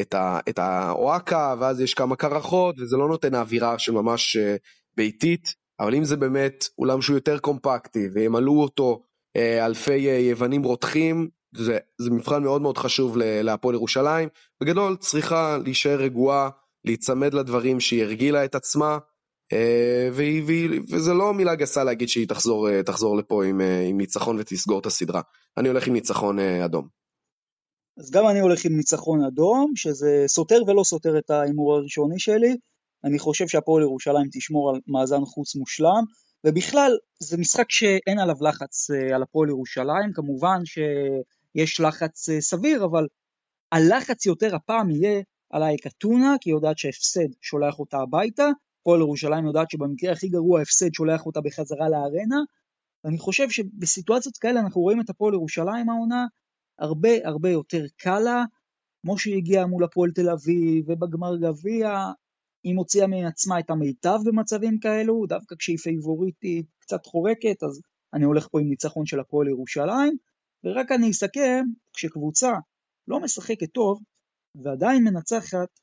את, 0.02 0.14
ה, 0.14 0.40
את 0.50 0.60
הוואקה, 0.60 1.56
ואז 1.60 1.82
יש 1.82 1.94
כמה 1.94 2.16
קרחות, 2.16 2.80
וזה 2.80 2.98
לא 2.98 3.08
נותן 3.08 3.36
האווירה 3.36 3.80
של 3.80 3.92
ממש 3.92 4.38
אה, 4.38 4.56
ביתית, 4.98 5.54
אבל 5.80 5.96
אם 5.96 6.04
זה 6.04 6.18
באמת 6.18 6.66
אולם 6.78 7.02
שהוא 7.02 7.18
יותר 7.18 7.40
קומפקטי, 7.40 8.08
וימלאו 8.14 8.62
אותו 8.62 9.02
אה, 9.38 9.66
אלפי 9.66 10.10
אה, 10.10 10.18
יוונים 10.20 10.64
רותחים, 10.64 11.30
זה, 11.56 11.78
זה 12.02 12.12
מבחן 12.12 12.44
מאוד 12.44 12.62
מאוד 12.62 12.78
חשוב 12.78 13.18
להפועל 13.18 13.76
ירושלים. 13.76 14.30
בגדול 14.62 14.96
צריכה 14.96 15.58
להישאר 15.64 15.96
רגועה. 15.96 16.50
להיצמד 16.86 17.34
לדברים 17.34 17.80
שהיא 17.80 18.04
הרגילה 18.04 18.45
את 18.45 18.56
עצמה, 18.56 18.98
אה, 19.54 20.10
והיא, 20.13 20.43
והיא, 20.45 20.82
וזה 20.91 21.13
לא 21.13 21.34
מילה 21.34 21.56
גסה 21.56 21.84
להגיד 21.84 22.10
שהיא 22.10 22.28
תחזור, 22.28 22.69
אה, 22.69 22.84
תחזור 22.84 23.17
לפה 23.17 23.45
עם, 23.45 23.62
אה, 23.62 23.82
עם 23.82 23.98
ניצחון 23.98 24.39
ותסגור 24.39 24.80
את 24.80 24.86
הסדרה. 24.86 25.21
אני 25.58 25.67
הולך 25.67 25.88
עם 25.88 25.93
ניצחון 25.93 26.39
אדום. 26.39 26.88
אז 27.98 28.12
גם 28.12 28.28
אני 28.28 28.39
הולך 28.39 28.65
עם 28.65 28.78
ניצחון 28.78 29.24
אדום, 29.24 29.71
שזה 29.76 30.24
סותר 30.28 30.62
ולא 30.67 30.84
סותר 30.84 31.17
את 31.17 31.30
ההימור 31.30 31.76
הראשוני 31.76 32.19
שלי. 32.19 32.56
אני 33.04 33.19
חושב 33.19 33.48
שהפועל 33.48 33.84
ירושלים 33.84 34.28
תשמור 34.32 34.69
על 34.69 34.82
מאזן 34.88 35.26
חוץ 35.26 35.56
מושלם, 35.56 36.04
ובכלל 36.45 36.91
זה 37.19 37.38
משחק 37.38 37.65
שאין 37.69 38.19
עליו 38.19 38.36
לחץ 38.41 38.89
על 39.13 39.24
הפועל 39.24 39.50
ירושלים, 39.50 40.13
כמובן 40.13 40.60
שיש 40.65 41.80
לחץ 41.80 42.30
סביר, 42.39 42.86
אבל 42.86 43.08
הלחץ 43.71 44.26
יותר 44.26 44.56
הפעם 44.56 44.91
יהיה 44.91 45.21
על 45.49 45.63
אייק 45.63 45.88
אתונה, 45.88 46.36
כי 46.41 46.49
היא 46.49 46.55
יודעת 46.55 46.77
שהפסד 46.77 47.27
שולח 47.41 47.79
אותה 47.79 47.97
הביתה, 47.97 48.49
פועל 48.84 48.99
ירושלים 48.99 49.45
יודעת 49.45 49.71
שבמקרה 49.71 50.12
הכי 50.12 50.29
גרוע 50.29 50.62
הפסד 50.62 50.93
שולח 50.93 51.25
אותה 51.25 51.41
בחזרה 51.41 51.89
לארנה, 51.89 52.39
ואני 53.03 53.17
חושב 53.17 53.49
שבסיטואציות 53.49 54.38
כאלה 54.38 54.60
אנחנו 54.60 54.81
רואים 54.81 55.01
את 55.01 55.10
הפועל 55.10 55.34
ירושלים 55.34 55.89
העונה 55.89 56.25
הרבה 56.79 57.10
הרבה 57.23 57.49
יותר 57.49 57.86
קל 57.97 58.19
לה, 58.19 58.43
כמו 59.01 59.17
שהיא 59.17 59.38
הגיעה 59.38 59.65
מול 59.65 59.84
הפועל 59.84 60.12
תל 60.12 60.29
אביב 60.29 60.89
ובגמר 60.89 61.38
גביע, 61.38 62.12
היא 62.63 62.75
מוציאה 62.75 63.08
מעצמה 63.08 63.60
את 63.60 63.69
המיטב 63.69 64.19
במצבים 64.25 64.79
כאלו, 64.79 65.25
דווקא 65.27 65.55
כשהיא 65.55 65.77
פייבוריטית 65.77 66.65
קצת 66.79 67.05
חורקת, 67.05 67.63
אז 67.63 67.81
אני 68.13 68.25
הולך 68.25 68.47
פה 68.51 68.60
עם 68.62 68.69
ניצחון 68.69 69.05
של 69.05 69.19
הפועל 69.19 69.47
ירושלים, 69.47 70.17
ורק 70.63 70.91
אני 70.91 71.12
אסכם, 71.12 71.63
כשקבוצה 71.93 72.51
לא 73.08 73.19
משחקת 73.19 73.71
טוב, 73.71 73.99
ועדיין 74.63 75.04
מנצחת, 75.04 75.80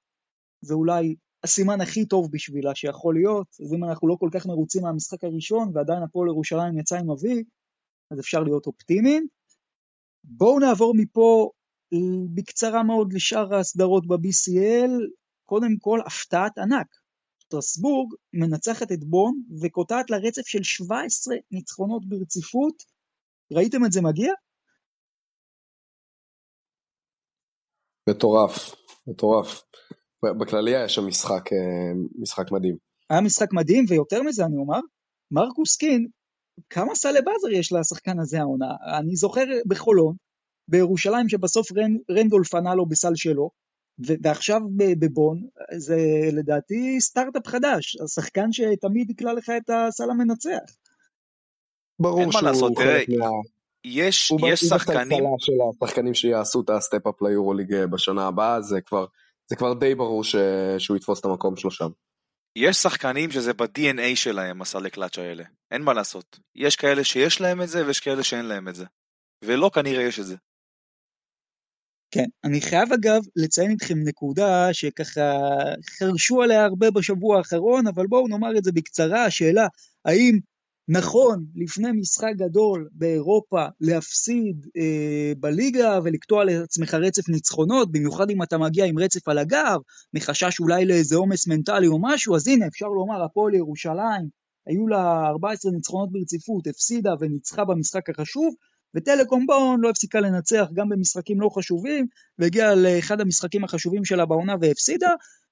זה 0.60 0.74
אולי 0.74 1.14
הסימן 1.44 1.80
הכי 1.80 2.06
טוב 2.06 2.28
בשבילה 2.32 2.74
שיכול 2.74 3.14
להיות, 3.14 3.46
אז 3.60 3.74
אם 3.74 3.84
אנחנו 3.84 4.08
לא 4.08 4.16
כל 4.20 4.28
כך 4.32 4.46
מרוצים 4.46 4.82
מהמשחק 4.82 5.24
הראשון 5.24 5.70
ועדיין 5.74 6.02
הפועל 6.02 6.28
ירושלים 6.28 6.78
יצא 6.78 6.96
עם 6.96 7.10
אבי, 7.10 7.44
אז 8.10 8.20
אפשר 8.20 8.40
להיות 8.40 8.66
אופטימיים. 8.66 9.26
בואו 10.24 10.58
נעבור 10.58 10.94
מפה 10.96 11.50
בקצרה 12.34 12.82
מאוד 12.82 13.12
לשאר 13.12 13.54
הסדרות 13.54 14.06
ב-BCL, 14.06 14.90
קודם 15.44 15.76
כל 15.80 15.98
הפתעת 16.06 16.58
ענק. 16.58 16.86
טרסבורג 17.48 18.14
מנצחת 18.32 18.92
את 18.92 19.04
בון 19.04 19.42
וקוטעת 19.62 20.10
לה 20.10 20.16
רצף 20.16 20.46
של 20.46 20.62
17 20.62 21.34
ניצחונות 21.50 22.08
ברציפות. 22.08 22.82
ראיתם 23.52 23.84
את 23.84 23.92
זה 23.92 24.00
מגיע? 24.00 24.32
מטורף, 28.08 28.74
מטורף. 29.06 29.62
בכללי 30.24 30.76
היה 30.76 30.88
שם 30.88 31.06
משחק, 31.06 31.52
אה, 31.52 31.92
משחק 32.18 32.52
מדהים. 32.52 32.76
היה 33.10 33.20
משחק 33.20 33.52
מדהים, 33.52 33.84
ויותר 33.88 34.22
מזה 34.22 34.44
אני 34.44 34.56
אומר, 34.56 34.80
מרקוס 35.30 35.76
קין, 35.76 36.06
כמה 36.70 36.94
סלי 36.94 37.20
באזר 37.24 37.48
יש 37.50 37.72
לשחקן 37.72 38.20
הזה 38.20 38.40
העונה? 38.40 38.74
אני 38.98 39.16
זוכר 39.16 39.44
בחולון, 39.66 40.14
בירושלים 40.68 41.28
שבסוף 41.28 41.72
רנ, 41.72 41.96
רנדולף 42.10 42.54
ענה 42.54 42.74
לו 42.74 42.86
בסל 42.86 43.14
שלו, 43.14 43.50
ועכשיו 43.98 44.60
בבון, 44.98 45.46
זה 45.76 45.96
לדעתי 46.32 47.00
סטארט-אפ 47.00 47.46
חדש, 47.46 47.96
השחקן 48.04 48.52
שתמיד 48.52 49.10
יקלע 49.10 49.32
לך 49.32 49.52
את 49.56 49.70
הסל 49.70 50.10
המנצח. 50.10 50.76
ברור 52.00 52.32
שהוא 52.32 52.42
לעשות, 52.42 52.78
חלק 52.78 53.08
מה... 53.08 53.26
יש, 53.84 54.32
יש 54.48 54.60
שחקנים... 54.60 55.24
הוא 55.24 55.38
של 55.40 55.52
השחקנים 55.84 56.14
שיעשו 56.14 56.60
את 56.60 56.70
ה 56.70 56.77
step-up 56.77 57.22
ליורוליג 57.22 57.74
אה, 57.74 57.86
בשנה 57.86 58.26
הבאה, 58.26 58.62
זה 58.62 58.80
כבר, 58.80 59.06
זה 59.50 59.56
כבר 59.56 59.74
די 59.74 59.94
ברור 59.94 60.24
ש... 60.24 60.36
שהוא 60.78 60.96
יתפוס 60.96 61.20
את 61.20 61.24
המקום 61.24 61.56
שלו 61.56 61.70
שם. 61.70 61.88
יש 62.56 62.76
שחקנים 62.76 63.30
שזה 63.30 63.52
ב-DNA 63.52 64.16
שלהם, 64.16 64.62
הסלי 64.62 64.90
קלאץ' 64.90 65.18
האלה. 65.18 65.44
אין 65.70 65.82
מה 65.82 65.92
לעשות. 65.92 66.38
יש 66.54 66.76
כאלה 66.76 67.04
שיש 67.04 67.40
להם 67.40 67.62
את 67.62 67.68
זה 67.68 67.86
ויש 67.86 68.00
כאלה 68.00 68.22
שאין 68.22 68.44
להם 68.44 68.68
את 68.68 68.74
זה. 68.74 68.84
ולא 69.44 69.70
כנראה 69.74 70.02
יש 70.02 70.20
את 70.20 70.26
זה. 70.26 70.36
כן, 72.10 72.24
אני 72.44 72.60
חייב 72.60 72.92
אגב 72.92 73.20
לציין 73.36 73.70
איתכם 73.70 73.94
נקודה 74.04 74.68
שככה 74.72 75.32
חרשו 75.98 76.42
עליה 76.42 76.64
הרבה 76.64 76.90
בשבוע 76.90 77.38
האחרון, 77.38 77.86
אבל 77.86 78.06
בואו 78.06 78.28
נאמר 78.28 78.58
את 78.58 78.64
זה 78.64 78.72
בקצרה, 78.72 79.24
השאלה 79.24 79.66
האם 80.04 80.38
נכון 80.88 81.44
לפני 81.54 81.92
משחק 81.92 82.32
גדול 82.36 82.88
באירופה 82.92 83.66
להפסיד 83.80 84.66
אה, 84.76 85.32
בליגה 85.40 85.98
ולקטוע 86.04 86.44
לעצמך 86.44 86.94
רצף 86.94 87.28
ניצחונות, 87.28 87.92
במיוחד 87.92 88.30
אם 88.30 88.42
אתה 88.42 88.58
מגיע 88.58 88.84
עם 88.84 88.98
רצף 88.98 89.28
על 89.28 89.38
הגב, 89.38 89.78
מחשש 90.14 90.60
אולי 90.60 90.84
לאיזה 90.84 91.16
עומס 91.16 91.46
מנטלי 91.46 91.86
או 91.86 91.98
משהו, 92.02 92.36
אז 92.36 92.48
הנה 92.48 92.66
אפשר 92.66 92.86
לומר 92.86 93.24
הפועל 93.24 93.54
ירושלים, 93.54 94.28
היו 94.66 94.88
לה 94.88 95.26
14 95.26 95.72
ניצחונות 95.72 96.12
ברציפות, 96.12 96.66
הפסידה 96.66 97.10
וניצחה 97.20 97.64
במשחק 97.64 98.10
החשוב, 98.10 98.54
וטלקום 98.94 99.46
בון 99.46 99.80
לא 99.80 99.90
הפסיקה 99.90 100.20
לנצח 100.20 100.66
גם 100.72 100.88
במשחקים 100.88 101.40
לא 101.40 101.48
חשובים, 101.54 102.06
והגיעה 102.38 102.74
לאחד 102.74 103.20
המשחקים 103.20 103.64
החשובים 103.64 104.04
שלה 104.04 104.26
בעונה 104.26 104.54
והפסידה, 104.60 105.10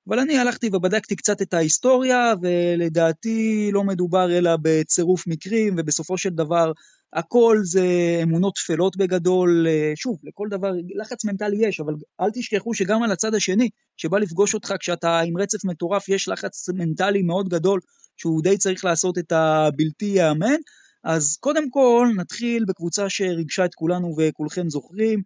אבל 0.08 0.18
אני 0.18 0.38
הלכתי 0.38 0.68
ובדקתי 0.72 1.16
קצת 1.16 1.42
את 1.42 1.54
ההיסטוריה, 1.54 2.34
ולדעתי 2.42 3.70
לא 3.72 3.84
מדובר 3.84 4.38
אלא 4.38 4.50
בצירוף 4.62 5.26
מקרים, 5.26 5.74
ובסופו 5.78 6.18
של 6.18 6.30
דבר 6.30 6.72
הכל 7.12 7.58
זה 7.62 7.86
אמונות 8.22 8.54
טפלות 8.54 8.96
בגדול, 8.96 9.66
שוב, 9.94 10.18
לכל 10.24 10.48
דבר, 10.50 10.70
לחץ 10.94 11.24
מנטלי 11.24 11.66
יש, 11.66 11.80
אבל 11.80 11.94
אל 12.20 12.30
תשכחו 12.34 12.74
שגם 12.74 13.02
על 13.02 13.12
הצד 13.12 13.34
השני, 13.34 13.68
שבא 13.96 14.18
לפגוש 14.18 14.54
אותך 14.54 14.74
כשאתה 14.80 15.20
עם 15.20 15.38
רצף 15.38 15.64
מטורף, 15.64 16.08
יש 16.08 16.28
לחץ 16.28 16.68
מנטלי 16.68 17.22
מאוד 17.22 17.48
גדול, 17.48 17.80
שהוא 18.16 18.42
די 18.42 18.58
צריך 18.58 18.84
לעשות 18.84 19.18
את 19.18 19.32
הבלתי 19.32 20.04
ייאמן. 20.04 20.56
אז 21.04 21.36
קודם 21.40 21.70
כל 21.70 22.08
נתחיל 22.16 22.64
בקבוצה 22.64 23.08
שריגשה 23.08 23.64
את 23.64 23.74
כולנו 23.74 24.14
וכולכם 24.18 24.68
זוכרים, 24.68 25.18
אה, 25.18 25.24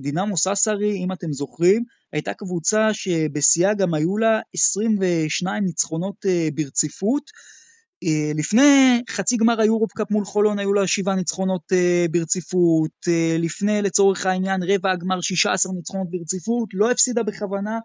דינמו 0.00 0.36
סאסרי, 0.36 0.96
אם 1.04 1.12
אתם 1.12 1.32
זוכרים, 1.32 1.84
הייתה 2.12 2.34
קבוצה 2.34 2.94
שבשיאה 2.94 3.74
גם 3.74 3.94
היו 3.94 4.16
לה 4.16 4.40
22 4.54 5.64
ניצחונות 5.64 6.26
אה, 6.26 6.48
ברציפות. 6.54 7.22
אה, 8.04 8.32
לפני 8.34 9.02
חצי 9.10 9.36
גמר 9.36 9.60
היורופ-קאפ 9.60 10.10
מול 10.10 10.24
חולון 10.24 10.58
היו 10.58 10.72
לה 10.72 10.86
שבעה 10.86 11.14
ניצחונות 11.14 11.72
ברציפות, 12.10 12.90
לפני 13.38 13.82
לצורך 13.82 14.26
העניין 14.26 14.62
רבע 14.62 14.92
הגמר 14.92 15.20
16 15.20 15.72
ניצחונות 15.72 16.10
ברציפות, 16.10 16.68
לא 16.74 16.90
הפסידה 16.90 17.22
בכוונה 17.22 17.78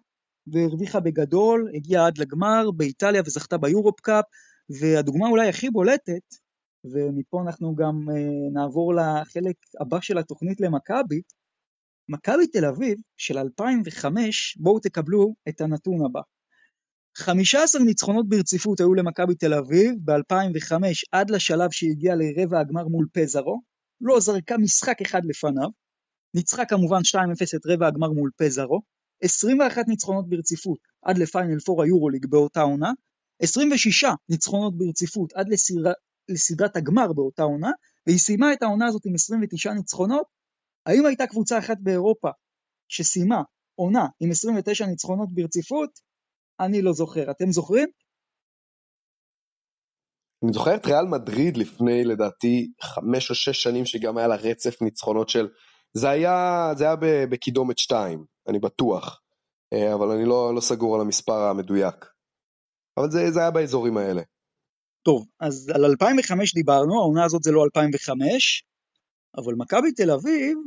והרוויחה 0.48 1.00
בגדול, 1.00 1.72
הגיעה 1.76 2.08
עד 2.08 2.18
לגמר 2.18 2.72
באיטליה 2.72 3.22
וזכתה 3.26 3.58
ביורופ-קאפ, 3.58 4.26
והדוגמה 4.80 5.28
אולי 5.28 5.50
הכי 5.50 5.70
בולטת 5.70 6.24
ומפה 6.86 7.42
אנחנו 7.42 7.76
גם 7.76 8.10
אה, 8.10 8.52
נעבור 8.54 8.94
לחלק 8.94 9.56
הבא 9.82 9.98
של 10.02 10.18
התוכנית 10.18 10.62
למכבי. 10.62 11.22
מכבי 12.10 12.48
תל 12.48 12.66
אביב 12.66 12.98
של 13.18 13.38
2005, 13.38 14.58
בואו 14.60 14.80
תקבלו 14.80 15.34
את 15.50 15.62
הנתון 15.62 16.06
הבא. 16.06 16.22
15 17.18 17.84
ניצחונות 17.84 18.30
ברציפות 18.30 18.80
היו 18.80 18.94
למכבי 18.94 19.36
תל 19.36 19.54
אביב 19.54 19.96
ב-2005 20.04 20.74
עד 21.12 21.30
לשלב 21.30 21.72
שהגיע 21.72 22.16
לרבע 22.16 22.60
הגמר 22.60 22.88
מול 22.88 23.08
פזרו, 23.14 23.62
לא 24.02 24.20
זרקה 24.20 24.58
משחק 24.58 25.02
אחד 25.02 25.22
לפניו, 25.26 25.70
ניצחה 26.34 26.66
כמובן 26.66 27.00
2-0 27.16 27.18
את 27.56 27.66
רבע 27.66 27.88
הגמר 27.88 28.10
מול 28.10 28.32
פזרו, 28.38 28.82
21 29.24 29.88
ניצחונות 29.88 30.30
ברציפות 30.30 30.80
עד 31.02 31.18
לפיינל 31.18 31.58
4 31.70 31.84
היורוליג 31.84 32.26
באותה 32.26 32.62
עונה, 32.62 32.92
26 33.42 34.06
ניצחונות 34.30 34.78
ברציפות 34.78 35.34
עד 35.34 35.48
לסדרת 36.30 36.76
הגמר 36.76 37.14
באותה 37.14 37.44
עונה, 37.44 37.72
והיא 38.08 38.20
סיימה 38.20 38.54
את 38.54 38.64
העונה 38.64 38.88
הזאת 38.88 39.06
עם 39.06 39.16
29 39.16 39.74
ניצחונות. 39.74 40.43
האם 40.86 41.06
הייתה 41.06 41.28
קבוצה 41.28 41.60
אחת 41.60 41.78
באירופה 41.80 42.30
שסיימה 42.88 43.42
עונה 43.76 44.08
עם 44.20 44.32
29 44.32 44.86
ניצחונות 44.86 45.30
ברציפות? 45.34 46.00
אני 46.60 46.82
לא 46.82 46.94
זוכר. 46.94 47.32
אתם 47.32 47.52
זוכרים? 47.52 47.90
אני 50.44 50.54
זוכר 50.54 50.76
את 50.76 50.86
ריאל 50.86 51.06
מדריד 51.06 51.58
לפני 51.58 52.04
לדעתי 52.04 52.72
חמש 52.82 53.30
או 53.30 53.36
שש 53.36 53.64
שנים 53.64 53.86
שגם 53.86 54.18
היה 54.18 54.28
לה 54.28 54.36
רצף 54.36 54.82
ניצחונות 54.82 55.30
של... 55.30 55.48
זה 55.94 56.10
היה, 56.10 56.70
זה 56.78 56.84
היה 56.84 56.96
בקידומת 57.30 57.78
2, 57.78 58.26
אני 58.48 58.60
בטוח, 58.60 59.22
אה, 59.74 59.94
אבל 59.94 60.08
אני 60.08 60.26
לא, 60.26 60.56
לא 60.56 60.62
סגור 60.62 60.96
על 60.96 61.02
המספר 61.02 61.34
המדויק. 61.50 62.06
אבל 62.98 63.12
זה, 63.12 63.32
זה 63.32 63.40
היה 63.40 63.52
באזורים 63.52 63.98
האלה. 63.98 64.22
טוב, 65.06 65.26
אז 65.40 65.70
על 65.76 65.86
2005 65.86 66.54
דיברנו, 66.54 67.02
העונה 67.02 67.26
הזאת 67.26 67.44
זה 67.44 67.52
לא 67.52 67.64
2005, 67.64 68.64
אבל 69.38 69.54
מכבי 69.58 69.92
תל 69.92 70.12
אביב 70.12 70.58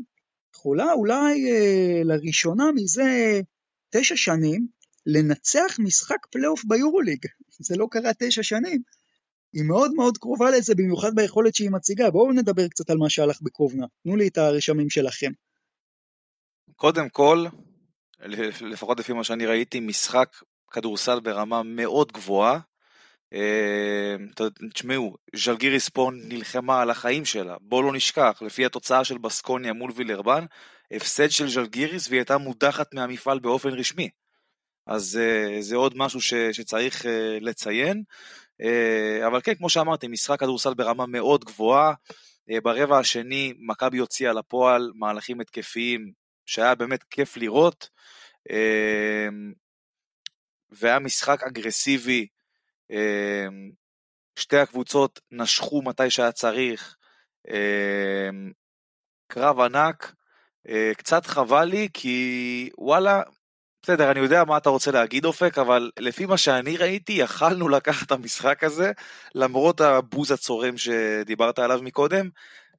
יכולה 0.54 0.92
אולי 0.92 1.50
אה, 1.50 2.00
לראשונה 2.04 2.64
מזה 2.74 3.40
תשע 3.90 4.16
שנים 4.16 4.66
לנצח 5.06 5.76
משחק 5.78 6.26
פלייאוף 6.30 6.64
ביורוליג. 6.64 7.26
זה 7.66 7.76
לא 7.76 7.86
קרה 7.90 8.10
תשע 8.18 8.42
שנים. 8.42 8.82
היא 9.52 9.64
מאוד 9.64 9.92
מאוד 9.94 10.18
קרובה 10.18 10.50
לזה, 10.50 10.74
במיוחד 10.74 11.14
ביכולת 11.14 11.54
שהיא 11.54 11.70
מציגה. 11.70 12.10
בואו 12.10 12.32
נדבר 12.32 12.68
קצת 12.68 12.90
על 12.90 12.98
מה 12.98 13.10
שהלך 13.10 13.42
בקובנה. 13.42 13.86
תנו 14.02 14.16
לי 14.16 14.28
את 14.28 14.38
הרשמים 14.38 14.90
שלכם. 14.90 15.32
קודם 16.76 17.08
כל, 17.08 17.46
לפחות 18.60 18.98
לפי 18.98 19.12
מה 19.12 19.24
שאני 19.24 19.46
ראיתי, 19.46 19.80
משחק 19.80 20.36
כדורסל 20.70 21.20
ברמה 21.20 21.62
מאוד 21.62 22.12
גבוהה. 22.12 22.60
אמ, 23.32 24.28
תשמעו, 24.74 25.16
ז'לגיריס 25.36 25.88
פה 25.88 26.10
נלחמה 26.14 26.82
על 26.82 26.90
החיים 26.90 27.24
שלה, 27.24 27.56
בואו 27.60 27.82
לא 27.82 27.92
נשכח, 27.92 28.42
לפי 28.42 28.66
התוצאה 28.66 29.04
של 29.04 29.18
בסקוניה 29.18 29.72
מול 29.72 29.92
וילרבן, 29.94 30.44
הפסד 30.90 31.30
של 31.30 31.48
ז'לגיריס 31.48 32.08
והיא 32.08 32.18
הייתה 32.18 32.38
מודחת 32.38 32.94
מהמפעל 32.94 33.38
באופן 33.38 33.68
רשמי. 33.68 34.08
אז 34.86 35.20
אה, 35.22 35.56
זה 35.60 35.76
עוד 35.76 35.92
משהו 35.96 36.20
ש, 36.20 36.34
שצריך 36.34 37.06
אה, 37.06 37.38
לציין. 37.40 38.02
אה, 38.60 39.26
אבל 39.26 39.40
כן, 39.40 39.54
כמו 39.54 39.70
שאמרתי, 39.70 40.08
משחק 40.08 40.40
כדורסל 40.40 40.74
ברמה 40.74 41.06
מאוד 41.06 41.44
גבוהה. 41.44 41.94
ברבע 42.62 42.98
השני 42.98 43.52
מכבי 43.58 43.98
הוציאה 43.98 44.32
לפועל 44.32 44.92
מהלכים 44.94 45.40
התקפיים 45.40 46.12
שהיה 46.46 46.74
באמת 46.74 47.02
כיף 47.02 47.36
לראות. 47.36 47.88
והיה 50.70 50.98
משחק 50.98 51.42
אגרסיבי 51.42 52.26
שתי 54.38 54.56
הקבוצות 54.56 55.20
נשכו 55.30 55.82
מתי 55.82 56.10
שהיה 56.10 56.32
צריך, 56.32 56.96
אמ, 57.48 58.52
קרב 59.28 59.60
ענק, 59.60 60.14
אה, 60.68 60.92
קצת 60.96 61.26
חבל 61.26 61.64
לי 61.64 61.88
כי 61.94 62.70
וואלה, 62.78 63.22
בסדר, 63.82 64.10
אני 64.10 64.20
יודע 64.20 64.44
מה 64.44 64.56
אתה 64.56 64.70
רוצה 64.70 64.90
להגיד 64.90 65.24
אופק, 65.24 65.58
אבל 65.58 65.90
לפי 65.98 66.26
מה 66.26 66.36
שאני 66.38 66.76
ראיתי, 66.76 67.12
יכלנו 67.12 67.68
לקחת 67.68 68.06
את 68.06 68.12
המשחק 68.12 68.64
הזה, 68.64 68.92
למרות 69.34 69.80
הבוז 69.80 70.30
הצורם 70.30 70.78
שדיברת 70.78 71.58
עליו 71.58 71.80
מקודם, 71.82 72.28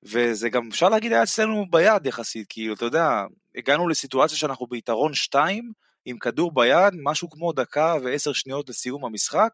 וזה 0.04 0.50
גם, 0.50 0.70
אפשר 0.72 0.90
להגיד, 0.90 1.12
היה 1.12 1.24
אצלנו 1.24 1.66
ביד 1.72 2.06
יחסית, 2.06 2.48
כאילו, 2.50 2.74
אתה 2.74 2.86
יודע, 2.86 3.24
הגענו 3.56 3.88
לסיטואציה 3.88 4.38
שאנחנו 4.38 4.68
ביתרון 4.68 5.14
2, 5.14 5.72
עם 6.06 6.18
כדור 6.18 6.54
ביד, 6.54 6.94
משהו 7.04 7.30
כמו 7.30 7.54
דקה 7.54 7.96
ועשר 8.04 8.34
שניות 8.34 8.70
לסיום 8.70 9.06
המשחק, 9.06 9.50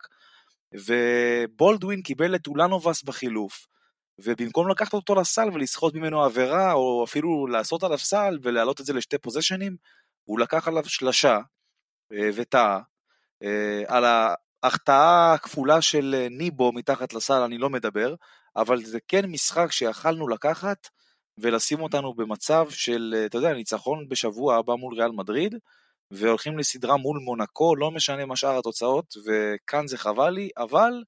ובולדווין 0.74 2.02
קיבל 2.02 2.36
את 2.36 2.48
אולנובס 2.48 3.04
בחילוף, 3.04 3.68
ובמקום 4.20 4.70
לקחת 4.70 4.94
אותו 4.94 5.16
לסל 5.16 5.50
ולסחוט 5.54 5.94
ממנו 5.96 6.24
עבירה, 6.24 6.74
או 6.74 7.04
אפילו 7.04 7.48
לעשות 7.48 7.84
עליו 7.84 7.98
סל 7.98 8.40
ולהעלות 8.42 8.82
את 8.82 8.86
זה 8.86 8.94
לשתי 8.94 9.18
פוזיישנים, 9.18 9.76
הוא 10.24 10.40
לקח 10.40 10.68
עליו 10.68 10.86
שלשה 10.86 11.40
אה, 12.14 12.30
וטעה. 12.36 12.80
אה, 13.44 13.84
על 13.88 14.04
ההחטאה 14.64 15.34
הכפולה 15.34 15.82
של 15.82 16.16
אה, 16.18 16.28
ניבו 16.30 16.72
מתחת 16.72 17.14
לסל 17.14 17.42
אני 17.42 17.58
לא 17.58 17.70
מדבר, 17.70 18.16
אבל 18.56 18.84
זה 18.84 19.00
כן 19.08 19.26
משחק 19.26 19.72
שיכלנו 19.72 20.28
לקחת 20.28 20.88
ולשים 21.38 21.82
אותנו 21.82 22.14
במצב 22.14 22.70
של, 22.70 23.16
אתה 23.26 23.38
יודע, 23.38 23.54
ניצחון 23.54 24.10
בשבוע 24.10 24.56
הבא 24.56 24.74
מול 24.74 24.94
ריאל 24.96 25.12
מדריד, 25.12 25.56
והולכים 26.16 26.58
לסדרה 26.58 26.98
מול 26.98 27.20
מונקו, 27.20 27.76
לא 27.76 27.92
משנה 27.92 28.26
מה 28.26 28.36
שאר 28.36 28.58
התוצאות, 28.60 29.16
וכאן 29.26 29.88
זה 29.88 29.98
חבל 29.98 30.30
לי, 30.30 30.50
אבל 30.58 31.04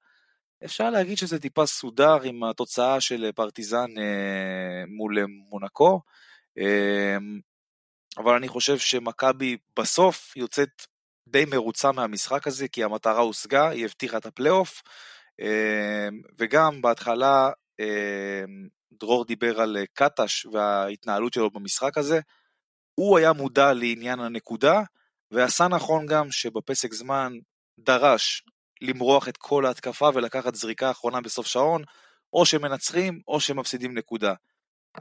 אפשר 0.65 0.89
להגיד 0.89 1.17
שזה 1.17 1.39
טיפה 1.39 1.65
סודר 1.65 2.21
עם 2.23 2.43
התוצאה 2.43 3.01
של 3.01 3.31
פרטיזן 3.35 3.97
אה, 3.97 4.83
מול 4.87 5.25
מונקו. 5.49 6.01
אה, 6.57 7.17
אבל 8.17 8.35
אני 8.35 8.47
חושב 8.47 8.77
שמכבי 8.77 9.57
בסוף 9.79 10.37
יוצאת 10.37 10.69
די 11.27 11.45
מרוצה 11.45 11.91
מהמשחק 11.91 12.47
הזה, 12.47 12.67
כי 12.67 12.83
המטרה 12.83 13.21
הושגה, 13.21 13.69
היא 13.69 13.85
הבטיחה 13.85 14.17
את 14.17 14.25
הפלייאוף, 14.25 14.81
אה, 15.41 16.07
וגם 16.37 16.81
בהתחלה 16.81 17.49
אה, 17.79 18.43
דרור 18.91 19.25
דיבר 19.25 19.61
על 19.61 19.77
קטש 19.93 20.45
וההתנהלות 20.45 21.33
שלו 21.33 21.51
במשחק 21.51 21.97
הזה, 21.97 22.19
הוא 22.95 23.17
היה 23.17 23.33
מודע 23.33 23.73
לעניין 23.73 24.19
הנקודה, 24.19 24.81
ועשה 25.31 25.67
נכון 25.67 26.05
גם 26.05 26.31
שבפסק 26.31 26.93
זמן 26.93 27.33
דרש 27.79 28.43
למרוח 28.81 29.27
את 29.27 29.37
כל 29.37 29.65
ההתקפה 29.65 30.09
ולקחת 30.13 30.55
זריקה 30.55 30.91
אחרונה 30.91 31.21
בסוף 31.21 31.47
שעון, 31.47 31.81
או 32.33 32.45
שמנצחים 32.45 33.21
או 33.27 33.39
שמפסידים 33.39 33.97
נקודה. 33.97 34.33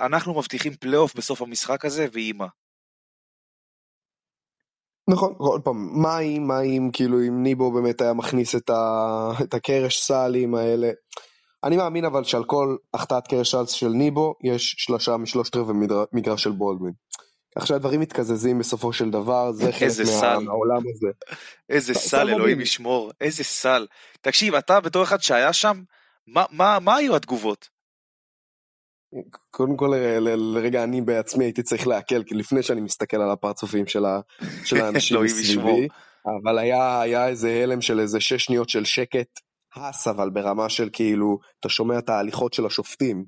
אנחנו 0.00 0.34
מבטיחים 0.34 0.74
פלייאוף 0.74 1.14
בסוף 1.16 1.42
המשחק 1.42 1.84
הזה, 1.84 2.06
והיא 2.12 2.34
מה. 2.34 2.46
נכון, 5.08 5.34
עוד 5.38 5.62
פעם, 5.64 6.02
מה 6.02 6.18
אם, 6.18 6.46
מה 6.46 6.60
אם, 6.60 6.90
כאילו, 6.92 7.20
אם 7.28 7.42
ניבו 7.42 7.72
באמת 7.72 8.00
היה 8.00 8.12
מכניס 8.12 8.54
את, 8.54 8.70
ה... 8.70 9.28
את 9.42 9.54
הקרש 9.54 10.00
סלים 10.00 10.54
האלה. 10.54 10.90
אני 11.64 11.76
מאמין 11.76 12.04
אבל 12.04 12.24
שעל 12.24 12.44
כל 12.44 12.76
החטאת 12.94 13.26
קרש 13.28 13.50
סל 13.50 13.66
של 13.66 13.88
ניבו, 13.88 14.34
יש 14.44 14.74
שלושה 14.78 15.16
משלושת 15.16 15.56
רבעי 15.56 15.76
מגרש 16.12 16.42
של 16.42 16.52
בולדווין. 16.52 16.92
כך 17.58 17.66
שהדברים 17.66 18.00
מתקזזים 18.00 18.58
בסופו 18.58 18.92
של 18.92 19.10
דבר, 19.10 19.52
זה 19.52 19.72
חלק 19.72 19.90
מה... 20.22 20.38
מהעולם 20.38 20.82
הזה. 20.94 21.08
איזה 21.68 21.94
סל, 21.94 22.30
אלוהים 22.30 22.60
ישמור, 22.60 23.10
איזה 23.20 23.44
סל. 23.44 23.86
תקשיב, 24.20 24.54
אתה 24.54 24.80
בתור 24.80 25.02
אחד 25.02 25.20
שהיה 25.20 25.52
שם, 25.52 25.82
מה, 26.26 26.44
מה, 26.50 26.78
מה 26.80 26.96
היו 26.96 27.16
התגובות? 27.16 27.68
קודם 29.50 29.76
כל 29.76 29.90
לרגע 30.18 30.84
אני 30.84 31.00
בעצמי 31.00 31.44
הייתי 31.44 31.62
צריך 31.62 31.86
לעכל 31.86 32.22
כי 32.22 32.34
לפני 32.34 32.62
שאני 32.62 32.80
מסתכל 32.80 33.16
על 33.16 33.30
הפרצופים 33.30 33.86
של, 33.86 34.04
האנשים 34.82 35.22
מסביבי 35.22 35.88
אבל 36.42 36.58
היה, 36.58 37.00
היה 37.00 37.28
איזה 37.28 37.60
הלם 37.62 37.80
של 37.80 38.00
איזה 38.00 38.20
שש 38.20 38.44
שניות 38.44 38.68
של 38.68 38.84
שקט 38.84 39.40
הס 39.76 40.08
אבל 40.08 40.30
ברמה 40.30 40.68
של 40.68 40.88
כאילו 40.92 41.38
אתה 41.60 41.68
שומע 41.68 41.98
את 41.98 42.08
ההליכות 42.08 42.52
של 42.52 42.66
השופטים. 42.66 43.24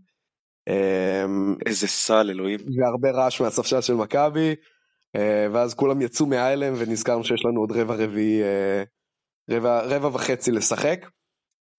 אמ, 0.68 1.54
איזה 1.66 1.86
סל 1.86 2.30
אלוהים. 2.30 2.60
והרבה 2.76 3.10
רעש 3.10 3.40
מהספסל 3.40 3.80
של 3.80 3.94
מכבי 3.94 4.54
אה, 5.16 5.46
ואז 5.52 5.74
כולם 5.74 6.02
יצאו 6.02 6.26
מההלם 6.26 6.74
ונזכרנו 6.76 7.24
שיש 7.24 7.44
לנו 7.44 7.60
עוד 7.60 7.72
רבע 7.72 7.94
רביעי 7.94 8.42
אה, 8.42 8.82
רבע, 9.50 9.82
רבע 9.82 10.08
וחצי 10.08 10.50
לשחק. 10.50 11.06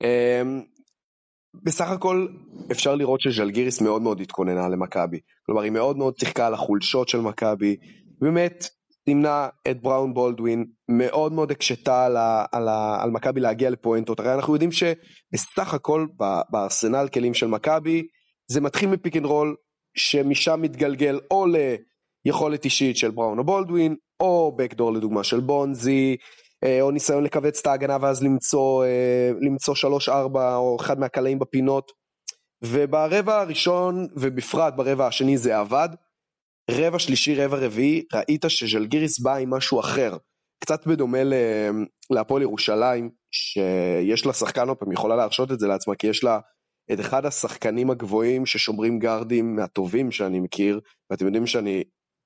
אמ, 0.03 0.61
בסך 1.63 1.89
הכל 1.89 2.27
אפשר 2.71 2.95
לראות 2.95 3.21
שז'לגיריס 3.21 3.81
מאוד 3.81 4.01
מאוד 4.01 4.21
התכוננה 4.21 4.69
למכבי. 4.69 5.19
כלומר 5.45 5.61
היא 5.61 5.71
מאוד 5.71 5.97
מאוד 5.97 6.17
שיחקה 6.17 6.47
על 6.47 6.53
החולשות 6.53 7.09
של 7.09 7.21
מכבי. 7.21 7.75
באמת 8.21 8.69
תמנע 9.05 9.47
את 9.69 9.81
בראון 9.81 10.13
בולדווין, 10.13 10.65
מאוד 10.89 11.33
מאוד 11.33 11.51
הקשתה 11.51 12.05
על, 12.05 12.17
על, 12.51 12.69
על 13.01 13.11
מכבי 13.11 13.39
להגיע 13.41 13.69
לפואנטות. 13.69 14.19
הרי 14.19 14.33
אנחנו 14.33 14.53
יודעים 14.53 14.71
שבסך 14.71 15.73
הכל 15.73 16.07
בארסנל 16.49 17.07
כלים 17.13 17.33
של 17.33 17.47
מכבי 17.47 18.07
זה 18.47 18.61
מתחיל 18.61 18.89
מ 18.89 18.95
pick 18.95 19.17
and 19.17 19.25
roll 19.25 19.55
שמשם 19.97 20.61
מתגלגל 20.61 21.19
או 21.31 21.45
ליכולת 22.25 22.65
אישית 22.65 22.97
של 22.97 23.11
בראון 23.11 23.39
או 23.39 23.43
בולדווין, 23.43 23.95
או 24.19 24.55
בקדור 24.57 24.93
לדוגמה 24.93 25.23
של 25.23 25.39
בונזי, 25.39 26.17
אה, 26.63 26.81
או 26.81 26.91
ניסיון 26.91 27.23
לכווץ 27.23 27.59
את 27.59 27.67
ההגנה 27.67 27.97
ואז 28.01 28.23
למצוא, 28.23 28.85
אה, 28.85 29.31
למצוא 29.41 29.75
3-4 29.75 30.55
או 30.55 30.77
אחד 30.79 30.99
מהקלעים 30.99 31.39
בפינות. 31.39 31.91
וברבע 32.61 33.41
הראשון 33.41 34.07
ובפרט 34.15 34.73
ברבע 34.73 35.07
השני 35.07 35.37
זה 35.37 35.57
עבד. 35.57 35.89
רבע 36.71 36.99
שלישי, 36.99 37.35
רבע 37.35 37.57
רביעי, 37.57 38.03
ראית 38.13 38.45
שז'לגיריס 38.47 39.19
בא 39.19 39.35
עם 39.35 39.49
משהו 39.49 39.79
אחר. 39.79 40.17
קצת 40.59 40.87
בדומה 40.87 41.17
להפועל 42.09 42.41
ירושלים, 42.41 43.09
שיש 43.31 44.25
לה 44.25 44.33
שחקן, 44.33 44.69
אופן, 44.69 44.91
יכולה 44.91 45.15
להרשות 45.15 45.51
את 45.51 45.59
זה 45.59 45.67
לעצמה, 45.67 45.95
כי 45.95 46.07
יש 46.07 46.23
לה 46.23 46.39
את 46.93 46.99
אחד 46.99 47.25
השחקנים 47.25 47.89
הגבוהים 47.89 48.45
ששומרים 48.45 48.99
גארדים 48.99 49.55
מהטובים 49.55 50.11
שאני 50.11 50.39
מכיר, 50.39 50.79
ואתם 51.09 51.25
יודעים 51.25 51.47
שאני 51.47 51.83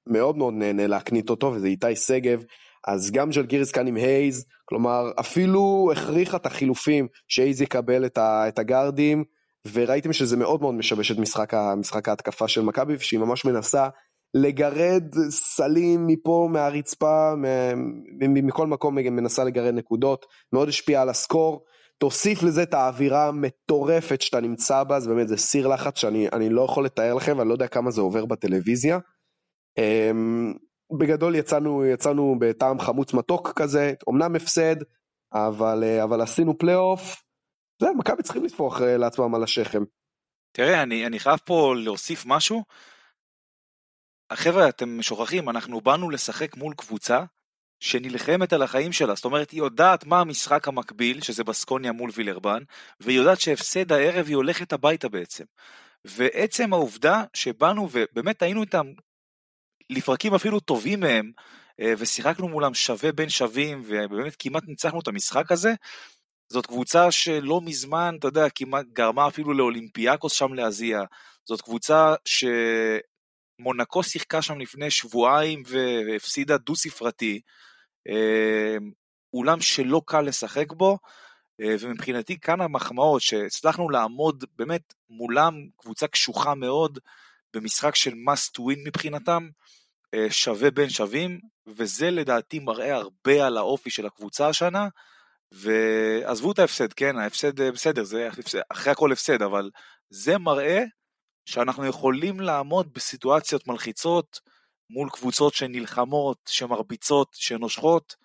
מאוד 0.07 0.37
מאוד 0.37 0.53
נהנה 0.53 0.87
להקנית 0.87 1.29
אותו, 1.29 1.51
וזה 1.55 1.67
איתי 1.67 1.95
שגב, 1.95 2.43
אז 2.87 3.11
גם 3.11 3.31
ז'לגיריס 3.31 3.71
כאן 3.71 3.87
עם 3.87 3.95
הייז, 3.95 4.45
כלומר 4.65 5.11
אפילו 5.19 5.89
הכריחה 5.91 6.37
את 6.37 6.45
החילופים 6.45 7.07
שהייז 7.27 7.61
יקבל 7.61 8.05
את, 8.05 8.17
ה, 8.17 8.47
את 8.47 8.59
הגארדים, 8.59 9.23
וראיתם 9.73 10.13
שזה 10.13 10.37
מאוד 10.37 10.61
מאוד 10.61 10.73
משבש 10.73 11.11
את 11.11 11.17
משחק, 11.17 11.53
משחק 11.77 12.09
ההתקפה 12.09 12.47
של 12.47 12.61
מכבי, 12.61 12.95
ושהיא 12.95 13.19
ממש 13.19 13.45
מנסה 13.45 13.87
לגרד 14.33 15.03
סלים 15.29 16.07
מפה, 16.07 16.47
מהרצפה, 16.51 17.33
מכל 18.19 18.67
מקום 18.67 18.95
מנסה 18.95 19.43
לגרד 19.43 19.73
נקודות, 19.73 20.25
מאוד 20.53 20.69
השפיע 20.69 21.01
על 21.01 21.09
הסקור. 21.09 21.63
תוסיף 22.01 22.43
לזה 22.43 22.63
את 22.63 22.73
האווירה 22.73 23.27
המטורפת 23.27 24.21
שאתה 24.21 24.39
נמצא 24.39 24.83
בה, 24.83 24.99
זה 24.99 25.09
באמת, 25.09 25.27
זה 25.27 25.37
סיר 25.37 25.67
לחץ 25.67 25.97
שאני 25.97 26.49
לא 26.49 26.61
יכול 26.61 26.85
לתאר 26.85 27.13
לכם, 27.13 27.37
ואני 27.37 27.49
לא 27.49 27.53
יודע 27.53 27.67
כמה 27.67 27.91
זה 27.91 28.01
עובר 28.01 28.25
בטלוויזיה. 28.25 28.99
אמ, 29.77 30.53
בגדול 30.99 31.35
יצאנו, 31.35 31.85
יצאנו 31.85 32.35
בטעם 32.39 32.79
חמוץ 32.79 33.13
מתוק 33.13 33.51
כזה, 33.55 33.93
אמנם 34.09 34.35
הפסד, 34.35 34.75
אבל, 35.33 35.83
אה, 35.83 36.03
אבל 36.03 36.21
עשינו 36.21 36.57
פלייאוף, 36.57 37.23
זה, 37.81 37.87
מכבי 37.97 38.23
צריכים 38.23 38.45
לטפוח 38.45 38.81
אה, 38.81 38.97
לעצמם 38.97 39.35
על 39.35 39.43
השכם. 39.43 39.83
תראה, 40.51 40.83
אני, 40.83 41.05
אני 41.07 41.19
חייב 41.19 41.39
פה 41.45 41.73
להוסיף 41.77 42.23
משהו. 42.25 42.63
החבר'ה, 44.29 44.69
אתם 44.69 45.01
שוכחים, 45.01 45.49
אנחנו 45.49 45.81
באנו 45.81 46.09
לשחק 46.09 46.57
מול 46.57 46.73
קבוצה 46.73 47.23
שנלחמת 47.81 48.53
על 48.53 48.61
החיים 48.61 48.91
שלה, 48.91 49.15
זאת 49.15 49.25
אומרת, 49.25 49.51
היא 49.51 49.59
יודעת 49.59 50.05
מה 50.05 50.19
המשחק 50.19 50.67
המקביל, 50.67 51.21
שזה 51.21 51.43
בסקוניה 51.43 51.91
מול 51.91 52.11
וילרבן, 52.13 52.63
והיא 52.99 53.17
יודעת 53.17 53.41
שהפסד 53.41 53.91
הערב 53.91 54.27
היא 54.27 54.35
הולכת 54.35 54.73
הביתה 54.73 55.09
בעצם. 55.09 55.43
ועצם 56.05 56.73
העובדה 56.73 57.23
שבאנו 57.33 57.89
ובאמת 57.91 58.41
היינו 58.41 58.61
איתם 58.61 58.87
לפרקים 59.89 60.33
אפילו 60.33 60.59
טובים 60.59 60.99
מהם, 60.99 61.31
אה, 61.79 61.93
ושיחקנו 61.97 62.47
מולם 62.47 62.73
שווה 62.73 63.11
בין 63.11 63.29
שווים, 63.29 63.81
ובאמת 63.85 64.35
כמעט 64.39 64.63
ניצחנו 64.67 64.99
את 64.99 65.07
המשחק 65.07 65.51
הזה. 65.51 65.73
זאת 66.49 66.65
קבוצה 66.65 67.11
שלא 67.11 67.61
מזמן, 67.61 68.15
אתה 68.19 68.27
יודע, 68.27 68.49
כמעט 68.49 68.85
גרמה 68.93 69.27
אפילו 69.27 69.53
לאולימפיאקוס 69.53 70.33
שם 70.33 70.53
להזיע. 70.53 71.01
זאת 71.45 71.61
קבוצה 71.61 72.13
שמונקו 73.59 74.03
שיחקה 74.03 74.41
שם 74.41 74.59
לפני 74.59 74.91
שבועיים 74.91 75.63
והפסידה 75.67 76.57
דו-ספרתי. 76.57 77.41
אה, 78.09 78.77
אולם 79.33 79.61
שלא 79.61 80.01
קל 80.05 80.21
לשחק 80.21 80.73
בו, 80.73 80.97
אה, 81.61 81.75
ומבחינתי 81.79 82.39
כאן 82.39 82.61
המחמאות 82.61 83.21
שהצלחנו 83.21 83.89
לעמוד 83.89 84.45
באמת 84.55 84.93
מולם, 85.09 85.67
קבוצה 85.77 86.07
קשוחה 86.07 86.55
מאוד, 86.55 86.99
במשחק 87.53 87.95
של 87.95 88.11
must 88.11 88.59
win 88.59 88.79
מבחינתם, 88.85 89.49
אה, 90.13 90.27
שווה 90.29 90.71
בין 90.71 90.89
שווים, 90.89 91.39
וזה 91.67 92.11
לדעתי 92.11 92.59
מראה 92.59 92.95
הרבה 92.95 93.47
על 93.47 93.57
האופי 93.57 93.89
של 93.89 94.05
הקבוצה 94.05 94.47
השנה, 94.47 94.87
ועזבו 95.51 96.51
את 96.51 96.59
ההפסד, 96.59 96.93
כן, 96.93 97.17
ההפסד 97.17 97.61
אה, 97.61 97.71
בסדר, 97.71 98.03
זה 98.03 98.29
אחרי 98.69 98.91
הכל 98.91 99.11
הפסד, 99.11 99.41
אבל 99.41 99.69
זה 100.09 100.37
מראה 100.37 100.83
שאנחנו 101.45 101.85
יכולים 101.85 102.39
לעמוד 102.39 102.93
בסיטואציות 102.93 103.67
מלחיצות 103.67 104.39
מול 104.93 105.09
קבוצות 105.09 105.53
שנלחמות, 105.53 106.37
שמרביצות, 106.47 107.27
שנושכות, 107.33 108.15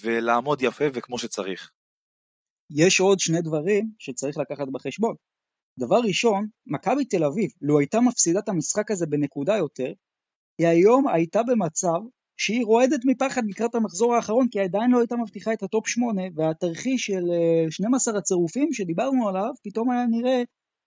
ולעמוד 0.00 0.62
יפה 0.62 0.84
וכמו 0.94 1.18
שצריך. 1.18 1.70
יש 2.70 3.00
עוד 3.00 3.20
שני 3.20 3.40
דברים 3.40 3.90
שצריך 3.98 4.38
לקחת 4.38 4.68
בחשבון. 4.72 5.14
דבר 5.78 6.00
ראשון, 6.04 6.46
מכבי 6.66 7.04
תל 7.04 7.24
אביב, 7.24 7.50
לו 7.60 7.78
הייתה 7.78 8.00
מפסידה 8.00 8.38
את 8.38 8.48
המשחק 8.48 8.90
הזה 8.90 9.06
בנקודה 9.06 9.56
יותר, 9.56 9.92
היא 10.58 10.66
היום 10.66 11.08
הייתה 11.08 11.40
במצב 11.42 12.00
שהיא 12.36 12.64
רועדת 12.64 13.00
מפחד 13.04 13.42
לקראת 13.48 13.74
המחזור 13.74 14.14
האחרון, 14.14 14.48
כי 14.50 14.60
עדיין 14.60 14.90
לא 14.90 14.98
הייתה 14.98 15.16
מבטיחה 15.16 15.52
את 15.52 15.62
ה 15.62 15.68
top 15.68 15.88
8, 15.88 16.22
והתרחיש 16.34 17.06
של 17.06 17.22
12 17.70 18.14
אה, 18.14 18.18
הצירופים 18.18 18.72
שדיברנו 18.72 19.28
עליו, 19.28 19.50
פתאום 19.62 19.90
היה 19.90 20.06
נראה 20.06 20.42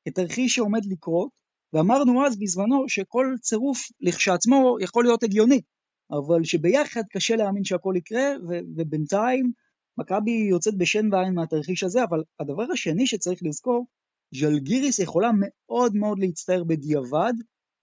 כתרחיש 0.08 0.56
שעומד 0.56 0.86
לקרות, 0.86 1.30
ואמרנו 1.74 2.26
אז 2.26 2.40
בזמנו 2.40 2.90
שכל 2.90 3.36
צירוף 3.42 3.80
לכשעצמו 4.02 4.78
יכול 4.82 5.04
להיות 5.04 5.24
הגיוני, 5.24 5.62
אבל 6.12 6.44
שביחד 6.44 7.02
קשה 7.12 7.36
להאמין 7.36 7.64
שהכל 7.64 7.94
יקרה, 7.98 8.34
ובינתיים 8.78 9.52
מכבי 9.98 10.32
יוצאת 10.32 10.78
בשן 10.78 11.14
ועין 11.14 11.34
מהתרחיש 11.34 11.84
הזה, 11.84 12.04
אבל 12.04 12.24
הדבר 12.40 12.66
השני 12.74 13.08
שצריך 13.08 13.40
לזכור, 13.44 13.86
ז'לגיריס 14.36 15.00
יכולה 15.00 15.32
מאוד 15.40 15.96
מאוד 15.96 16.20
להצטער 16.20 16.64
בדיעבד, 16.64 17.34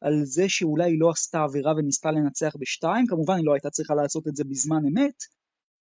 על 0.00 0.24
זה 0.24 0.48
שאולי 0.48 0.90
היא 0.90 1.00
לא 1.00 1.10
עשתה 1.10 1.42
עבירה 1.42 1.72
וניסתה 1.76 2.10
לנצח 2.10 2.56
בשתיים, 2.58 3.06
כמובן 3.06 3.36
היא 3.36 3.46
לא 3.46 3.52
הייתה 3.52 3.70
צריכה 3.70 3.94
לעשות 3.94 4.28
את 4.28 4.36
זה 4.36 4.44
בזמן 4.44 4.82
אמת, 4.86 5.14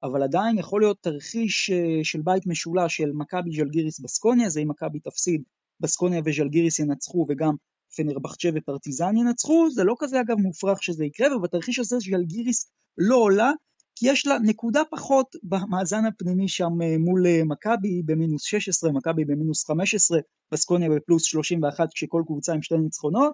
אבל 0.03 0.23
עדיין 0.23 0.57
יכול 0.57 0.81
להיות 0.81 0.97
תרחיש 1.01 1.69
אה, 1.69 2.03
של 2.03 2.21
בית 2.21 2.47
משולש 2.47 2.97
של 2.97 3.11
מכבי 3.13 3.51
ז'לגיריס 3.51 3.99
בסקוניה, 3.99 4.49
זה 4.49 4.59
אם 4.59 4.69
מכבי 4.69 4.99
תפסיד, 4.99 5.43
בסקוניה 5.79 6.21
וז'לגיריס 6.25 6.79
ינצחו 6.79 7.25
וגם 7.29 7.55
פנרבחצ'ה 7.95 8.49
ופרטיזן 8.55 9.17
ינצחו, 9.17 9.71
זה 9.71 9.83
לא 9.83 9.95
כזה 9.99 10.21
אגב 10.21 10.37
מופרך 10.37 10.83
שזה 10.83 11.05
יקרה, 11.05 11.37
ובתרחיש 11.37 11.79
הזה 11.79 11.97
ז'לגיריס 11.99 12.71
לא 12.97 13.15
עולה, 13.15 13.51
כי 13.95 14.09
יש 14.09 14.27
לה 14.27 14.37
נקודה 14.39 14.81
פחות 14.91 15.35
במאזן 15.43 16.05
הפנימי 16.05 16.47
שם 16.47 16.81
אה, 16.83 16.97
מול 16.97 17.27
אה, 17.27 17.41
מכבי 17.45 18.01
במינוס 18.05 18.43
16, 18.43 18.91
מכבי 18.91 19.25
במינוס 19.25 19.65
15, 19.65 20.19
בסקוניה 20.51 20.89
בפלוס 20.89 21.23
31 21.23 21.87
כשכל 21.93 22.23
קבוצה 22.25 22.53
עם 22.53 22.61
שתי 22.61 22.75
ניצחונות, 22.77 23.33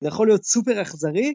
זה 0.00 0.08
יכול 0.08 0.26
להיות 0.26 0.44
סופר 0.44 0.82
אכזרי, 0.82 1.34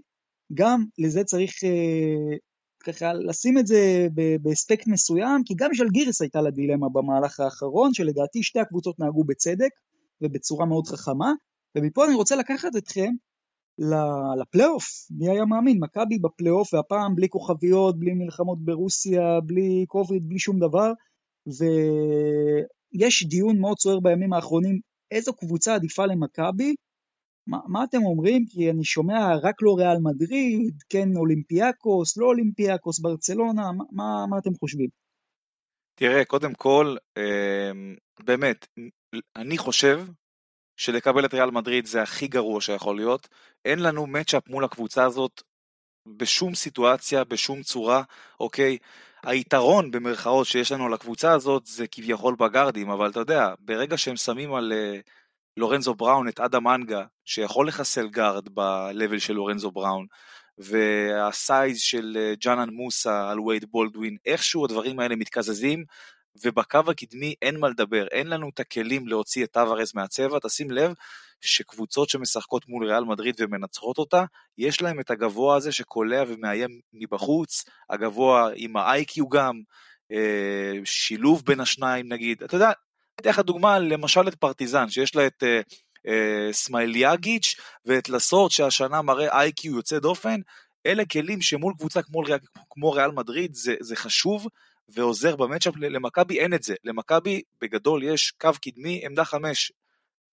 גם 0.53 0.85
לזה 0.97 1.23
צריך 1.23 1.63
אה, 1.63 2.37
ככה 2.83 3.13
לשים 3.13 3.57
את 3.57 3.67
זה 3.67 4.07
באספקט 4.41 4.87
מסוים, 4.87 5.43
כי 5.45 5.53
גם 5.57 5.69
ז'לגיריס 5.77 6.21
הייתה 6.21 6.41
לה 6.41 6.51
דילמה 6.51 6.89
במהלך 6.89 7.39
האחרון, 7.39 7.93
שלדעתי 7.93 8.43
שתי 8.43 8.59
הקבוצות 8.59 8.99
נהגו 8.99 9.23
בצדק 9.23 9.71
ובצורה 10.21 10.65
מאוד 10.65 10.87
חכמה, 10.87 11.33
ומפה 11.75 12.05
אני 12.05 12.15
רוצה 12.15 12.35
לקחת 12.35 12.75
אתכם 12.77 13.11
לפלייאוף, 14.41 14.85
מי 15.11 15.29
היה 15.29 15.45
מאמין? 15.45 15.77
מכבי 15.79 16.19
בפלייאוף, 16.19 16.73
והפעם 16.73 17.15
בלי 17.15 17.29
כוכביות, 17.29 17.99
בלי 17.99 18.13
מלחמות 18.13 18.65
ברוסיה, 18.65 19.39
בלי 19.45 19.85
קוביד, 19.87 20.29
בלי 20.29 20.39
שום 20.39 20.59
דבר, 20.59 20.91
ויש 21.47 23.27
דיון 23.29 23.59
מאוד 23.59 23.79
סוער 23.79 23.99
בימים 23.99 24.33
האחרונים, 24.33 24.79
איזו 25.11 25.33
קבוצה 25.33 25.75
עדיפה 25.75 26.05
למכבי? 26.05 26.75
מה, 27.47 27.57
מה 27.67 27.83
אתם 27.83 28.03
אומרים? 28.03 28.45
כי 28.49 28.69
אני 28.69 28.83
שומע 28.83 29.35
רק 29.43 29.55
לא 29.61 29.75
ריאל 29.77 29.97
מדריד, 30.03 30.83
כן 30.89 31.09
אולימפיאקוס, 31.15 32.17
לא 32.17 32.25
אולימפיאקוס, 32.25 32.99
ברצלונה, 32.99 33.71
מה, 33.71 33.83
מה, 33.91 34.25
מה 34.29 34.37
אתם 34.37 34.53
חושבים? 34.59 34.89
תראה, 35.95 36.25
קודם 36.25 36.53
כל, 36.53 36.95
אמ, 37.17 37.95
באמת, 38.23 38.67
אני 39.35 39.57
חושב 39.57 39.99
שלקבל 40.79 41.25
את 41.25 41.33
ריאל 41.33 41.51
מדריד 41.51 41.85
זה 41.85 42.01
הכי 42.01 42.27
גרוע 42.27 42.61
שיכול 42.61 42.95
להיות. 42.95 43.27
אין 43.65 43.79
לנו 43.79 44.07
מצ'אפ 44.07 44.47
מול 44.47 44.63
הקבוצה 44.63 45.03
הזאת 45.03 45.41
בשום 46.05 46.55
סיטואציה, 46.55 47.23
בשום 47.23 47.63
צורה, 47.63 48.03
אוקיי? 48.39 48.77
היתרון 49.23 49.91
במרכאות 49.91 50.47
שיש 50.47 50.71
לנו 50.71 50.85
על 50.85 50.93
הקבוצה 50.93 51.31
הזאת 51.31 51.65
זה 51.65 51.87
כביכול 51.87 52.35
בגארדים, 52.39 52.89
אבל 52.89 53.09
אתה 53.09 53.19
יודע, 53.19 53.53
ברגע 53.59 53.97
שהם 53.97 54.15
שמים 54.15 54.53
על 54.53 54.73
uh, 54.75 55.01
לורנזו 55.57 55.93
בראון 55.93 56.27
את 56.27 56.39
אדם 56.39 56.67
הנגה, 56.67 57.03
שיכול 57.25 57.67
לחסל 57.67 58.07
גארד 58.07 58.49
ב-level 58.53 59.19
של 59.19 59.33
לורנזו 59.33 59.71
בראון, 59.71 60.05
וה 60.57 60.98
size 60.98 61.79
של 61.79 62.17
uh, 62.17 62.39
דז'אנן 62.39 62.69
מוסה 62.69 63.29
על 63.31 63.39
וייד 63.39 63.65
בולדווין, 63.71 64.17
איכשהו 64.25 64.65
הדברים 64.65 64.99
האלה 64.99 65.15
מתקזזים, 65.15 65.83
ובקו 66.43 66.79
הקדמי 66.87 67.35
אין 67.41 67.59
מה 67.59 67.69
לדבר, 67.69 68.07
אין 68.07 68.27
לנו 68.27 68.49
את 68.49 68.59
הכלים 68.59 69.07
להוציא 69.07 69.43
את 69.43 69.51
טבארס 69.51 69.91
מהצבע, 69.95 70.39
תשים 70.39 70.71
לב 70.71 70.93
שקבוצות 71.41 72.09
שמשחקות 72.09 72.67
מול 72.67 72.85
ריאל 72.85 73.03
מדריד 73.03 73.35
ומנצחות 73.39 73.97
אותה, 73.97 74.23
יש 74.57 74.81
להם 74.81 74.99
את 74.99 75.11
הגבוה 75.11 75.55
הזה 75.57 75.71
שקולע 75.71 76.23
ומאיים 76.27 76.79
מבחוץ, 76.93 77.65
הגבוה 77.89 78.49
עם 78.55 78.77
ה-IQ 78.77 79.21
גם, 79.31 79.61
אה, 80.11 80.79
שילוב 80.85 81.43
בין 81.45 81.59
השניים 81.59 82.13
נגיד, 82.13 82.43
אתה 82.43 82.55
יודע, 82.55 82.71
אתן 83.19 83.29
לך 83.29 83.39
דוגמה, 83.39 83.79
למשל 83.79 84.27
את 84.27 84.35
פרטיזן, 84.35 84.89
שיש 84.89 85.15
לה 85.15 85.27
את 85.27 85.43
אה, 85.43 85.61
אה, 86.07 86.53
סמייליאגיץ' 86.53 87.55
ואת 87.85 88.09
לסורט 88.09 88.51
שהשנה 88.51 89.01
מראה 89.01 89.39
איי-קיו 89.39 89.75
יוצא 89.75 89.99
דופן, 89.99 90.39
אלה 90.85 91.05
כלים 91.05 91.41
שמול 91.41 91.73
קבוצה 91.77 92.01
כמו, 92.01 92.23
כמו 92.69 92.91
ריאל 92.91 93.11
מדריד 93.11 93.55
זה, 93.55 93.75
זה 93.79 93.95
חשוב 93.95 94.47
ועוזר 94.93 95.35
במצ'אפ, 95.35 95.73
למכבי 95.77 96.39
אין 96.39 96.53
את 96.53 96.63
זה, 96.63 96.75
למכבי 96.83 97.41
בגדול 97.61 98.03
יש 98.03 98.31
קו 98.31 98.49
קדמי, 98.61 99.05
עמדה 99.05 99.25
חמש, 99.25 99.71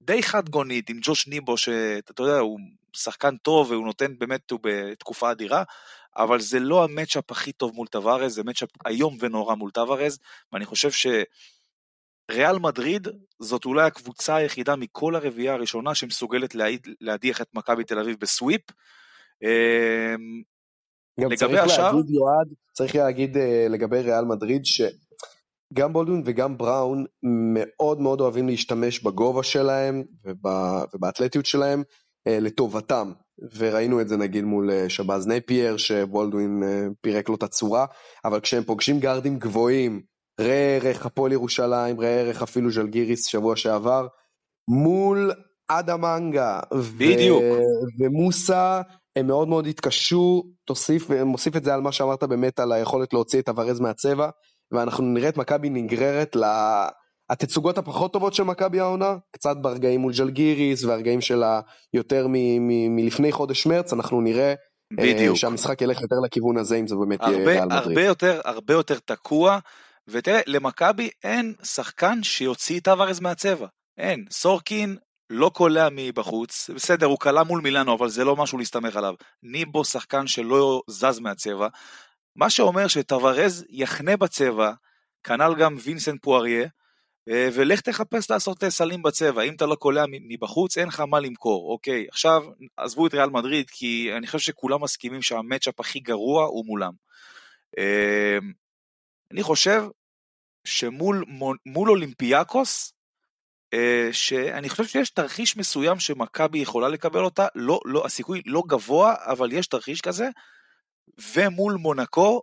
די 0.02 0.22
חד 0.22 0.48
גונית 0.48 0.90
עם 0.90 0.98
ג'וש 1.02 1.26
ניבו 1.28 1.56
שאתה 1.56 2.22
יודע 2.22 2.38
הוא 2.38 2.58
שחקן 2.92 3.36
טוב 3.36 3.70
והוא 3.70 3.86
נותן 3.86 4.18
באמת 4.18 4.50
הוא 4.50 4.60
בתקופה 4.62 5.30
אדירה 5.30 5.62
אבל 6.16 6.40
זה 6.40 6.60
לא 6.60 6.84
המצ'אפ 6.84 7.30
הכי 7.30 7.52
טוב 7.52 7.74
מול 7.74 7.86
טווארז 7.86 8.34
זה 8.34 8.44
מצ'אפ 8.44 8.68
איום 8.86 9.16
ונורא 9.20 9.54
מול 9.54 9.70
טווארז 9.70 10.18
ואני 10.52 10.64
חושב 10.64 10.90
שריאל 12.30 12.58
מדריד 12.58 13.08
זאת 13.40 13.64
אולי 13.64 13.86
הקבוצה 13.86 14.36
היחידה 14.36 14.76
מכל 14.76 15.14
הרביעייה 15.14 15.54
הראשונה 15.54 15.94
שמסוגלת 15.94 16.54
להדיח 17.00 17.40
את 17.40 17.48
מכבי 17.54 17.84
תל 17.84 17.98
אביב 17.98 18.16
בסוויפ. 18.20 18.62
גם 21.20 21.34
צריך 21.34 21.62
השאר... 21.62 21.92
להגיד 21.92 22.10
יועד, 22.10 22.48
צריך 22.72 22.96
להגיד 22.96 23.36
uh, 23.36 23.40
לגבי 23.70 24.00
ריאל 24.00 24.24
מדריד 24.24 24.62
שגם 24.64 25.92
בולדווין 25.92 26.22
וגם 26.24 26.58
בראון 26.58 27.04
מאוד 27.22 28.00
מאוד 28.00 28.20
אוהבים 28.20 28.48
להשתמש 28.48 29.02
בגובה 29.02 29.42
שלהם 29.42 30.02
ובא, 30.24 30.84
ובאתלטיות 30.94 31.46
שלהם 31.46 31.82
uh, 32.28 32.32
לטובתם. 32.40 33.12
וראינו 33.56 34.00
את 34.00 34.08
זה 34.08 34.16
נגיד 34.16 34.44
מול 34.44 34.70
uh, 34.70 34.88
שבאז 34.88 35.26
נייפייר 35.26 35.76
שבולדווין 35.76 36.62
פירק 37.00 37.28
לו 37.28 37.34
את 37.34 37.42
הצורה. 37.42 37.86
אבל 38.24 38.40
כשהם 38.40 38.62
פוגשים 38.62 39.00
גארדים 39.00 39.38
גבוהים 39.38 40.02
ראה 40.40 40.76
ערך 40.76 41.06
הפועל 41.06 41.32
ירושלים 41.32 42.00
ראה 42.00 42.20
ערך 42.20 42.42
אפילו 42.42 42.72
ז'לגיריס 42.72 43.26
שבוע 43.26 43.56
שעבר 43.56 44.06
מול 44.68 45.32
אדם 45.70 45.96
הנגה 45.96 46.60
בדיוק. 46.98 47.42
ו... 47.42 47.58
ומוסה 48.00 48.82
הם 49.16 49.26
מאוד 49.26 49.48
מאוד 49.48 49.66
התקשו, 49.66 50.42
תוסיף, 50.64 51.10
מוסיף 51.10 51.56
את 51.56 51.64
זה 51.64 51.74
על 51.74 51.80
מה 51.80 51.92
שאמרת 51.92 52.24
באמת 52.24 52.58
על 52.58 52.72
היכולת 52.72 53.12
להוציא 53.12 53.40
את 53.40 53.48
טבארס 53.48 53.80
מהצבע, 53.80 54.28
ואנחנו 54.72 55.04
נראה 55.04 55.28
את 55.28 55.36
מכבי 55.36 55.70
נגררת 55.70 56.36
לתצוגות 57.32 57.78
הפחות 57.78 58.12
טובות 58.12 58.34
של 58.34 58.42
מכבי 58.42 58.80
העונה, 58.80 59.16
קצת 59.30 59.56
ברגעים 59.60 60.00
מול 60.00 60.12
ג'לגיריס 60.12 60.84
והרגעים 60.84 61.20
שלה 61.20 61.60
יותר 61.94 62.26
מלפני 62.90 63.32
חודש 63.32 63.66
מרץ, 63.66 63.92
אנחנו 63.92 64.20
נראה 64.20 64.54
אה, 64.98 65.04
בדיוק. 65.04 65.36
שהמשחק 65.36 65.82
ילך 65.82 66.00
יותר 66.00 66.16
לכיוון 66.24 66.58
הזה 66.58 66.76
אם 66.76 66.86
זה 66.86 66.96
באמת 66.96 67.20
הרבה, 67.20 67.34
יהיה 67.34 67.46
ריאל 67.46 67.64
מדריד. 67.64 67.82
הרבה 67.82 68.04
יותר, 68.04 68.40
הרבה 68.44 68.74
יותר 68.74 68.98
תקוע, 69.04 69.58
ותראה, 70.08 70.40
למכבי 70.46 71.10
אין 71.24 71.54
שחקן 71.62 72.22
שיוציא 72.22 72.80
את 72.80 72.88
הוורז 72.88 73.20
מהצבע. 73.20 73.66
אין, 73.98 74.24
סורקין 74.30 74.96
לא 75.30 75.50
קולע 75.54 75.88
מבחוץ, 75.92 76.70
בסדר, 76.74 77.06
הוא 77.06 77.18
קלע 77.18 77.42
מול 77.42 77.60
מילאנו, 77.60 77.94
אבל 77.94 78.08
זה 78.08 78.24
לא 78.24 78.36
משהו 78.36 78.58
להסתמך 78.58 78.96
עליו. 78.96 79.14
ניבו 79.42 79.84
שחקן 79.84 80.26
שלא 80.26 80.82
זז 80.88 81.18
מהצבע, 81.18 81.68
מה 82.36 82.50
שאומר 82.50 82.88
שטוורז 82.88 83.64
יחנה 83.68 84.16
בצבע, 84.16 84.72
כנ"ל 85.24 85.54
גם 85.58 85.76
וינסנט 85.82 86.22
פואריה, 86.22 86.68
אה, 87.28 87.48
ולך 87.54 87.80
תחפש 87.80 88.30
לעשות 88.30 88.64
סלים 88.68 89.02
בצבע, 89.02 89.42
אם 89.42 89.54
אתה 89.54 89.66
לא 89.66 89.74
קולע 89.74 90.04
מבחוץ 90.08 90.78
אין 90.78 90.88
לך 90.88 91.00
מה 91.00 91.20
למכור, 91.20 91.72
אוקיי, 91.72 92.06
עכשיו 92.10 92.42
עזבו 92.76 93.06
את 93.06 93.14
ריאל 93.14 93.30
מדריד 93.30 93.70
כי 93.70 94.10
אני 94.16 94.26
חושב 94.26 94.38
שכולם 94.38 94.82
מסכימים 94.82 95.22
שהמצ'אפ 95.22 95.80
הכי 95.80 96.00
גרוע 96.00 96.44
הוא 96.44 96.66
מולם. 96.66 96.92
אה, 97.78 98.38
אני 99.32 99.42
חושב 99.42 99.82
שמול 100.64 101.24
אולימפיאקוס 101.76 102.92
אה, 102.92 102.95
שאני 104.12 104.68
חושב 104.68 104.84
שיש 104.84 105.10
תרחיש 105.10 105.56
מסוים 105.56 105.98
שמכבי 106.00 106.58
יכולה 106.58 106.88
לקבל 106.88 107.24
אותה, 107.24 107.46
לא, 107.54 107.80
לא, 107.84 108.06
הסיכוי 108.06 108.42
לא 108.46 108.62
גבוה, 108.66 109.14
אבל 109.18 109.52
יש 109.52 109.66
תרחיש 109.66 110.00
כזה, 110.00 110.28
ומול 111.34 111.74
מונקו 111.74 112.42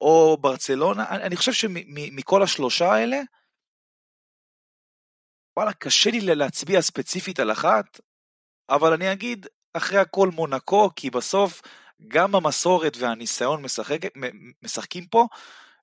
או 0.00 0.36
ברצלונה, 0.40 1.08
אני, 1.08 1.22
אני 1.22 1.36
חושב 1.36 1.52
שמכל 1.52 2.42
השלושה 2.42 2.92
האלה, 2.92 3.20
וואלה, 5.56 5.72
קשה 5.72 6.10
לי 6.10 6.20
להצביע 6.20 6.82
ספציפית 6.82 7.40
על 7.40 7.52
אחת, 7.52 8.00
אבל 8.70 8.92
אני 8.92 9.12
אגיד, 9.12 9.46
אחרי 9.74 9.98
הכל 9.98 10.28
מונקו, 10.28 10.90
כי 10.96 11.10
בסוף 11.10 11.62
גם 12.08 12.34
המסורת 12.34 12.96
והניסיון 12.96 13.62
משחק, 13.62 13.98
משחקים 14.62 15.06
פה, 15.06 15.26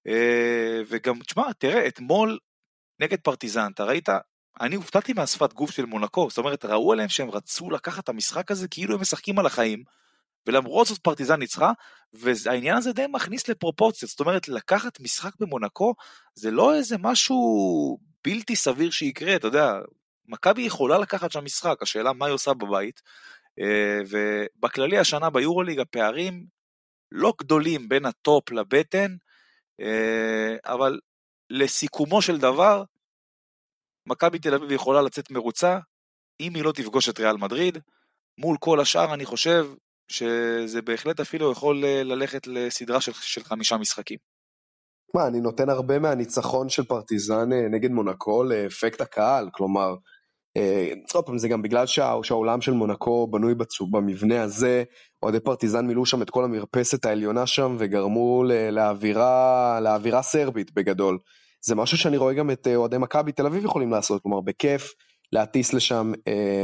אה, 0.07 0.81
וגם, 0.87 1.19
תשמע, 1.19 1.53
תראה, 1.53 1.87
אתמול 1.87 2.39
נגד 2.99 3.19
פרטיזן, 3.19 3.71
אתה 3.73 3.83
ראית? 3.83 4.09
אני 4.61 4.75
הופתעתי 4.75 5.13
מהשפת 5.13 5.53
גוף 5.53 5.71
של 5.71 5.85
מונקו, 5.85 6.29
זאת 6.29 6.37
אומרת, 6.37 6.65
ראו 6.65 6.93
עליהם 6.93 7.09
שהם 7.09 7.31
רצו 7.31 7.69
לקחת 7.69 8.03
את 8.03 8.09
המשחק 8.09 8.51
הזה 8.51 8.67
כאילו 8.67 8.95
הם 8.95 9.01
משחקים 9.01 9.39
על 9.39 9.45
החיים, 9.45 9.83
ולמרות 10.47 10.87
זאת 10.87 10.97
פרטיזן 10.97 11.39
ניצחה, 11.39 11.71
והעניין 12.13 12.77
הזה 12.77 12.93
די 12.93 13.05
מכניס 13.09 13.47
לפרופורציות, 13.47 14.09
זאת 14.09 14.19
אומרת, 14.19 14.47
לקחת 14.47 14.99
משחק 14.99 15.31
במונקו 15.39 15.93
זה 16.35 16.51
לא 16.51 16.75
איזה 16.75 16.95
משהו 16.99 17.97
בלתי 18.23 18.55
סביר 18.55 18.91
שיקרה, 18.91 19.35
אתה 19.35 19.47
יודע, 19.47 19.73
מכבי 20.27 20.61
יכולה 20.61 20.97
לקחת 20.97 21.31
שם 21.31 21.45
משחק, 21.45 21.81
השאלה 21.81 22.13
מה 22.13 22.25
היא 22.25 22.33
עושה 22.33 22.53
בבית, 22.53 23.01
אה, 23.59 23.99
ובכללי 24.09 24.97
השנה 24.97 25.29
ביורוליג 25.29 25.79
הפערים 25.79 26.45
לא 27.11 27.33
גדולים 27.39 27.89
בין 27.89 28.05
ה 28.05 28.17
top 28.17 28.51
ל 28.51 28.59
bottom, 28.59 29.15
אה, 29.81 30.55
אבל 30.65 30.99
לסיכומו 31.49 32.21
של 32.21 32.37
דבר, 32.37 32.83
מכבי 34.07 34.39
תל 34.39 34.53
אביב 34.53 34.71
יכולה 34.71 35.01
לצאת 35.01 35.31
מרוצה 35.31 35.79
אם 36.39 36.55
היא 36.55 36.63
לא 36.63 36.71
תפגוש 36.71 37.09
את 37.09 37.19
ריאל 37.19 37.37
מדריד. 37.37 37.77
מול 38.37 38.57
כל 38.59 38.79
השאר 38.79 39.13
אני 39.13 39.25
חושב 39.25 39.67
שזה 40.11 40.81
בהחלט 40.81 41.19
אפילו 41.19 41.51
יכול 41.51 41.85
אה, 41.85 42.03
ללכת 42.03 42.47
לסדרה 42.47 43.01
של, 43.01 43.11
של 43.13 43.43
חמישה 43.43 43.77
משחקים. 43.77 44.17
מה, 45.15 45.27
אני 45.27 45.39
נותן 45.39 45.69
הרבה 45.69 45.99
מהניצחון 45.99 46.69
של 46.69 46.83
פרטיזן 46.83 47.53
אה, 47.53 47.67
נגד 47.71 47.91
מונקו 47.91 48.43
לאפקט 48.43 49.01
הקהל, 49.01 49.49
כלומר, 49.53 49.95
אה, 50.57 50.93
עוד 51.13 51.25
פעם 51.25 51.37
זה 51.37 51.47
גם 51.47 51.61
בגלל 51.61 51.85
שה, 51.85 52.13
שהעולם 52.23 52.61
של 52.61 52.71
מונקו 52.71 53.27
בנוי 53.27 53.55
בצו, 53.55 53.87
במבנה 53.87 54.43
הזה, 54.43 54.83
אוהדי 55.23 55.39
פרטיזן 55.39 55.87
מילאו 55.87 56.05
שם 56.05 56.21
את 56.21 56.29
כל 56.29 56.43
המרפסת 56.43 57.05
העליונה 57.05 57.47
שם 57.47 57.75
וגרמו 57.79 58.43
לאווירה, 58.71 59.79
לאווירה 59.83 60.21
סרבית 60.21 60.73
בגדול. 60.73 61.19
זה 61.65 61.75
משהו 61.75 61.97
שאני 61.97 62.17
רואה 62.17 62.33
גם 62.33 62.51
את 62.51 62.67
אה, 62.67 62.75
אוהדי 62.75 62.97
מכבי 62.97 63.31
תל 63.31 63.45
אביב 63.45 63.65
יכולים 63.65 63.91
לעשות, 63.91 64.21
כלומר 64.21 64.41
בכיף 64.41 64.93
להטיס 65.31 65.73
לשם 65.73 66.11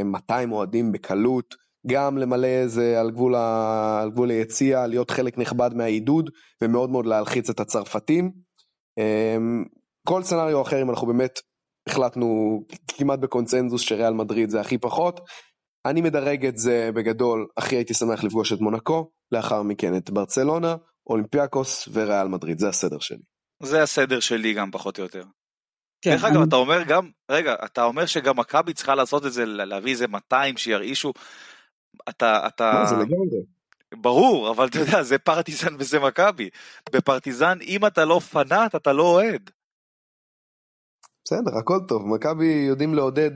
200 0.05 0.51
אה, 0.51 0.57
אוהדים 0.57 0.91
בקלות, 0.91 1.55
גם 1.87 2.17
למלא 2.17 2.47
איזה 2.47 2.99
על 2.99 3.11
גבול, 3.11 3.35
ה... 3.35 4.03
גבול 4.11 4.29
היציע, 4.29 4.87
להיות 4.87 5.11
חלק 5.11 5.37
נכבד 5.37 5.69
מהעידוד 5.73 6.29
ומאוד 6.63 6.89
מאוד 6.89 7.05
להלחיץ 7.05 7.49
את 7.49 7.59
הצרפתים. 7.59 8.31
אמ, 8.97 9.63
כל 10.07 10.23
סצנריו 10.23 10.61
אחר 10.61 10.81
אם 10.81 10.89
אנחנו 10.89 11.07
באמת 11.07 11.39
החלטנו 11.87 12.59
כמעט 12.87 13.19
בקונצנזוס 13.19 13.81
שריאל 13.81 14.13
מדריד 14.13 14.49
זה 14.49 14.61
הכי 14.61 14.77
פחות, 14.77 15.19
אני 15.85 16.01
מדרג 16.01 16.45
את 16.45 16.57
זה 16.57 16.89
בגדול, 16.93 17.47
הכי 17.57 17.75
הייתי 17.75 17.93
שמח 17.93 18.23
לפגוש 18.23 18.53
את 18.53 18.59
מונקו, 18.59 19.09
לאחר 19.31 19.63
מכן 19.63 19.97
את 19.97 20.09
ברצלונה, 20.09 20.75
אולימפיאקוס 21.07 21.89
וריאל 21.93 22.27
מדריד, 22.27 22.59
זה 22.59 22.69
הסדר 22.69 22.99
שלי. 22.99 23.32
זה 23.65 23.83
הסדר 23.83 24.19
שלי 24.19 24.53
גם 24.53 24.71
פחות 24.71 24.97
או 24.99 25.03
יותר. 25.03 25.23
כן, 26.01 26.11
דרך 26.11 26.23
אגב, 26.23 26.35
אני- 26.37 26.47
אתה 26.47 26.55
אומר 26.55 26.83
גם, 26.83 27.09
רגע, 27.31 27.55
אתה 27.65 27.83
אומר 27.83 28.05
שגם 28.05 28.39
מכבי 28.39 28.73
צריכה 28.73 28.95
לעשות 28.95 29.25
את 29.25 29.33
זה, 29.33 29.45
להביא 29.45 29.91
איזה 29.91 30.07
200 30.07 30.57
שירעישו. 30.57 31.13
אתה, 32.09 32.47
אתה, 32.47 32.73
לא, 32.79 32.85
זה 32.85 32.95
לגמרי. 32.95 33.43
ברור, 33.95 34.51
אבל 34.51 34.67
אתה 34.67 34.79
יודע, 34.79 35.03
זה 35.03 35.17
פרטיזן 35.17 35.75
וזה 35.79 35.99
מכבי. 35.99 36.49
בפרטיזן, 36.93 37.57
אם 37.61 37.85
אתה 37.85 38.05
לא 38.05 38.19
פנאט, 38.19 38.75
אתה 38.75 38.93
לא 38.93 39.03
אוהד. 39.03 39.49
בסדר, 41.25 41.57
הכל 41.59 41.79
טוב. 41.87 42.07
מכבי 42.07 42.65
יודעים 42.67 42.93
לעודד 42.93 43.31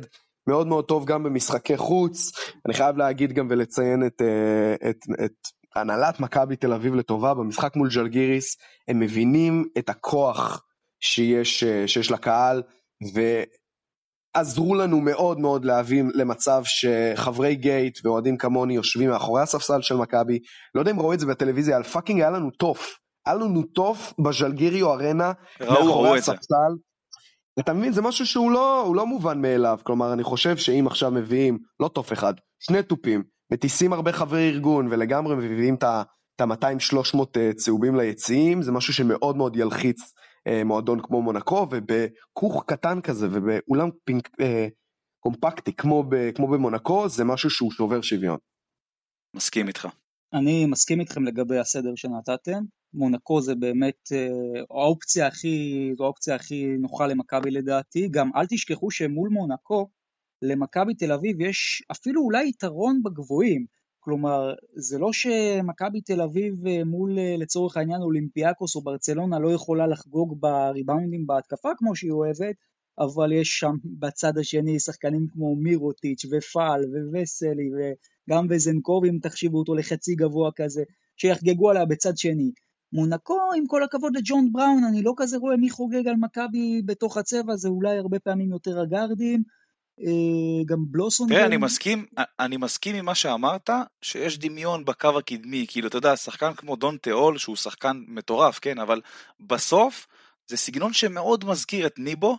מאוד 0.50 0.68
מאוד 0.68 0.86
טוב 0.86 1.06
גם 1.06 1.24
במשחקי 1.24 1.78
חוץ. 1.78 2.32
אני 2.66 2.74
חייב 2.74 2.98
להגיד 2.98 3.32
גם 3.34 3.48
ולציין 3.50 4.06
את, 4.08 4.22
אה, 4.22 4.90
את, 4.90 4.98
את 5.26 5.34
הנהלת 5.78 6.20
מכבי 6.20 6.56
תל 6.56 6.74
אביב 6.74 6.96
לטובה 6.96 7.34
במשחק 7.34 7.76
מול 7.76 7.92
ז'לגיריס. 7.92 8.58
הם 8.88 9.00
מבינים 9.00 9.66
את 9.78 9.90
הכוח 9.90 10.64
שיש, 11.00 11.64
אה, 11.64 11.88
שיש 11.88 12.12
לקהל, 12.12 12.64
ועזרו 14.36 14.76
לנו 14.76 15.02
מאוד 15.02 15.40
מאוד 15.40 15.66
להביא 15.66 16.04
למצב 16.14 16.62
שחברי 16.66 17.56
גייט 17.56 18.00
ואוהדים 18.06 18.38
כמוני 18.38 18.76
יושבים 18.76 19.10
מאחורי 19.10 19.42
הספסל 19.42 19.82
של 19.82 19.96
מכבי. 19.96 20.40
לא 20.76 20.82
יודע 20.82 20.92
אם 20.92 21.00
ראו 21.00 21.14
את 21.14 21.20
זה 21.20 21.26
בטלוויזיה, 21.26 21.78
אבל 21.78 21.86
fucking 21.86 22.22
היה 22.22 22.30
לנו 22.30 22.52
תוף. 22.52 23.00
היה 23.26 23.36
לנו 23.36 23.64
תוף 23.64 24.14
בז'לגיריו 24.20 24.94
ארנה. 24.94 25.32
מאחורי. 25.62 26.20
הספסל. 26.20 26.74
אתה 27.60 27.74
מבין, 27.74 27.94
זה 27.94 28.02
משהו 28.02 28.26
שהוא 28.26 28.52
לא, 28.52 28.94
לא 28.96 29.06
מובן 29.06 29.42
מאליו. 29.42 29.80
כלומר, 29.84 30.14
אני 30.14 30.24
חושב 30.24 30.58
שאם 30.58 30.88
עכשיו 30.88 31.12
מביאים, 31.12 31.58
לא 31.80 31.88
תוף 31.88 32.14
אחד, 32.14 32.34
שני 32.60 32.84
תופים, 32.84 33.24
מטיסים 33.52 33.94
הרבה 33.94 34.12
חברי 34.12 34.50
ארגון 34.50 34.88
ולגמרי 34.88 35.36
מביאים 35.36 35.76
את 35.76 35.84
ה-200-300 36.42 37.18
אה, 37.38 37.54
צהובים 37.54 37.96
ליציעים, 37.96 38.62
זה 38.62 38.72
משהו 38.72 38.94
שמאוד 38.94 39.38
מאוד 39.38 39.56
ילחיץ 39.56 40.14
אה, 40.48 40.64
מועדון 40.64 41.00
כמו 41.04 41.22
מונקו, 41.22 41.68
ובכוך 41.72 42.64
קטן 42.68 43.02
כזה 43.02 43.28
ובאולם 43.32 43.90
פינק, 44.06 44.30
אה, 44.42 44.68
קומפקטי 45.20 45.74
כמו, 45.74 46.04
ב, 46.10 46.32
כמו 46.32 46.48
במונקו, 46.48 47.10
זה 47.10 47.24
משהו 47.24 47.50
שהוא 47.50 47.72
שובר 47.72 48.02
שוויון. 48.02 48.38
מסכים 49.36 49.68
איתך. 49.68 49.88
אני 50.34 50.66
מסכים 50.66 51.00
איתכם 51.00 51.24
לגבי 51.24 51.60
הסדר 51.60 51.96
שנתתם. 51.96 52.64
מונקו 52.94 53.42
זה 53.42 53.56
באמת 53.56 54.12
אה, 54.12 54.62
האופציה 54.70 55.28
הכי, 55.28 55.90
זו 55.98 56.04
האופציה 56.04 56.36
הכי 56.36 56.66
נוחה 56.80 57.08
למכבי 57.08 57.52
לדעתי. 57.52 58.08
גם 58.12 58.30
אל 58.36 58.46
תשכחו 58.50 58.92
שמול 58.92 59.30
מונקו, 59.30 59.90
למכבי 60.42 60.94
תל 60.94 61.12
אביב 61.12 61.42
יש 61.42 61.84
אפילו 61.92 62.22
אולי 62.22 62.48
יתרון 62.48 63.04
בגבוהים. 63.04 63.66
כלומר, 64.00 64.54
זה 64.76 65.00
לא 65.00 65.14
שמכבי 65.14 66.02
תל 66.02 66.22
אביב 66.22 66.68
אה, 66.68 66.84
מול 66.84 67.20
אה, 67.20 67.36
לצורך 67.38 67.78
העניין 67.78 68.02
אולימפיאקוס 68.02 68.76
או 68.76 68.82
ברצלונה 68.82 69.40
לא 69.40 69.52
יכולה 69.52 69.88
לחגוג 69.88 70.42
בריבאונדים 70.42 71.28
בהתקפה 71.28 71.70
כמו 71.78 71.96
שהיא 71.96 72.12
אוהבת, 72.12 72.56
אבל 73.00 73.32
יש 73.32 73.60
שם 73.60 73.76
בצד 74.00 74.38
השני 74.38 74.80
שחקנים 74.80 75.28
כמו 75.34 75.56
מירוטיץ' 75.56 76.26
ופעל 76.26 76.82
ווסלי 77.14 77.70
וגם 77.74 78.48
וזנקוב 78.50 79.06
אם 79.06 79.18
תחשיבו 79.22 79.58
אותו 79.58 79.76
לחצי 79.76 80.16
גבוה 80.16 80.52
כזה, 80.56 80.84
שיחגגו 81.18 81.70
עליה 81.70 81.86
בצד 81.86 82.18
שני. 82.18 82.52
מונקו, 82.94 83.40
עם 83.58 83.68
כל 83.68 83.84
הכבוד 83.84 84.18
לג'ון 84.18 84.52
בראון, 84.52 84.84
אני 84.84 85.02
לא 85.02 85.14
כזה 85.18 85.38
רואה 85.38 85.58
מי 85.58 85.70
חוגג 85.70 86.08
על 86.08 86.16
מכבי 86.16 86.82
בתוך 86.86 87.18
הצבע, 87.18 87.56
זה 87.56 87.70
אולי 87.70 87.98
הרבה 87.98 88.20
פעמים 88.20 88.52
יותר 88.52 88.80
הגארדים, 88.80 89.44
גם 90.66 90.78
בלוסון. 90.80 91.30
תראה, 91.30 91.46
אני 91.46 91.58
מסכים, 91.58 92.06
אני 92.40 92.58
מסכים 92.58 92.96
עם 92.96 93.06
מה 93.06 93.16
שאמרת, 93.16 93.70
שיש 94.02 94.38
דמיון 94.38 94.86
בקו 94.86 95.18
הקדמי, 95.18 95.66
כאילו, 95.70 95.88
אתה 95.88 95.98
יודע, 95.98 96.16
שחקן 96.16 96.54
כמו 96.54 96.76
דון 96.76 96.98
תיאול, 96.98 97.38
שהוא 97.38 97.56
שחקן 97.56 98.04
מטורף, 98.08 98.60
כן, 98.60 98.80
אבל 98.80 99.02
בסוף, 99.40 100.08
זה 100.48 100.58
סגנון 100.58 100.94
שמאוד 100.94 101.46
מזכיר 101.46 101.88
את 101.88 102.00
ניבו, 102.00 102.38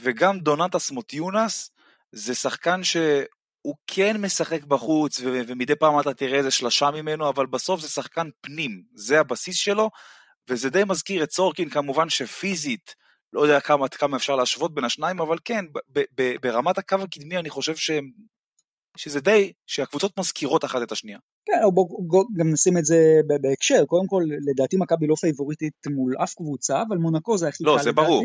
וגם 0.00 0.38
דונטס 0.38 0.90
מוטיונס, 0.90 1.70
זה 2.12 2.34
שחקן 2.34 2.84
שהוא 2.84 3.74
כן 3.86 4.16
משחק 4.20 4.64
בחוץ, 4.64 5.20
ו- 5.20 5.40
ומדי 5.46 5.76
פעם 5.76 6.00
אתה 6.00 6.14
תראה 6.14 6.38
איזה 6.38 6.50
שלשה 6.50 6.90
ממנו, 6.90 7.28
אבל 7.28 7.46
בסוף 7.46 7.80
זה 7.80 7.88
שחקן 7.88 8.28
פנים, 8.40 8.82
זה 8.94 9.20
הבסיס 9.20 9.56
שלו, 9.56 9.90
וזה 10.48 10.70
די 10.70 10.82
מזכיר 10.88 11.22
את 11.22 11.32
סורקין, 11.32 11.70
כמובן 11.70 12.08
שפיזית, 12.08 12.94
לא 13.34 13.40
יודע 13.40 13.60
כמה, 13.60 13.88
כמה 13.88 14.16
אפשר 14.16 14.36
להשוות 14.36 14.74
בין 14.74 14.84
השניים, 14.84 15.20
אבל 15.20 15.36
כן, 15.44 15.64
ב- 15.92 16.04
ב- 16.14 16.34
ברמת 16.42 16.78
הקו 16.78 16.96
הקדמי 16.96 17.36
אני 17.38 17.50
חושב 17.50 17.76
שהם, 17.76 18.10
שזה 18.96 19.20
די, 19.20 19.52
שהקבוצות 19.66 20.18
מזכירות 20.18 20.64
אחת 20.64 20.82
את 20.82 20.92
השנייה. 20.92 21.18
כן, 21.46 21.58
אבל 21.62 21.72
בוא, 21.74 21.88
בוא 22.08 22.24
גם 22.36 22.52
נשים 22.52 22.78
את 22.78 22.84
זה 22.84 23.20
בהקשר, 23.40 23.84
קודם 23.84 24.06
כל, 24.06 24.22
לדעתי 24.50 24.76
מכבי 24.76 25.06
לא 25.06 25.14
פייבוריטית 25.14 25.72
מול 25.86 26.14
אף 26.22 26.34
קבוצה, 26.34 26.82
אבל 26.88 26.96
מונקו 26.96 27.38
זה 27.38 27.48
הכי 27.48 27.64
לא, 27.64 27.76
קל 27.76 27.82
זה 27.82 27.90
לדעתי. 27.90 28.06
ברור. 28.06 28.24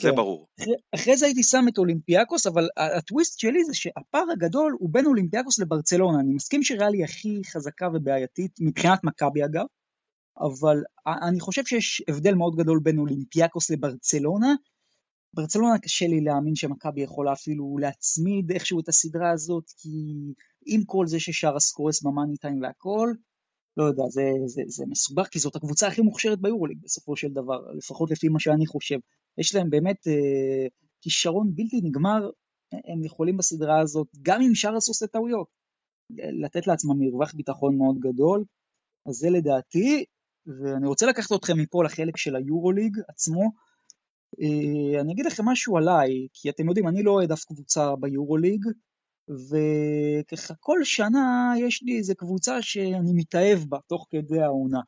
זה 0.00 0.10
כן. 0.10 0.16
ברור. 0.16 0.46
אחרי, 0.60 0.74
אחרי 0.94 1.16
זה 1.16 1.26
הייתי 1.26 1.42
שם 1.42 1.64
את 1.68 1.78
אולימפיאקוס, 1.78 2.46
אבל 2.46 2.68
הטוויסט 2.98 3.38
שלי 3.38 3.64
זה 3.64 3.74
שהפער 3.74 4.24
הגדול 4.32 4.76
הוא 4.78 4.90
בין 4.92 5.06
אולימפיאקוס 5.06 5.58
לברצלונה. 5.58 6.20
אני 6.20 6.34
מסכים 6.34 6.62
שריאל 6.62 6.94
היא 6.94 7.04
הכי 7.04 7.40
חזקה 7.52 7.88
ובעייתית, 7.94 8.50
מבחינת 8.60 9.04
מכבי 9.04 9.44
אגב, 9.44 9.64
אבל 10.40 10.82
אני 11.28 11.40
חושב 11.40 11.64
שיש 11.64 12.02
הבדל 12.08 12.34
מאוד 12.34 12.56
גדול 12.56 12.80
בין 12.82 12.98
אולימפיאקוס 12.98 13.70
לברצלונה. 13.70 14.54
ברצלונה 15.34 15.78
קשה 15.78 16.06
לי 16.06 16.20
להאמין 16.20 16.54
שמכבי 16.54 17.02
יכולה 17.02 17.32
אפילו 17.32 17.78
להצמיד 17.78 18.52
איכשהו 18.52 18.80
את 18.80 18.88
הסדרה 18.88 19.30
הזאת, 19.30 19.64
כי 19.76 19.88
עם 20.66 20.84
כל 20.86 21.06
זה 21.06 21.20
ששרס 21.20 21.72
קורס 21.72 22.02
במאני 22.02 22.36
טיים 22.36 22.62
והכל, 22.62 23.12
לא 23.76 23.84
יודע, 23.84 24.02
זה, 24.08 24.22
זה, 24.46 24.62
זה 24.66 24.84
מסובך, 24.88 25.26
כי 25.26 25.38
זאת 25.38 25.56
הקבוצה 25.56 25.86
הכי 25.86 26.02
מוכשרת 26.02 26.40
ביורוליג 26.40 26.78
בסופו 26.82 27.16
של 27.16 27.28
דבר, 27.28 27.72
לפחות 27.76 28.10
לפי 28.10 28.28
מה 28.28 28.40
שאני 28.40 28.66
חושב. 28.66 28.98
יש 29.38 29.54
להם 29.54 29.70
באמת 29.70 30.06
אה, 30.06 30.66
כישרון 31.00 31.50
בלתי 31.54 31.80
נגמר, 31.82 32.30
הם 32.72 33.04
יכולים 33.04 33.36
בסדרה 33.36 33.80
הזאת, 33.80 34.08
גם 34.22 34.42
אם 34.42 34.54
שרס 34.54 34.88
עושה 34.88 35.06
טעויות, 35.06 35.46
לתת 36.42 36.66
לעצמם 36.66 36.98
מרווח 36.98 37.34
ביטחון 37.34 37.76
מאוד 37.76 37.98
גדול, 37.98 38.44
אז 39.06 39.14
זה 39.14 39.30
לדעתי, 39.30 40.04
ואני 40.46 40.86
רוצה 40.86 41.06
לקחת 41.06 41.32
אתכם 41.32 41.58
מפה 41.58 41.84
לחלק 41.84 42.16
של 42.16 42.36
היורוליג 42.36 42.98
עצמו. 43.08 43.50
אה, 44.40 45.00
אני 45.00 45.12
אגיד 45.12 45.26
לכם 45.26 45.44
משהו 45.44 45.76
עליי, 45.76 46.26
כי 46.32 46.50
אתם 46.50 46.68
יודעים, 46.68 46.88
אני 46.88 47.02
לא 47.02 47.10
אוהד 47.10 47.32
אף 47.32 47.44
קבוצה 47.44 47.96
ביורוליג, 48.00 48.64
וככה 49.28 50.54
כל 50.60 50.84
שנה 50.84 51.54
יש 51.58 51.82
לי 51.82 51.98
איזה 51.98 52.14
קבוצה 52.14 52.62
שאני 52.62 53.12
מתאהב 53.14 53.58
בה 53.68 53.78
תוך 53.86 54.06
כדי 54.10 54.40
העונה. 54.40 54.80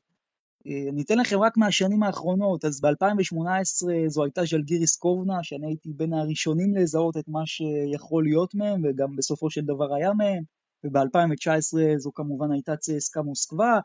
אה, 0.67 0.91
אני 0.93 1.03
אתן 1.03 1.19
לכם 1.19 1.39
רק 1.39 1.57
מהשנים 1.57 2.03
האחרונות, 2.03 2.65
אז 2.65 2.81
ב-2018 2.81 4.09
זו 4.09 4.25
הייתה 4.25 4.43
ז'לגיריס 4.45 4.97
קובנה, 4.97 5.43
שאני 5.43 5.67
הייתי 5.67 5.93
בין 5.93 6.13
הראשונים 6.13 6.75
לזהות 6.75 7.17
את 7.17 7.29
מה 7.29 7.47
שיכול 7.47 8.25
להיות 8.25 8.55
מהם, 8.55 8.83
וגם 8.85 9.17
בסופו 9.17 9.51
של 9.51 9.61
דבר 9.61 9.95
היה 9.95 10.13
מהם, 10.13 10.43
וב-2019 10.85 11.97
זו 11.97 12.13
כמובן 12.15 12.53
הייתה 12.53 12.77
צסקה 12.77 13.23
מוסקבה, 13.23 13.79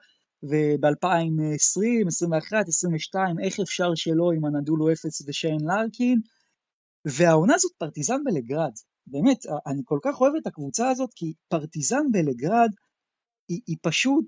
וב-2020, 0.44 2.08
21, 2.08 2.68
22, 2.68 3.40
איך 3.40 3.60
אפשר 3.60 3.96
שלא 3.96 4.32
עם 4.36 4.46
הנדולו 4.46 4.92
אפס 4.92 5.22
ושיין 5.28 5.60
לארקין, 5.62 6.20
והעונה 7.06 7.56
הזאת 7.56 7.72
פרטיזן 7.78 8.24
בלגרד. 8.24 8.72
באמת, 9.08 9.46
אני 9.68 9.82
כל 9.86 10.00
כך 10.04 10.22
אוהב 10.22 10.34
את 10.36 10.48
הקבוצה 10.48 10.90
הזאת, 10.90 11.10
כי 11.16 11.34
פרטיזן 11.48 12.12
בלגרד 12.12 12.70
היא, 13.50 13.62
היא 13.68 13.78
פשוט 13.82 14.26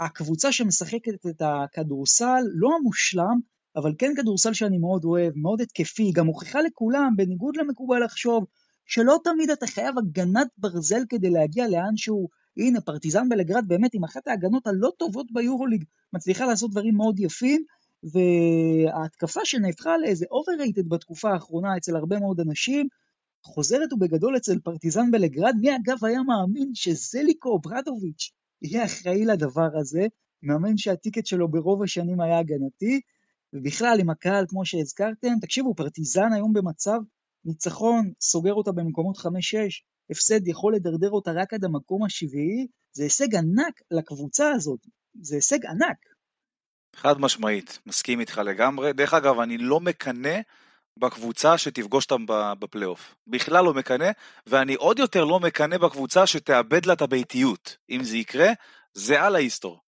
הקבוצה 0.00 0.52
שמשחקת 0.52 1.26
את 1.30 1.42
הכדורסל, 1.42 2.42
לא 2.54 2.68
המושלם, 2.78 3.40
אבל 3.76 3.94
כן 3.98 4.12
כדורסל 4.16 4.52
שאני 4.52 4.78
מאוד 4.78 5.04
אוהב, 5.04 5.32
מאוד 5.36 5.60
התקפי, 5.60 6.12
גם 6.12 6.26
מוכיחה 6.26 6.60
לכולם, 6.60 7.12
בניגוד 7.16 7.56
למקובל 7.56 8.04
לחשוב, 8.04 8.44
שלא 8.86 9.18
תמיד 9.24 9.50
אתה 9.50 9.66
חייב 9.66 9.98
הגנת 9.98 10.46
ברזל 10.58 11.02
כדי 11.08 11.30
להגיע 11.30 11.68
לאנשהו. 11.68 12.28
הנה, 12.56 12.80
פרטיזן 12.80 13.28
בלגרד 13.28 13.64
באמת 13.68 13.94
עם 13.94 14.04
אחת 14.04 14.28
ההגנות 14.28 14.66
הלא 14.66 14.92
טובות 14.98 15.26
ביורוליג, 15.32 15.84
מצליחה 16.12 16.46
לעשות 16.46 16.70
דברים 16.70 16.94
מאוד 16.96 17.20
יפים, 17.20 17.64
וההתקפה 18.02 19.40
שנהפכה 19.44 19.98
לאיזה 19.98 20.24
overrated 20.24 20.88
בתקופה 20.88 21.30
האחרונה 21.30 21.76
אצל 21.76 21.96
הרבה 21.96 22.18
מאוד 22.18 22.40
אנשים, 22.40 22.88
חוזרת 23.44 23.92
ובגדול 23.92 24.36
אצל 24.36 24.58
פרטיזן 24.58 25.10
בלגרד, 25.10 25.54
מי 25.60 25.76
אגב 25.76 26.04
היה 26.04 26.22
מאמין 26.22 26.70
שזליקו 26.74 27.58
ברדוביץ' 27.58 28.30
יהיה 28.62 28.84
אחראי 28.84 29.24
לדבר 29.24 29.78
הזה, 29.80 30.06
מאמן 30.42 30.76
שהטיקט 30.76 31.26
שלו 31.26 31.48
ברוב 31.48 31.82
השנים 31.82 32.20
היה 32.20 32.38
הגנתי, 32.38 33.00
ובכלל 33.52 34.00
עם 34.00 34.10
הקהל 34.10 34.44
כמו 34.48 34.64
שהזכרתם, 34.64 35.32
תקשיבו, 35.40 35.74
פרטיזן 35.74 36.32
היום 36.32 36.52
במצב 36.52 37.00
ניצחון, 37.44 38.12
סוגר 38.20 38.54
אותה 38.54 38.72
במקומות 38.72 39.16
5-6, 39.16 39.20
הפסד 40.10 40.48
יכול 40.48 40.74
לדרדר 40.74 41.10
אותה 41.10 41.30
רק 41.34 41.54
עד 41.54 41.64
המקום 41.64 42.04
השביעי, 42.04 42.66
זה 42.92 43.02
הישג 43.02 43.34
ענק 43.34 43.80
לקבוצה 43.90 44.50
הזאת, 44.50 44.80
זה 45.22 45.34
הישג 45.34 45.66
ענק. 45.66 45.96
חד 46.96 47.20
משמעית, 47.20 47.78
מסכים 47.86 48.20
איתך 48.20 48.38
לגמרי. 48.38 48.92
דרך 48.92 49.14
אגב, 49.14 49.40
אני 49.40 49.58
לא 49.58 49.80
מקנא 49.80 50.40
בקבוצה 50.98 51.58
שתפגוש 51.58 52.04
אותם 52.10 52.24
בפלייאוף. 52.58 53.14
בכלל 53.26 53.64
לא 53.64 53.74
מקנא, 53.74 54.10
ואני 54.46 54.74
עוד 54.74 54.98
יותר 54.98 55.24
לא 55.24 55.40
מקנא 55.40 55.78
בקבוצה 55.78 56.26
שתאבד 56.26 56.86
לה 56.86 56.92
את 56.92 57.02
הביתיות. 57.02 57.76
אם 57.90 58.04
זה 58.04 58.16
יקרה, 58.16 58.48
זה 58.94 59.22
על 59.22 59.34
ההיסטור. 59.34 59.80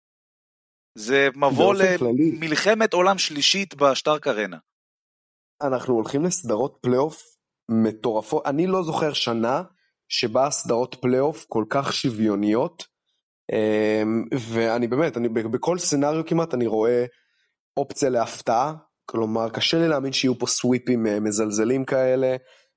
זה 0.99 1.29
מבוא 1.37 1.75
למלחמת 1.75 2.93
עולם 2.93 3.19
שלישית 3.19 3.75
בשטארק 3.75 4.27
ארנה. 4.27 4.59
אנחנו 5.63 5.95
הולכים 5.95 6.25
לסדרות 6.25 6.79
פלייאוף 6.81 7.37
מטורפות. 7.69 8.47
אני 8.47 8.67
לא 8.67 8.83
זוכר 8.83 9.13
שנה 9.13 9.63
שבה 10.09 10.51
סדרות 10.51 10.97
פלייאוף 11.01 11.47
כל 11.49 11.65
כך 11.71 11.93
שוויוניות. 11.93 12.85
אמ, 13.53 14.25
ואני 14.39 14.87
באמת, 14.87 15.17
אני, 15.17 15.29
בכל 15.29 15.79
scenario 15.79 16.27
כמעט 16.27 16.55
אני 16.55 16.67
רואה 16.67 17.05
אופציה 17.77 18.11
להפתעה. 18.11 18.75
כלומר, 19.07 19.51
קשה 19.51 19.79
לי 19.79 19.89
להאמין 19.89 20.13
שיהיו 20.13 20.39
פה 20.39 20.47
סוויפים 20.47 21.07
אה, 21.07 21.21
מזלזלים 21.21 21.85
כאלה. 21.85 22.37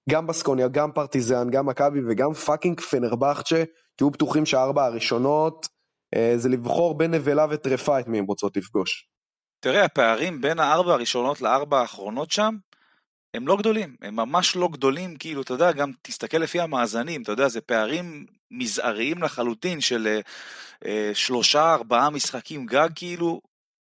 גם 0.09 0.27
בסקוניה, 0.27 0.67
גם 0.67 0.91
פרטיזן, 0.91 1.49
גם 1.49 1.65
מכבי 1.65 1.99
וגם 2.09 2.33
fucking 2.33 2.81
פנרבכצ'ה. 2.81 3.63
תהיו 3.95 4.09
בטוחים 4.09 4.45
שהארבע 4.45 4.85
הראשונות 4.85 5.67
אה, 6.15 6.33
זה 6.37 6.49
לבחור 6.49 6.97
בין 6.97 7.11
נבלה 7.11 7.45
וטרפה 7.49 7.99
את 7.99 8.07
מי 8.07 8.19
הם 8.19 8.25
רוצות 8.25 8.57
לפגוש. 8.57 9.09
תראה, 9.59 9.85
הפערים 9.85 10.41
בין 10.41 10.59
הארבע 10.59 10.93
הראשונות 10.93 11.41
לארבע 11.41 11.79
האחרונות 11.79 12.31
שם, 12.31 12.55
הם 13.33 13.47
לא 13.47 13.57
גדולים, 13.57 13.95
הם 14.01 14.15
ממש 14.15 14.55
לא 14.55 14.69
גדולים, 14.71 15.15
כאילו, 15.17 15.41
אתה 15.41 15.53
יודע, 15.53 15.71
גם 15.71 15.91
תסתכל 16.01 16.37
לפי 16.37 16.59
המאזנים, 16.59 17.21
אתה 17.21 17.31
יודע, 17.31 17.47
זה 17.47 17.61
פערים 17.61 18.25
מזעריים 18.51 19.23
לחלוטין 19.23 19.81
של 19.81 20.07
אה, 20.07 20.19
אה 20.85 21.11
שלושה, 21.13 21.73
ארבעה 21.73 22.09
משחקים 22.09 22.65
גג, 22.65 22.89
כאילו, 22.95 23.41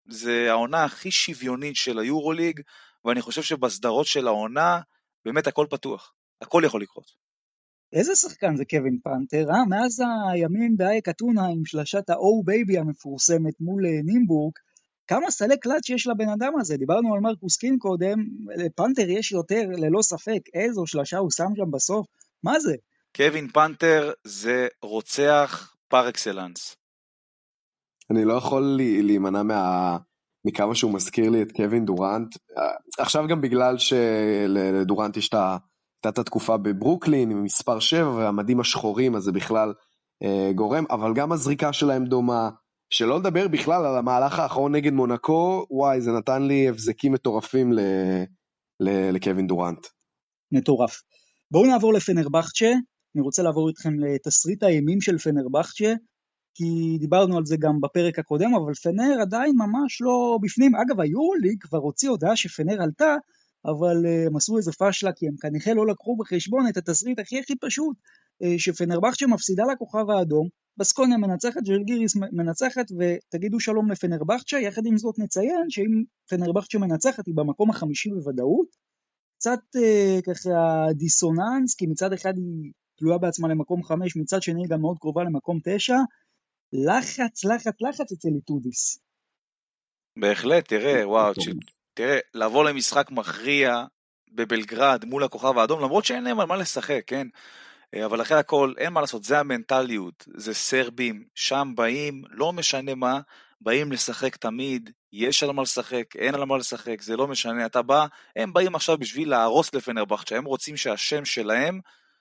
זה 0.09 0.47
העונה 0.49 0.83
הכי 0.83 1.11
שוויונית 1.11 1.75
של 1.75 1.99
היורוליג, 1.99 2.61
ואני 3.05 3.21
חושב 3.21 3.41
שבסדרות 3.41 4.05
של 4.05 4.27
העונה, 4.27 4.79
באמת 5.25 5.47
הכל 5.47 5.65
פתוח, 5.69 6.13
הכל 6.41 6.61
יכול 6.65 6.81
לקרות. 6.81 7.11
איזה 7.93 8.15
שחקן 8.15 8.55
זה 8.55 8.65
קווין 8.65 8.99
פנתר, 9.03 9.51
אה? 9.51 9.65
מאז 9.69 10.01
הימים 10.33 10.77
באייק 10.77 11.09
אתונה 11.09 11.45
עם 11.45 11.65
שלשת 11.65 12.09
ה-Oh 12.09 12.49
Baby 12.49 12.79
המפורסמת 12.79 13.53
מול 13.59 13.85
אה, 13.85 14.01
נימבורג, 14.03 14.53
כמה 15.07 15.31
סלי 15.31 15.59
קלאץ' 15.59 15.89
יש 15.89 16.07
לבן 16.07 16.29
אדם 16.29 16.53
הזה? 16.59 16.77
דיברנו 16.77 17.13
על 17.13 17.19
מרקוס 17.19 17.57
קין 17.57 17.77
קודם, 17.79 18.17
לפנתר 18.57 19.09
יש 19.09 19.31
יותר, 19.31 19.63
ללא 19.77 20.01
ספק, 20.01 20.41
איזו 20.53 20.87
שלשה 20.87 21.17
הוא 21.17 21.31
שם 21.31 21.49
שם 21.55 21.71
בסוף, 21.71 22.07
מה 22.43 22.59
זה? 22.59 22.75
קווין 23.15 23.47
פנתר 23.47 24.11
זה 24.23 24.67
רוצח 24.81 25.75
פר 25.87 26.09
אקסלנס. 26.09 26.75
אני 28.11 28.25
לא 28.25 28.33
יכול 28.33 28.77
להימנע 29.03 29.43
מה... 29.43 29.97
מכמה 30.45 30.75
שהוא 30.75 30.93
מזכיר 30.93 31.29
לי 31.29 31.41
את 31.41 31.51
קווין 31.51 31.85
דורנט. 31.85 32.35
עכשיו 32.99 33.27
גם 33.27 33.41
בגלל 33.41 33.77
שלדורנט 33.77 35.17
יש 35.17 35.29
את 35.29 35.33
ה... 35.33 35.57
הייתה 36.03 36.21
התקופה 36.21 36.57
בברוקלין 36.57 37.31
עם 37.31 37.43
מספר 37.43 37.79
7 37.79 38.09
והמדים 38.09 38.59
השחורים, 38.59 39.15
אז 39.15 39.23
זה 39.23 39.31
בכלל 39.31 39.73
אה, 40.23 40.51
גורם, 40.55 40.83
אבל 40.89 41.13
גם 41.13 41.31
הזריקה 41.31 41.73
שלהם 41.73 42.05
דומה. 42.05 42.49
שלא 42.89 43.19
לדבר 43.19 43.47
בכלל 43.47 43.85
על 43.85 43.97
המהלך 43.97 44.39
האחרון 44.39 44.75
נגד 44.75 44.93
מונקו, 44.93 45.65
וואי, 45.69 46.01
זה 46.01 46.11
נתן 46.11 46.43
לי 46.43 46.69
הבזקים 46.69 47.11
מטורפים 47.11 47.73
ל... 47.73 47.79
ל... 48.79 49.11
לקווין 49.11 49.47
דורנט. 49.47 49.87
מטורף. 50.51 51.01
בואו 51.51 51.65
נעבור 51.65 51.93
לפנרבכצ'ה, 51.93 52.71
אני 53.15 53.21
רוצה 53.21 53.43
לעבור 53.43 53.69
איתכם 53.69 53.99
לתסריט 53.99 54.63
האימים 54.63 55.01
של 55.01 55.17
פנרבכצ'ה, 55.17 55.93
כי 56.55 56.97
דיברנו 56.99 57.37
על 57.37 57.45
זה 57.45 57.55
גם 57.59 57.81
בפרק 57.81 58.19
הקודם, 58.19 58.55
אבל 58.55 58.73
פנר 58.73 59.21
עדיין 59.21 59.55
ממש 59.55 60.01
לא 60.01 60.37
בפנים. 60.41 60.71
אגב, 60.75 60.99
היורוליג 60.99 61.57
כבר 61.61 61.77
הוציא 61.77 62.09
הודעה 62.09 62.35
שפנר 62.35 62.81
עלתה, 62.81 63.15
אבל 63.65 64.05
uh, 64.05 64.27
הם 64.27 64.35
עשו 64.35 64.57
איזה 64.57 64.71
פשלה 64.71 65.11
כי 65.15 65.27
הם 65.27 65.33
כנראה 65.41 65.73
לא 65.73 65.87
לקחו 65.87 66.17
בחשבון 66.17 66.67
את 66.69 66.77
התסריט 66.77 67.19
הכי 67.19 67.39
הכי 67.39 67.55
פשוט, 67.55 67.97
שפנרבכצ'ה 68.57 69.27
מפסידה 69.27 69.63
לכוכב 69.73 70.09
האדום, 70.09 70.47
בסקוניה 70.77 71.17
מנצחת, 71.17 71.61
ג'לגיריס 71.63 72.15
מנצחת, 72.15 72.85
ותגידו 72.99 73.59
שלום 73.59 73.91
לפנרבכצ'ה, 73.91 74.59
יחד 74.59 74.85
עם 74.85 74.97
זאת 74.97 75.19
נציין 75.19 75.69
שאם 75.69 76.03
פנרבכצ'ה 76.29 76.79
מנצחת 76.79 77.25
היא 77.25 77.35
במקום 77.35 77.69
החמישי 77.69 78.09
בוודאות, 78.09 78.67
קצת 79.37 79.59
uh, 79.75 80.21
ככה 80.21 80.85
דיסוננס, 80.93 81.75
כי 81.77 81.85
מצד 81.87 82.13
אחד 82.13 82.37
היא 82.37 82.71
תלויה 82.97 83.17
בעצמה 83.17 83.47
למקום 83.47 83.83
חמש, 83.83 84.15
מצד 84.15 84.41
שני 84.41 84.61
היא 84.61 84.69
גם 84.69 84.81
מאוד 84.81 84.97
קרובה 84.99 85.23
למקום 85.23 85.59
תשע, 85.63 85.97
לחץ, 86.73 87.45
לחץ, 87.45 87.81
לחץ 87.81 88.11
אצל 88.11 88.29
איטודיס. 88.35 88.99
בהחלט, 90.19 90.67
תראה, 90.67 91.07
וואו, 91.07 91.33
תראה, 91.93 92.19
לבוא 92.33 92.69
למשחק 92.69 93.11
מכריע 93.11 93.83
בבלגרד 94.31 95.05
מול 95.05 95.23
הכוכב 95.23 95.57
האדום, 95.57 95.81
למרות 95.81 96.05
שאין 96.05 96.23
להם 96.23 96.39
על 96.39 96.47
מה 96.47 96.57
לשחק, 96.57 97.01
כן? 97.07 97.27
אה, 97.95 98.05
אבל 98.05 98.21
אחרי 98.21 98.37
הכל, 98.37 98.73
אין 98.77 98.93
מה 98.93 99.01
לעשות, 99.01 99.23
זה 99.23 99.39
המנטליות, 99.39 100.25
זה 100.35 100.53
סרבים, 100.53 101.25
שם 101.35 101.73
באים, 101.75 102.23
לא 102.29 102.53
משנה 102.53 102.95
מה, 102.95 103.19
באים 103.61 103.91
לשחק 103.91 104.35
תמיד, 104.35 104.89
יש 105.13 105.43
על 105.43 105.51
מה 105.51 105.61
לשחק, 105.61 106.15
אין 106.15 106.35
על 106.35 106.43
מה 106.43 106.57
לשחק, 106.57 107.01
זה 107.01 107.17
לא 107.17 107.27
משנה, 107.27 107.65
אתה 107.65 107.81
בא, 107.81 108.05
הם 108.35 108.53
באים 108.53 108.75
עכשיו 108.75 108.97
בשביל 108.97 109.29
להרוס 109.29 109.73
לפנרבכצ'ה, 109.73 110.37
הם 110.37 110.45
רוצים 110.45 110.77
שהשם 110.77 111.25
שלהם, 111.25 111.79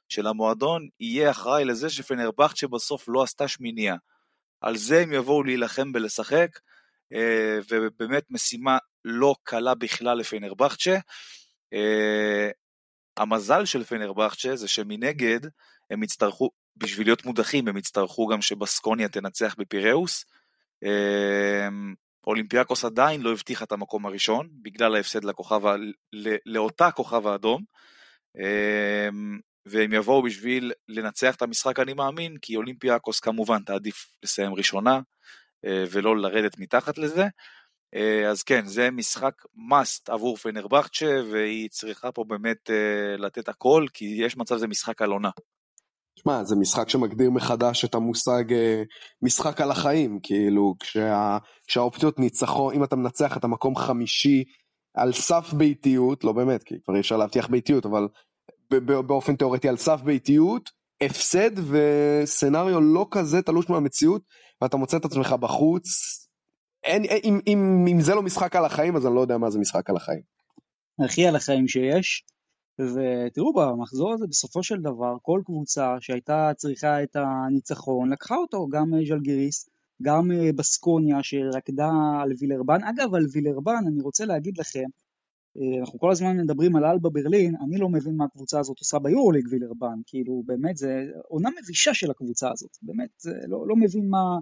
של 0.09 0.27
המועדון, 0.27 0.89
יהיה 1.01 1.31
אחראי 1.31 1.65
לזה 1.65 1.91
שפנרבכצ'ה 1.91 2.69
בסוף 2.69 3.05
לא 3.09 3.23
עשתה 3.23 3.49
שמיניה. 3.49 3.97
על 4.61 4.77
זה 4.77 5.01
הם 5.01 5.13
יבואו 5.13 5.43
להילחם 5.43 5.93
בלשחק, 5.93 6.59
אה, 7.13 7.59
ובאמת 7.71 8.25
משימה 8.31 8.79
לא 9.05 9.35
קלה 9.43 9.75
בכלל 9.75 10.19
לפנרבכצ'ה. 10.19 10.99
המזל 13.17 13.65
של 13.65 13.85
פנרבכצ'ה 13.85 14.57
זה 14.57 14.69
שמנגד 14.69 15.41
הם 15.91 16.03
יצטרכו, 16.03 16.51
בשביל 16.77 17.07
להיות 17.07 17.25
מודחים, 17.25 17.69
הם 17.69 17.77
יצטרכו 17.77 18.27
גם 18.27 18.43
שבסקוניה 18.43 19.09
תנצח 19.09 19.55
בפיראוס. 19.59 20.25
Uh, 20.85 20.89
אולימפיאקוס 22.27 22.85
עדיין 22.85 23.21
לא 23.21 23.33
הבטיחה 23.33 23.65
את 23.65 23.73
המקום 23.73 24.07
הראשון, 24.07 24.49
בגלל 24.63 24.97
ההפסד 24.97 25.25
לכוכב, 25.25 25.67
לא, 26.13 26.31
לאותה 26.47 26.91
כוכב 26.91 27.27
האדום. 27.27 27.63
Uh, 28.39 29.15
והם 29.67 29.93
יבואו 29.93 30.23
בשביל 30.23 30.73
לנצח 30.89 31.35
את 31.35 31.43
המשחק 31.43 31.79
אני 31.79 31.95
מאמין, 31.95 32.37
כי 32.43 32.57
אולימפיאקוס 32.57 33.21
כמובן 33.21 33.63
תעדיף 33.63 34.07
לסיים 34.23 34.55
ראשונה, 34.55 35.01
ולא 35.91 36.17
לרדת 36.17 36.59
מתחת 36.59 36.99
לזה. 36.99 37.27
אה, 37.97 38.31
אז 38.31 38.43
כן, 38.43 38.67
זה 38.67 38.91
משחק 38.91 39.35
must 39.71 40.13
עבור 40.13 40.37
פנרבכצ'ה, 40.37 41.23
והיא 41.33 41.69
צריכה 41.71 42.13
פה 42.13 42.25
באמת 42.25 42.71
אה, 42.71 43.17
לתת 43.19 43.49
הכל, 43.49 43.87
כי 43.93 44.05
יש 44.05 44.37
מצב 44.37 44.57
זה 44.57 44.67
משחק 44.67 45.03
על 45.03 45.11
עונה. 45.11 45.31
שמע, 46.19 46.45
זה 46.45 46.57
משחק 46.57 46.89
שמגדיר 46.89 47.31
מחדש 47.31 47.85
את 47.85 47.95
המושג 47.95 48.53
אה, 48.53 48.83
משחק 49.23 49.61
על 49.61 49.71
החיים, 49.71 50.19
כאילו, 50.23 50.75
כשה, 50.81 51.39
כשהאופציות 51.67 52.19
ניצחון, 52.19 52.75
אם 52.75 52.85
אתה 52.85 52.97
מנצח 52.97 53.37
את 53.37 53.45
המקום 53.45 53.77
חמישי 53.77 54.45
על 54.95 55.13
סף 55.13 55.53
ביתיות, 55.53 56.25
לא 56.25 56.33
באמת, 56.33 56.63
כי 56.63 56.75
כבר 56.85 56.95
אי 56.95 57.01
אפשר 57.01 57.17
להבטיח 57.17 57.49
ביתיות, 57.49 57.87
אבל 57.87 58.09
באופן 59.07 59.37
תיאורטי 59.37 59.69
על 59.69 59.77
סף 59.77 60.01
ביתיות, 60.01 60.71
הפסד 61.01 61.51
וסצנריו 61.59 62.81
לא 62.81 63.07
כזה 63.11 63.43
תלוש 63.43 63.71
מהמציאות, 63.71 64.23
ואתה 64.63 64.77
מוצא 64.77 64.97
את 64.97 65.05
עצמך 65.05 65.33
בחוץ, 65.33 65.87
אין, 66.87 67.03
אם, 67.25 67.41
אם, 67.47 67.85
אם 67.89 68.01
זה 68.01 68.15
לא 68.15 68.23
משחק 68.23 68.57
על 68.57 68.65
החיים, 68.65 68.97
אז 68.97 69.07
אני 69.07 69.15
לא 69.15 69.21
יודע 69.21 69.39
מה 69.39 69.51
זה 69.51 69.59
משחק 69.59 69.91
על 69.91 69.97
החיים. 69.97 70.23
הכי 71.05 71.27
על 71.27 71.37
החיים 71.37 71.69
שיש. 71.69 72.25
ותראו 72.81 73.53
במחזור 73.53 74.13
הזה 74.13 74.27
בסופו 74.27 74.63
של 74.63 74.81
דבר 74.81 75.17
כל 75.23 75.41
קבוצה 75.45 75.97
שהייתה 76.01 76.51
צריכה 76.57 77.03
את 77.03 77.17
הניצחון 77.17 78.13
לקחה 78.13 78.37
אותו 78.37 78.69
גם 78.69 78.91
ז'לגיריס 79.09 79.69
גם 80.03 80.31
בסקוניה 80.57 81.19
שרקדה 81.23 81.91
על 82.23 82.33
וילרבן 82.39 82.85
אגב 82.85 83.15
על 83.15 83.27
וילרבן 83.33 83.85
אני 83.87 84.03
רוצה 84.03 84.25
להגיד 84.25 84.59
לכם 84.59 84.85
אנחנו 85.81 85.99
כל 85.99 86.11
הזמן 86.11 86.37
מדברים 86.37 86.77
על 86.77 86.85
אלבה 86.85 87.11
ברלין 87.11 87.55
אני 87.65 87.79
לא 87.79 87.89
מבין 87.89 88.17
מה 88.17 88.25
הקבוצה 88.25 88.61
הזאת 88.61 88.79
עושה 88.79 88.99
ביורוליג 88.99 89.47
וילרבן 89.51 89.99
כאילו 90.07 90.43
באמת 90.47 90.77
זה 90.77 91.07
עונה 91.29 91.51
מבישה 91.63 91.95
של 91.95 92.11
הקבוצה 92.11 92.51
הזאת 92.53 92.77
באמת 92.83 93.27
לא, 93.49 93.67
לא 93.69 93.77
מבין 93.77 94.09
מה, 94.11 94.39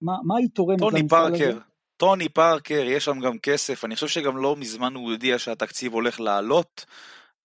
מה, 0.00 0.16
מה 0.24 0.36
היא 0.38 0.48
תורמת 0.54 0.78
טוני 0.78 1.08
פארקר 1.08 1.58
טוני 1.96 2.28
פארקר, 2.28 2.84
יש 2.86 3.04
שם 3.04 3.20
גם 3.20 3.38
כסף, 3.38 3.84
אני 3.84 3.94
חושב 3.94 4.08
שגם 4.08 4.36
לא 4.36 4.56
מזמן 4.56 4.94
הוא 4.94 5.10
הודיע 5.12 5.38
שהתקציב 5.38 5.92
הולך 5.92 6.20
לעלות, 6.20 6.84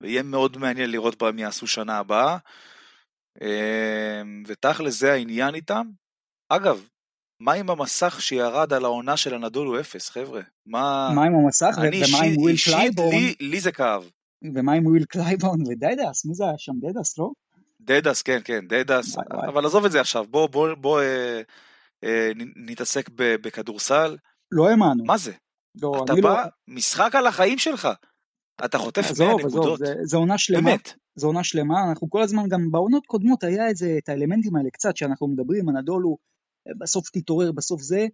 ויהיה 0.02 0.24
מאוד 0.24 0.58
מעניין 0.58 0.91
לראות 0.91 1.22
מה 1.22 1.28
הם 1.28 1.39
יעשו 1.39 1.68
שנה 1.68 1.97
הבאה. 1.97 2.38
אמ, 3.41 4.43
ותכל'ס 4.47 4.99
זה 4.99 5.14
העניין 5.14 5.56
איתם. 5.56 5.88
אגב, 6.49 6.86
מה 7.39 7.54
עם 7.54 7.70
המסך 7.70 8.22
שירד 8.22 8.74
על 8.74 8.86
העונה 8.86 9.18
של 9.18 9.34
אנאדולו 9.34 9.80
אפס, 9.80 10.10
חבר'ה? 10.10 10.41
מה... 10.66 11.12
מה 11.16 11.24
עם 11.24 11.36
המסך 11.36 11.76
ומה 11.78 12.24
עם 12.26 12.38
וויל 12.38 12.56
קלייבורן? 12.66 13.16
לי, 13.16 13.36
לי 13.39 13.60
זה 13.60 13.72
כאב. 13.72 14.10
ומה 14.54 14.74
עם 14.74 14.86
וויל 14.86 15.06
קלייבורן 15.06 15.62
ודדס? 15.62 16.26
מי 16.26 16.34
זה 16.34 16.43
היה 16.43 16.58
שם? 16.58 16.74
דדס, 16.82 17.18
לא? 17.18 17.30
דדס, 17.82 18.22
כן, 18.22 18.39
כן, 18.43 18.68
דדס. 18.68 19.18
אבל 19.32 19.66
עזוב 19.66 19.86
את 19.86 19.91
זה 19.91 20.02
עכשיו, 20.02 20.26
בוא, 20.30 20.47
בוא, 20.49 20.74
בוא 20.74 21.02
אה, 21.02 21.41
אה, 22.04 22.32
נתעסק 22.56 23.10
בכדורסל. 23.16 24.18
לא 24.52 24.70
האמנו. 24.70 25.04
מה 25.04 25.18
זה? 25.18 25.32
לא, 25.82 26.02
אתה 26.06 26.14
בא, 26.16 26.20
לא... 26.22 26.49
משחק 26.68 27.16
על 27.16 27.28
החיים 27.28 27.58
שלך. 27.58 27.88
אתה 28.66 28.78
חוטף 28.78 29.02
100 29.02 29.12
עזוב, 29.12 29.39
נקודות. 29.39 29.82
עזוב, 29.82 29.97
זו 30.04 30.18
עונה 30.18 30.38
שלמה. 30.38 30.62
באמת. 30.62 30.93
זו 31.16 31.28
עונה 31.28 31.43
שלמה, 31.43 31.76
אנחנו 31.89 32.10
כל 32.10 32.22
הזמן, 32.22 32.43
גם 32.49 32.72
בעונות 32.72 33.06
קודמות 33.06 33.43
היה 33.43 33.68
איזה, 33.68 33.95
את 33.97 34.10
האלמנטים 34.10 34.56
האלה 34.56 34.70
קצת, 34.70 34.97
שאנחנו 34.97 35.28
מדברים, 35.28 35.70
הנדולו, 35.70 36.18
בסוף 36.78 37.10
תתעורר, 37.10 37.52
בסוף 37.52 37.82
זה. 37.82 38.08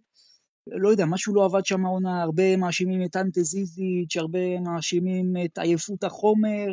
לא 0.66 0.88
יודע, 0.88 1.06
משהו 1.06 1.34
לא 1.34 1.44
עבד 1.44 1.66
שם 1.66 1.86
העונה, 1.86 2.22
הרבה 2.22 2.56
מאשימים 2.56 3.02
את 3.04 3.16
אנטה 3.16 3.40
זיזיץ', 3.42 4.16
הרבה 4.16 4.60
מאשימים 4.60 5.32
את 5.44 5.58
עייפות 5.58 6.04
החומר, 6.04 6.66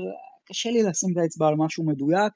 קשה 0.46 0.72
לי 0.72 0.84
לשים 0.84 1.10
את 1.14 1.18
האצבע 1.18 1.48
על 1.48 1.56
משהו 1.58 1.86
מדויק. 1.86 2.34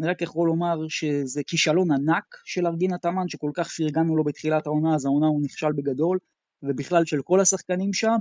אני 0.00 0.08
רק 0.08 0.22
יכול 0.22 0.48
לומר 0.48 0.88
שזה 0.88 1.42
כישלון 1.46 1.90
ענק 1.90 2.24
של 2.44 2.66
ארגין 2.66 2.94
התאמן, 2.94 3.28
שכל 3.28 3.50
כך 3.54 3.68
פרגנו 3.68 4.16
לו 4.16 4.24
בתחילת 4.24 4.66
העונה, 4.66 4.94
אז 4.94 5.04
העונה 5.04 5.26
הוא 5.26 5.42
נכשל 5.42 5.72
בגדול, 5.72 6.18
ובכלל 6.68 7.04
של 7.04 7.22
כל 7.22 7.40
השחקנים 7.40 7.92
שם. 7.92 8.16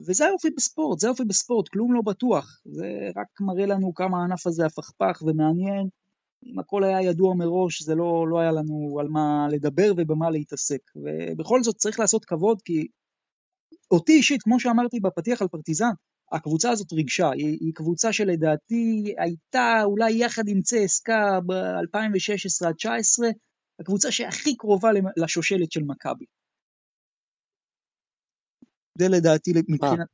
וזה 0.00 0.26
היופי 0.26 0.48
בספורט, 0.56 0.98
זה 0.98 1.06
היופי 1.06 1.24
בספורט, 1.24 1.68
כלום 1.68 1.94
לא 1.94 2.00
בטוח. 2.02 2.60
זה 2.64 3.10
רק 3.16 3.40
מראה 3.40 3.66
לנו 3.66 3.94
כמה 3.94 4.20
הענף 4.20 4.46
הזה 4.46 4.66
הפכפך 4.66 5.22
ומעניין. 5.26 5.88
אם 6.46 6.58
הכל 6.58 6.84
היה 6.84 7.02
ידוע 7.02 7.34
מראש, 7.34 7.82
זה 7.82 7.94
לא, 7.94 8.28
לא 8.28 8.38
היה 8.38 8.52
לנו 8.52 8.96
על 9.00 9.08
מה 9.08 9.46
לדבר 9.50 9.92
ובמה 9.96 10.30
להתעסק. 10.30 10.80
ובכל 10.96 11.62
זאת 11.62 11.76
צריך 11.76 12.00
לעשות 12.00 12.24
כבוד, 12.24 12.62
כי 12.62 12.86
אותי 13.90 14.12
אישית, 14.12 14.42
כמו 14.42 14.60
שאמרתי 14.60 15.00
בפתיח 15.00 15.42
על 15.42 15.48
פרטיזן, 15.48 15.90
הקבוצה 16.32 16.70
הזאת 16.70 16.92
ריגשה, 16.92 17.30
היא, 17.30 17.58
היא 17.60 17.72
קבוצה 17.74 18.12
שלדעתי 18.12 19.14
הייתה 19.18 19.82
אולי 19.84 20.24
יחד 20.24 20.48
עם 20.48 20.60
צסקה 20.60 21.40
ב-2016 21.46 22.66
עד 22.66 22.74
2019, 22.74 23.28
הקבוצה 23.80 24.10
שהכי 24.10 24.56
קרובה 24.56 24.90
לשושלת 25.16 25.72
של 25.72 25.82
מכבי. 25.82 26.24
זה 28.98 29.08
לדעתי 29.08 29.52
מבחינת... 29.68 30.06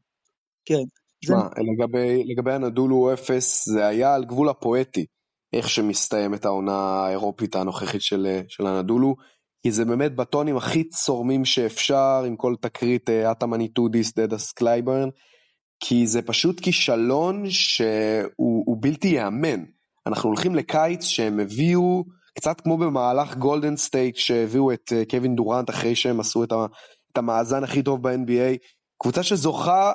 כן. 0.64 0.82
תשמע, 1.24 1.36
זה... 1.40 1.62
לגבי, 1.62 2.24
לגבי 2.24 2.52
הנדולו 2.52 3.12
אפס, 3.12 3.68
זה 3.68 3.86
היה 3.86 4.14
על 4.14 4.24
גבול 4.24 4.48
הפואטי, 4.48 5.06
איך 5.52 5.70
שמסתיימת 5.70 6.44
העונה 6.44 6.72
האירופית 6.72 7.56
הנוכחית 7.56 8.02
של, 8.02 8.40
של 8.48 8.66
הנדולו, 8.66 9.16
כי 9.62 9.72
זה 9.72 9.84
באמת 9.84 10.16
בטונים 10.16 10.56
הכי 10.56 10.88
צורמים 10.88 11.44
שאפשר, 11.44 12.22
עם 12.26 12.36
כל 12.36 12.54
תקרית 12.60 13.10
אטאמן 13.10 13.46
איטודיס, 13.46 14.14
דדס 14.14 14.52
קלייברן, 14.52 15.08
כי 15.80 16.06
זה 16.06 16.22
פשוט 16.22 16.60
כישלון 16.60 17.50
שהוא 17.50 18.76
בלתי 18.80 19.08
ייאמן. 19.08 19.64
אנחנו 20.06 20.28
הולכים 20.28 20.54
לקיץ 20.54 21.04
שהם 21.04 21.40
הביאו, 21.40 22.04
קצת 22.38 22.60
כמו 22.60 22.78
במהלך 22.78 23.36
גולדן 23.36 23.76
סטייט 23.76 24.16
שהביאו 24.16 24.72
את 24.72 24.92
קווין 25.10 25.36
דורנט 25.36 25.70
אחרי 25.70 25.94
שהם 25.94 26.20
עשו 26.20 26.44
את, 26.44 26.52
ה, 26.52 26.66
את 27.14 27.18
המאזן 27.18 27.64
הכי 27.64 27.82
טוב 27.82 28.08
ב-NBA, 28.08 28.58
קבוצה 29.02 29.22
שזוכה 29.22 29.92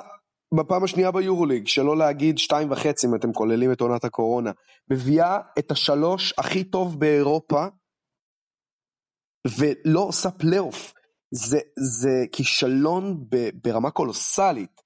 בפעם 0.54 0.84
השנייה 0.84 1.10
ביורוליג, 1.10 1.66
שלא 1.66 1.96
להגיד 1.96 2.38
שתיים 2.38 2.70
וחצי 2.70 3.06
אם 3.06 3.14
אתם 3.14 3.32
כוללים 3.32 3.72
את 3.72 3.80
עונת 3.80 4.04
הקורונה, 4.04 4.50
מביאה 4.90 5.38
את 5.58 5.70
השלוש 5.70 6.34
הכי 6.38 6.64
טוב 6.64 7.00
באירופה, 7.00 7.66
ולא 9.58 10.00
עושה 10.00 10.30
פלייאוף. 10.30 10.92
זה, 11.34 11.58
זה 11.78 12.24
כישלון 12.32 13.24
ברמה 13.64 13.90
קולוסלית. 13.90 14.80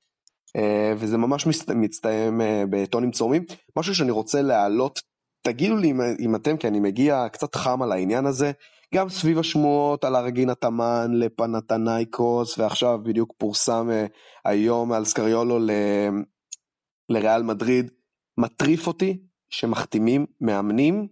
אה, 0.56 0.92
וזה 0.96 1.16
ממש 1.16 1.46
מצטיים 1.74 2.40
אה, 2.40 2.64
בטונים 2.70 3.10
צורמים. 3.10 3.44
משהו 3.76 3.94
שאני 3.94 4.10
רוצה 4.10 4.42
להעלות, 4.42 5.00
תגידו 5.42 5.76
לי 5.76 5.92
אם 6.20 6.36
אתם, 6.36 6.56
כי 6.56 6.68
אני 6.68 6.80
מגיע 6.80 7.26
קצת 7.32 7.54
חם 7.54 7.82
על 7.82 7.92
העניין 7.92 8.26
הזה, 8.26 8.52
גם 8.94 9.08
סביב 9.08 9.38
השמועות 9.38 10.04
על 10.04 10.16
ארגינה 10.16 10.54
תמן 10.54 11.10
לפנתנייקוס, 11.12 12.58
ועכשיו 12.58 12.98
בדיוק 13.02 13.34
פורסם 13.38 13.90
אה, 13.90 14.06
היום 14.44 14.92
על 14.92 15.04
סקריולו 15.04 15.58
ל... 15.58 15.70
לריאל 17.08 17.42
מדריד, 17.42 17.90
מטריף 18.38 18.86
אותי 18.86 19.22
שמחתימים 19.50 20.26
מאמנים 20.40 21.08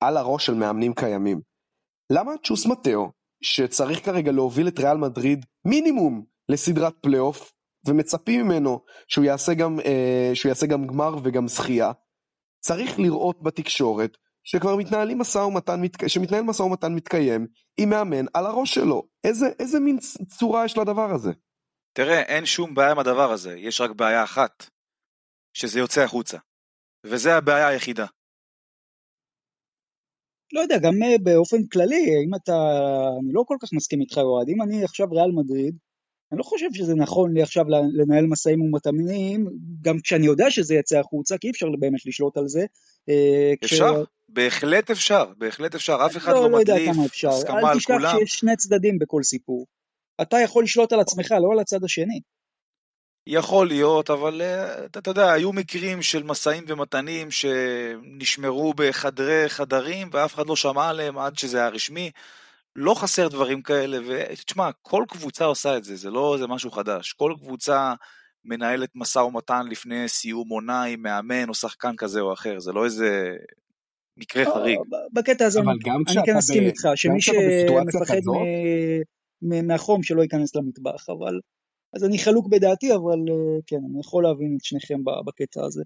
על 0.00 0.16
הראש 0.16 0.46
של 0.46 0.54
מאמנים 0.54 0.94
קיימים. 0.94 1.40
למה 2.12 2.32
צ'וס 2.42 2.66
מטאו, 2.66 3.10
שצריך 3.42 4.04
כרגע 4.04 4.32
להוביל 4.32 4.68
את 4.68 4.78
ריאל 4.78 4.96
מדריד 4.96 5.46
מינימום 5.64 6.24
לסדרת 6.48 6.94
פלייאוף, 7.00 7.52
ומצפים 7.86 8.46
ממנו 8.46 8.80
שהוא 9.08 9.24
יעשה 9.24 9.54
גם, 9.54 9.80
אה, 9.80 10.30
שהוא 10.34 10.50
יעשה 10.50 10.66
גם 10.66 10.86
גמר 10.86 11.14
וגם 11.22 11.48
זכייה, 11.48 11.92
צריך 12.60 12.98
לראות 12.98 13.42
בתקשורת 13.42 14.16
שכבר 14.50 14.76
מתנהלים 14.76 15.18
משא 15.18 15.38
ומתן, 15.38 15.80
שמתנהל 16.06 16.42
משא 16.42 16.62
ומתן 16.62 16.94
מתקיים 16.94 17.46
עם 17.80 17.90
מאמן 17.90 18.24
על 18.34 18.46
הראש 18.46 18.74
שלו. 18.74 19.02
איזה, 19.24 19.46
איזה 19.58 19.80
מין 19.80 19.98
צורה 20.38 20.64
יש 20.64 20.78
לדבר 20.78 21.10
הזה? 21.14 21.30
תראה, 21.92 22.22
אין 22.22 22.46
שום 22.46 22.74
בעיה 22.74 22.90
עם 22.90 22.98
הדבר 22.98 23.32
הזה, 23.32 23.56
יש 23.56 23.80
רק 23.80 23.90
בעיה 23.90 24.24
אחת, 24.24 24.66
שזה 25.56 25.78
יוצא 25.78 26.00
החוצה. 26.00 26.38
וזה 27.06 27.36
הבעיה 27.36 27.68
היחידה. 27.68 28.06
לא 30.52 30.60
יודע, 30.60 30.78
גם 30.78 30.94
אה, 31.02 31.16
באופן 31.22 31.66
כללי, 31.72 32.04
אם 32.26 32.34
אתה... 32.34 32.52
אני 33.22 33.32
לא 33.32 33.42
כל 33.46 33.56
כך 33.62 33.68
מסכים 33.72 34.00
איתך, 34.00 34.18
אוהד. 34.18 34.48
אם 34.48 34.62
אני 34.62 34.84
עכשיו 34.84 35.06
ריאל 35.10 35.30
מדריד, 35.34 35.76
אני 36.32 36.38
לא 36.38 36.42
חושב 36.42 36.66
שזה 36.72 36.94
נכון 36.94 37.34
לי 37.34 37.42
עכשיו 37.42 37.64
לנהל 37.68 38.26
משאים 38.26 38.62
ומתנים, 38.62 39.46
גם 39.82 40.00
כשאני 40.00 40.26
יודע 40.26 40.50
שזה 40.50 40.74
יצא 40.74 40.98
החוצה, 40.98 41.38
כי 41.38 41.46
אי 41.46 41.52
אפשר 41.52 41.66
באמת 41.78 42.06
לשלוט 42.06 42.36
על 42.36 42.48
זה. 42.48 42.64
אה, 43.08 43.52
אפשר, 43.64 44.04
כש... 44.04 44.08
בהחלט 44.28 44.90
אפשר, 44.90 45.24
בהחלט 45.38 45.74
אפשר, 45.74 45.98
אף 46.06 46.16
אחד 46.16 46.32
לא, 46.32 46.42
לא, 46.42 46.50
לא 46.50 46.58
מדליף 46.58 46.96
הסכמה 47.28 47.70
על 47.70 47.80
כולם. 47.80 48.04
אל 48.04 48.08
תשכח 48.10 48.18
שיש 48.18 48.32
שני 48.32 48.56
צדדים 48.56 48.98
בכל 48.98 49.22
סיפור. 49.22 49.66
אתה 50.22 50.36
יכול 50.40 50.64
לשלוט 50.64 50.92
על 50.92 51.00
עצמך, 51.00 51.30
לא 51.30 51.52
על 51.52 51.58
הצד 51.58 51.84
השני. 51.84 52.20
יכול 53.26 53.66
להיות, 53.66 54.10
אבל 54.10 54.42
אה, 54.42 54.84
אתה, 54.84 54.98
אתה 54.98 55.10
יודע, 55.10 55.32
היו 55.32 55.52
מקרים 55.52 56.02
של 56.02 56.22
משאים 56.22 56.64
ומתנים 56.68 57.28
שנשמרו 57.30 58.74
בחדרי 58.76 59.48
חדרים 59.48 60.10
ואף 60.12 60.34
אחד 60.34 60.46
לא 60.46 60.56
שמע 60.56 60.88
עליהם 60.88 61.18
עד 61.18 61.38
שזה 61.38 61.58
היה 61.58 61.68
רשמי. 61.68 62.10
לא 62.76 62.94
חסר 62.94 63.28
דברים 63.28 63.62
כאלה, 63.62 63.98
ותשמע, 64.06 64.70
כל 64.82 65.04
קבוצה 65.08 65.44
עושה 65.44 65.76
את 65.76 65.84
זה, 65.84 65.96
זה 65.96 66.10
לא 66.10 66.36
זה 66.38 66.46
משהו 66.46 66.70
חדש. 66.70 67.12
כל 67.12 67.34
קבוצה 67.38 67.94
מנהלת 68.44 68.90
משא 68.94 69.18
ומתן 69.18 69.66
לפני 69.66 70.08
סיום 70.08 70.48
עונה 70.48 70.82
עם 70.82 71.02
מאמן 71.02 71.48
או 71.48 71.54
שחקן 71.54 71.96
כזה 71.96 72.20
או 72.20 72.32
אחר, 72.32 72.58
זה 72.58 72.72
לא 72.72 72.84
איזה 72.84 73.36
מקרה 74.16 74.44
לא, 74.44 74.54
חריג. 74.54 74.78
בקטע 75.12 75.46
הזה 75.46 75.60
אני 75.60 76.26
כן 76.26 76.36
מסכים 76.36 76.62
איתך, 76.62 76.88
שמי 76.94 77.20
שמפחד 77.20 78.14
מהחום 79.42 80.02
שלא 80.02 80.22
ייכנס 80.22 80.56
למטבח, 80.56 81.08
אבל... 81.08 81.40
אז 81.92 82.04
אני 82.04 82.18
חלוק 82.18 82.48
בדעתי, 82.48 82.94
אבל 82.94 83.18
אה, 83.30 83.60
כן, 83.66 83.76
אני 83.90 84.00
יכול 84.00 84.24
להבין 84.24 84.56
את 84.56 84.64
שניכם 84.64 85.04
בקטע 85.26 85.64
הזה. 85.64 85.82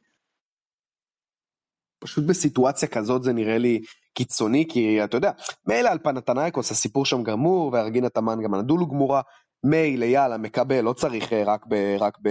פשוט 1.99 2.24
בסיטואציה 2.24 2.89
כזאת 2.89 3.22
זה 3.22 3.32
נראה 3.32 3.59
לי 3.59 3.80
קיצוני, 4.14 4.66
כי 4.68 5.04
אתה 5.04 5.16
יודע, 5.16 5.30
מילא 5.66 5.88
על 5.88 5.98
פנתנייקוס 5.98 6.70
הסיפור 6.70 7.06
שם 7.06 7.22
גמור, 7.22 7.70
וארגינה 7.72 8.08
תמן 8.08 8.42
גם 8.42 8.54
הנדולו 8.54 8.86
גמורה, 8.86 9.20
מילא 9.64 10.04
יאללה 10.04 10.38
מקבל, 10.38 10.80
לא 10.80 10.92
צריך 10.92 11.32
אה, 11.32 11.42
רק, 11.46 11.64
ב, 11.68 11.96
רק 11.98 12.18
ב, 12.22 12.28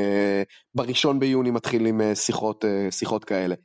בראשון 0.75 1.19
ביוני 1.19 1.51
מתחילים 1.51 2.01
אה, 2.01 2.15
שיחות, 2.15 2.65
אה, 2.65 2.91
שיחות 2.91 3.25
כאלה. 3.25 3.55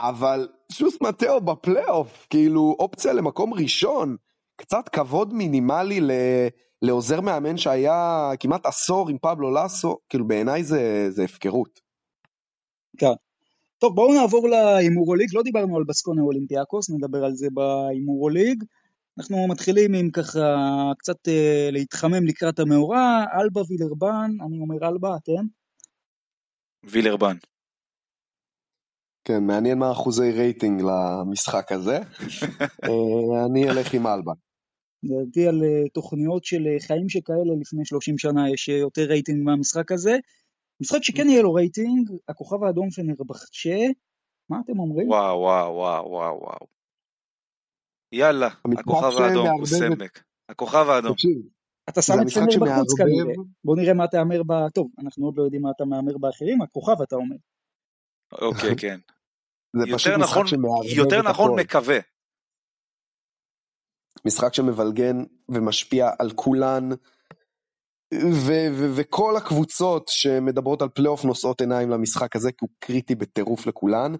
אבל 0.00 0.48
שוס 0.72 0.96
מטאו 1.02 1.40
בפלייאוף, 1.40 2.26
כאילו 2.30 2.76
אופציה 2.78 3.12
למקום 3.12 3.54
ראשון, 3.54 4.16
קצת 4.56 4.88
כבוד 4.88 5.34
מינימלי 5.34 6.00
ל, 6.00 6.10
לעוזר 6.82 7.20
מאמן 7.20 7.56
שהיה 7.56 8.30
כמעט 8.40 8.66
עשור 8.66 9.08
עם 9.08 9.18
פבלו 9.18 9.50
לאסו, 9.50 9.98
כאילו 10.08 10.26
בעיניי 10.26 10.64
זה, 10.64 11.10
זה 11.10 11.24
הפקרות. 11.24 11.80
כן. 12.98 13.25
טוב, 13.78 13.94
בואו 13.94 14.14
נעבור 14.14 14.48
להימורוליג, 14.48 15.28
לא 15.32 15.42
דיברנו 15.42 15.76
על 15.76 15.84
בסקונה 15.84 16.22
אולימפיאקוס, 16.22 16.90
נדבר 16.90 17.24
על 17.24 17.34
זה 17.34 17.46
בהימורוליג. 17.54 18.64
אנחנו 19.18 19.48
מתחילים 19.48 19.94
עם 19.94 20.10
ככה 20.10 20.56
קצת 20.98 21.28
אה, 21.28 21.68
להתחמם 21.72 22.26
לקראת 22.26 22.58
המאורע, 22.58 23.24
אלבה 23.40 23.60
וילרבן, 23.68 24.30
אני 24.46 24.58
אומר 24.58 24.88
אלבה, 24.88 25.16
אתם? 25.16 25.46
וילרבן. 26.84 27.36
כן, 29.24 29.44
מעניין 29.46 29.78
מה 29.78 29.92
אחוזי 29.92 30.32
רייטינג 30.32 30.82
למשחק 30.82 31.72
הזה. 31.72 31.98
אה, 32.84 33.46
אני 33.46 33.70
אלך 33.70 33.94
עם 33.94 34.06
אלבה. 34.06 34.32
לדעתי 35.02 35.48
על 35.48 35.64
אה, 35.64 35.88
תוכניות 35.94 36.44
של 36.44 36.66
אה, 36.66 36.76
חיים 36.86 37.08
שכאלה 37.08 37.54
לפני 37.60 37.84
30 37.84 38.18
שנה 38.18 38.50
יש 38.50 38.68
יותר 38.68 39.02
רייטינג 39.02 39.44
מהמשחק 39.44 39.92
הזה. 39.92 40.18
משחק 40.80 41.02
שכן 41.02 41.28
יהיה 41.28 41.42
לו 41.42 41.54
רייטינג, 41.54 42.10
הכוכב 42.28 42.62
האדום 42.64 42.90
פנרבחצ'ה, 42.90 43.78
מה 44.50 44.56
אתם 44.64 44.78
אומרים? 44.78 45.08
וואו 45.08 45.40
וואו 45.40 45.74
וואו 45.74 46.10
וואו 46.10 46.38
וואו. 46.40 46.66
יאללה, 48.12 48.48
הכוכב 48.78 49.18
האדום, 49.22 49.48
כוס 49.60 49.91
עמק. 49.91 50.22
הכוכב 50.48 50.88
האדום. 50.88 51.14
אתה 51.88 52.02
שם 52.02 52.12
את 52.22 52.30
פנר 52.32 52.44
בחוץ 52.44 52.98
כנראה. 52.98 53.34
בוא 53.64 53.76
נראה 53.76 53.94
מה 53.94 54.04
אתה 54.04 54.16
מהמר 54.18 54.42
ב... 54.42 54.68
טוב, 54.74 54.90
אנחנו 54.98 55.26
עוד 55.26 55.34
לא 55.36 55.42
יודעים 55.42 55.62
מה 55.62 55.70
אתה 55.76 55.84
מהמר 55.84 56.18
באחרים, 56.18 56.62
הכוכב 56.62 57.02
אתה 57.02 57.16
אומר. 57.16 57.36
אוקיי, 58.32 58.76
כן. 58.80 58.98
יותר 59.86 60.16
נכון, 60.16 60.46
יותר 60.96 61.22
נכון 61.22 61.60
מקווה. 61.60 61.98
משחק 64.26 64.54
שמבלגן 64.54 65.16
ומשפיע 65.48 66.10
על 66.18 66.30
כולן 66.34 66.88
וכל 68.96 69.36
הקבוצות 69.36 70.08
שמדברות 70.08 70.82
על 70.82 70.88
פלייאוף 70.88 71.24
נושאות 71.24 71.60
עיניים 71.60 71.90
למשחק 71.90 72.36
הזה, 72.36 72.52
כי 72.52 72.58
הוא 72.60 72.70
קריטי 72.78 73.14
בטירוף 73.14 73.66
לכולן. 73.66 74.12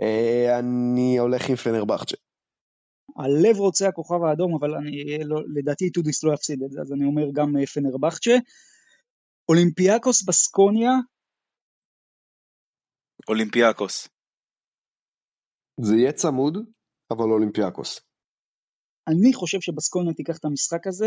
אה, 0.00 0.58
אני 0.58 1.18
הולך 1.18 1.48
עם 1.48 1.56
פנרבכצ'ה. 1.56 2.16
הלב 3.16 3.56
רוצה 3.56 3.88
הכוכב 3.88 4.24
האדום, 4.24 4.54
אבל 4.54 4.74
אני, 4.74 5.18
לא, 5.24 5.40
לדעתי 5.54 5.90
איטודיס 5.90 6.24
לא 6.24 6.32
יפסיד 6.34 6.62
את 6.62 6.70
זה, 6.70 6.80
אז 6.80 6.92
אני 6.92 7.04
אומר 7.04 7.26
גם 7.32 7.56
אה, 7.56 7.66
פנרבכצ'ה. 7.66 8.32
אולימפיאקוס 9.48 10.24
בסקוניה, 10.28 10.90
אולימפיאקוס. 13.28 14.08
זה 15.80 15.96
יהיה 15.96 16.12
צמוד, 16.12 16.58
אבל 17.10 17.30
אולימפיאקוס. 17.30 18.00
אני 19.08 19.34
חושב 19.34 19.60
שבסקוניה 19.60 20.14
תיקח 20.14 20.38
את 20.38 20.44
המשחק 20.44 20.86
הזה, 20.86 21.06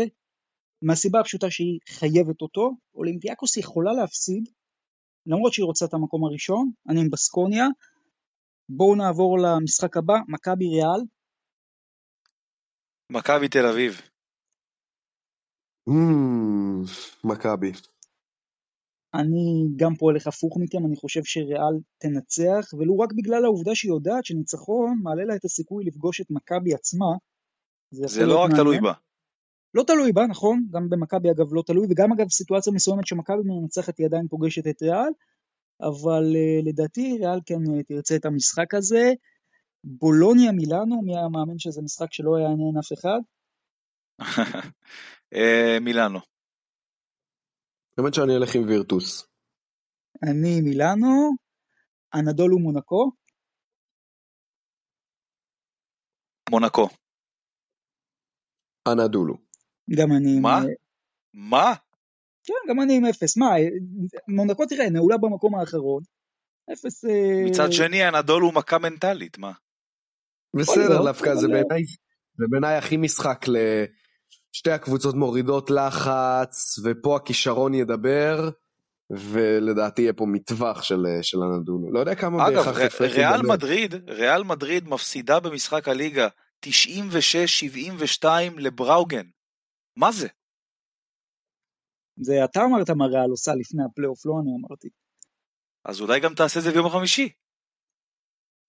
מהסיבה 0.82 1.20
הפשוטה 1.20 1.50
שהיא 1.50 1.78
חייבת 1.88 2.42
אותו. 2.42 2.70
אולימפיאקוס 2.94 3.56
יכולה 3.56 3.92
להפסיד, 3.92 4.48
למרות 5.26 5.52
שהיא 5.52 5.64
רוצה 5.64 5.84
את 5.84 5.94
המקום 5.94 6.24
הראשון, 6.24 6.70
אני 6.88 7.00
עם 7.00 7.10
בסקוניה. 7.10 7.66
בואו 8.68 8.94
נעבור 8.94 9.38
למשחק 9.38 9.96
הבא, 9.96 10.14
מכבי 10.28 10.68
ריאל. 10.68 11.00
מכבי 13.10 13.48
תל 13.48 13.66
אביב. 13.66 14.00
Hmm, 15.88 16.90
מכבי. 17.24 17.72
אני 19.14 19.66
גם 19.76 19.94
פה 19.94 20.06
הולך 20.06 20.26
הפוך 20.26 20.56
מכם, 20.60 20.86
אני 20.86 20.96
חושב 20.96 21.20
שריאל 21.24 21.74
תנצח, 21.98 22.74
ולו 22.78 22.98
רק 22.98 23.12
בגלל 23.12 23.44
העובדה 23.44 23.74
שהיא 23.74 23.92
יודעת 23.92 24.24
שניצחון 24.24 24.98
מעלה 25.02 25.24
לה 25.24 25.36
את 25.36 25.44
הסיכוי 25.44 25.84
לפגוש 25.84 26.20
את 26.20 26.26
מכבי 26.30 26.74
עצמה. 26.74 27.06
זה 27.90 28.20
יכול 28.20 28.32
לא 28.32 28.38
רק 28.38 28.50
מעניין. 28.50 28.62
תלוי 28.62 28.80
בה. 28.80 28.92
לא 29.74 29.82
תלוי 29.82 30.12
בה, 30.12 30.26
נכון, 30.26 30.66
גם 30.70 30.90
במכבי 30.90 31.30
אגב 31.30 31.54
לא 31.54 31.62
תלוי, 31.66 31.86
וגם 31.90 32.12
אגב 32.12 32.28
סיטואציה 32.28 32.72
מסוימת 32.72 33.06
שמכבי 33.06 33.42
מנצחת 33.44 33.98
היא 33.98 34.06
עדיין 34.06 34.28
פוגשת 34.28 34.66
את 34.66 34.82
ריאל, 34.82 35.12
אבל 35.80 36.22
uh, 36.22 36.68
לדעתי 36.68 37.18
ריאל 37.20 37.40
כן 37.46 37.54
uh, 37.54 37.82
תרצה 37.88 38.16
את 38.16 38.24
המשחק 38.24 38.74
הזה. 38.74 39.12
בולוניה 39.84 40.52
מילאנו, 40.52 41.02
מי 41.02 41.16
היה 41.16 41.28
מאמין 41.28 41.58
שזה 41.58 41.82
משחק 41.82 42.12
שלא 42.12 42.38
יעניין 42.38 42.74
אף 42.78 42.92
אחד? 42.92 43.20
אה, 45.34 45.80
מילאנו. 45.80 46.18
האמת 47.98 48.14
שאני 48.14 48.36
אלך 48.36 48.54
עם 48.54 48.62
וירטוס. 48.68 49.26
אני 50.22 50.60
מילאנו, 50.60 51.30
אנדולו 52.14 52.58
מונקו, 52.58 53.10
מונקו. 56.50 56.88
אנדולו. 58.88 59.49
גם 59.96 60.12
אני 60.12 60.36
עם... 60.36 60.42
מה? 60.42 60.58
אה, 60.58 60.64
מה? 61.34 61.74
כן, 62.44 62.54
גם 62.68 62.80
אני 62.80 62.96
עם 62.96 63.04
אפס. 63.04 63.36
מה, 63.36 63.46
אה, 63.58 63.64
מונקו 64.28 64.66
תראה, 64.66 64.90
נעולה 64.90 65.16
במקום 65.16 65.54
האחרון. 65.54 66.02
אפס... 66.72 67.04
אה, 67.04 67.42
מצד 67.46 67.72
שני, 67.72 68.08
אנדול 68.08 68.42
הוא 68.42 68.54
מכה 68.54 68.78
מנטלית, 68.78 69.38
מה? 69.38 69.52
בסדר, 70.56 71.04
דווקא 71.04 71.34
זה 71.34 71.46
אבל- 71.46 71.52
בעיניי, 71.54 71.82
זה 72.38 72.44
בעיניי 72.50 72.74
הכי 72.76 72.96
משחק 72.96 73.44
לשתי 73.48 74.70
הקבוצות 74.70 75.14
מורידות 75.14 75.70
לחץ, 75.70 76.78
ופה 76.84 77.16
הכישרון 77.16 77.74
ידבר, 77.74 78.50
ולדעתי 79.10 80.02
יהיה 80.02 80.12
פה 80.12 80.26
מטווח 80.26 80.82
של, 80.82 81.02
של 81.22 81.38
אנדולו. 81.38 81.92
לא 81.92 82.00
יודע 82.00 82.14
כמה 82.14 82.48
אגב, 82.48 82.56
בהכרח 82.56 82.78
ר- 82.78 82.84
הפרק 82.84 83.10
ריאל. 83.12 83.42
מדריד, 83.42 83.94
ריאל 84.10 84.42
מדריד 84.44 84.88
מפסידה 84.88 85.40
במשחק 85.40 85.88
הליגה 85.88 86.28
96-72 86.66 88.24
לבראוגן. 88.56 89.26
מה 90.00 90.12
זה? 90.12 90.28
זה 92.16 92.44
אתה 92.44 92.60
אמרת 92.64 92.90
מה 92.90 93.06
ריאל 93.06 93.30
עושה 93.30 93.52
לפני 93.54 93.82
הפלייאוף, 93.84 94.26
לא 94.26 94.32
אני 94.42 94.50
אמרתי. 94.60 94.88
אז 95.84 96.00
אולי 96.00 96.20
גם 96.20 96.34
תעשה 96.34 96.58
את 96.58 96.64
זה 96.64 96.70
ביום 96.70 96.86
החמישי. 96.86 97.28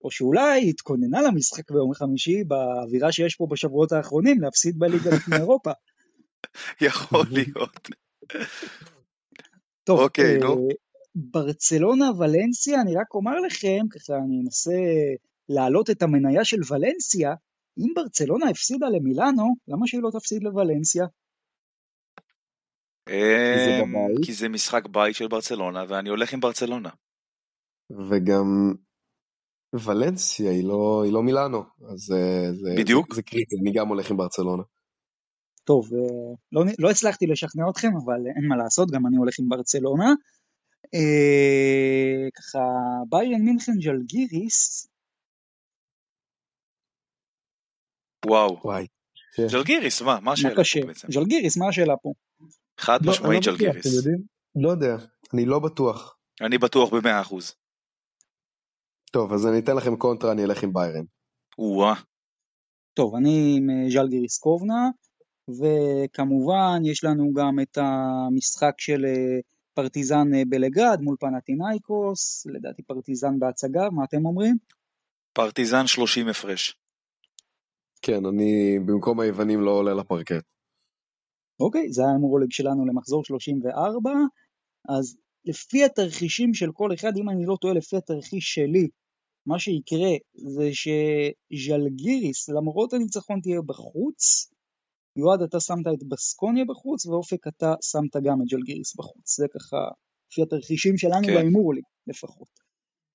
או 0.04 0.12
שאולי 0.12 0.62
היא 0.62 0.70
התכוננה 0.70 1.22
למשחק 1.22 1.72
ביום 1.72 1.94
חמישי 1.94 2.44
באווירה 2.44 3.12
שיש 3.12 3.36
פה 3.36 3.48
בשבועות 3.52 3.92
האחרונים 3.92 4.42
להפסיד 4.42 4.80
בליגה 4.80 5.10
לפני 5.16 5.38
אירופה. 5.38 5.72
יכול 6.82 7.26
להיות. 7.32 7.90
טוב, 9.84 10.00
אוקיי, 10.00 10.36
אה, 10.36 10.40
נו. 10.40 10.68
ברצלונה 11.16 12.06
ולנסיה, 12.20 12.82
אני 12.82 12.96
רק 12.96 13.14
אומר 13.14 13.40
לכם, 13.40 13.80
ככה 13.90 14.14
אני 14.26 14.42
אנסה 14.46 14.80
להעלות 15.50 15.90
את 15.90 16.02
המניה 16.02 16.46
של 16.46 16.58
ולנסיה, 16.70 17.30
אם 17.78 17.94
ברצלונה 17.96 18.50
הפסידה 18.50 18.88
למילאנו, 18.90 19.56
למה 19.68 19.88
שהיא 19.88 20.02
לא 20.02 20.10
תפסיד 20.20 20.44
לוולנסיה? 20.44 21.06
זה 23.10 23.80
אמ. 23.84 24.24
כי 24.26 24.34
זה 24.34 24.50
משחק 24.50 24.88
בית 24.88 25.16
של 25.16 25.28
ברצלונה, 25.28 25.84
ואני 25.90 26.10
הולך 26.10 26.34
עם 26.34 26.40
ברצלונה. 26.40 26.90
וגם 28.10 28.74
ולנסיה 29.74 30.52
היא 30.52 30.64
לא, 30.68 31.02
היא 31.06 31.14
לא 31.14 31.24
מילאנו, 31.24 31.64
אז 31.94 32.12
אה, 32.12 32.54
זה, 32.54 32.76
בדיוק. 32.78 33.10
זה, 33.10 33.16
זה 33.16 33.22
קריטי, 33.22 33.56
אני 33.62 33.72
גם 33.74 33.88
הולך 33.88 34.12
עם 34.12 34.18
ברצלונה. 34.18 34.64
טוב, 35.64 35.94
אה, 35.94 36.34
לא, 36.52 36.62
לא 36.80 36.90
הצלחתי 36.90 37.26
לשכנע 37.28 37.64
אתכם, 37.70 37.92
אבל 38.06 38.20
אין 38.36 38.48
מה 38.48 38.58
לעשות, 38.58 38.92
גם 38.92 39.08
אני 39.08 39.18
הולך 39.18 39.40
עם 39.40 39.50
ברצלונה. 39.50 40.14
אה, 40.94 42.30
ככה, 42.38 42.60
ביירן 43.10 43.42
מינכן 43.42 43.74
ג'לגיריס, 43.84 44.88
וואו. 48.26 48.58
וואי. 48.64 48.88
ג'לגיריס, 49.52 50.02
מה? 50.02 50.20
מה 50.20 50.32
השאלה? 50.32 50.56
פה 50.56 50.88
בעצם? 50.88 51.08
ג'לגיריס, 51.08 51.58
מה 51.58 51.68
השאלה 51.70 51.94
פה? 52.02 52.14
חד 52.82 53.06
לא, 53.06 53.12
משמעית 53.12 53.48
לא 53.48 53.54
ג'לגיריס. 53.54 53.88
אתם 53.88 53.96
יודעים? 53.96 54.24
לא 54.56 54.70
יודע, 54.70 54.96
אני 55.34 55.46
לא 55.46 55.60
בטוח. 55.60 56.18
אני 56.42 56.58
בטוח 56.58 56.90
במאה 56.94 57.22
אחוז. 57.22 57.56
טוב, 59.12 59.34
אז 59.34 59.48
אני 59.48 59.60
אתן 59.60 59.76
לכם 59.76 59.96
קונטרה, 59.96 60.32
אני 60.32 60.44
אלך 60.44 60.64
עם 60.64 60.74
ביירן. 60.74 61.04
או-אה. 61.58 61.94
טוב, 62.94 63.16
אני 63.16 63.56
עם 63.58 63.70
אה, 63.70 63.90
ז'לגיריס 63.90 64.38
קובנה, 64.38 64.90
וכמובן 65.50 66.82
יש 66.86 67.04
לנו 67.04 67.34
גם 67.34 67.60
את 67.62 67.78
המשחק 67.78 68.74
של 68.78 69.06
אה, 69.06 69.40
פרטיזן 69.74 70.34
אה, 70.34 70.42
בלגרד 70.50 71.02
מול 71.02 71.16
פנאתינייקוס, 71.20 72.46
לדעתי 72.46 72.84
פרטיזן 72.84 73.40
בהצגה, 73.40 73.90
מה 73.90 74.04
אתם 74.04 74.26
אומרים? 74.26 74.58
פרטיזן 75.34 75.88
30 75.88 76.28
הפרש. 76.28 76.76
כן, 78.02 78.26
אני 78.26 78.80
במקום 78.86 79.20
היוונים 79.20 79.62
לא 79.62 79.72
עולה 79.72 79.94
לפרקט. 79.94 80.44
אוקיי, 81.62 81.92
זה 81.92 82.06
ההימורולוג 82.06 82.52
שלנו 82.52 82.86
למחזור 82.86 83.24
34, 83.24 84.12
אז 84.90 85.18
לפי 85.46 85.84
התרחישים 85.84 86.54
של 86.54 86.72
כל 86.72 86.94
אחד, 86.94 87.18
אם 87.18 87.30
אני 87.30 87.46
לא 87.46 87.58
טועה 87.62 87.74
לפי 87.74 87.98
התרחיש 87.98 88.54
שלי, 88.54 88.88
מה 89.46 89.60
שיקרה 89.60 90.10
זה 90.36 90.70
שז'לגיריס, 90.74 92.50
למרות 92.50 92.94
הניצחון 92.94 93.40
תהיה 93.42 93.62
בחוץ, 93.62 94.52
יועד 95.16 95.42
אתה 95.42 95.60
שמת 95.60 95.88
את 95.94 96.04
בסקוניה 96.08 96.66
בחוץ, 96.66 97.06
ואופק 97.06 97.48
אתה 97.48 97.74
שמת 97.92 98.24
גם 98.24 98.42
את 98.42 98.48
ז'לגיריס 98.48 98.96
בחוץ. 98.96 99.38
זה 99.38 99.46
ככה, 99.54 99.78
לפי 100.32 100.42
התרחישים 100.42 100.98
שלנו 100.98 101.28
כן. 101.28 101.34
בהימור 101.34 101.74
לי, 101.74 101.82
לפחות. 102.08 102.48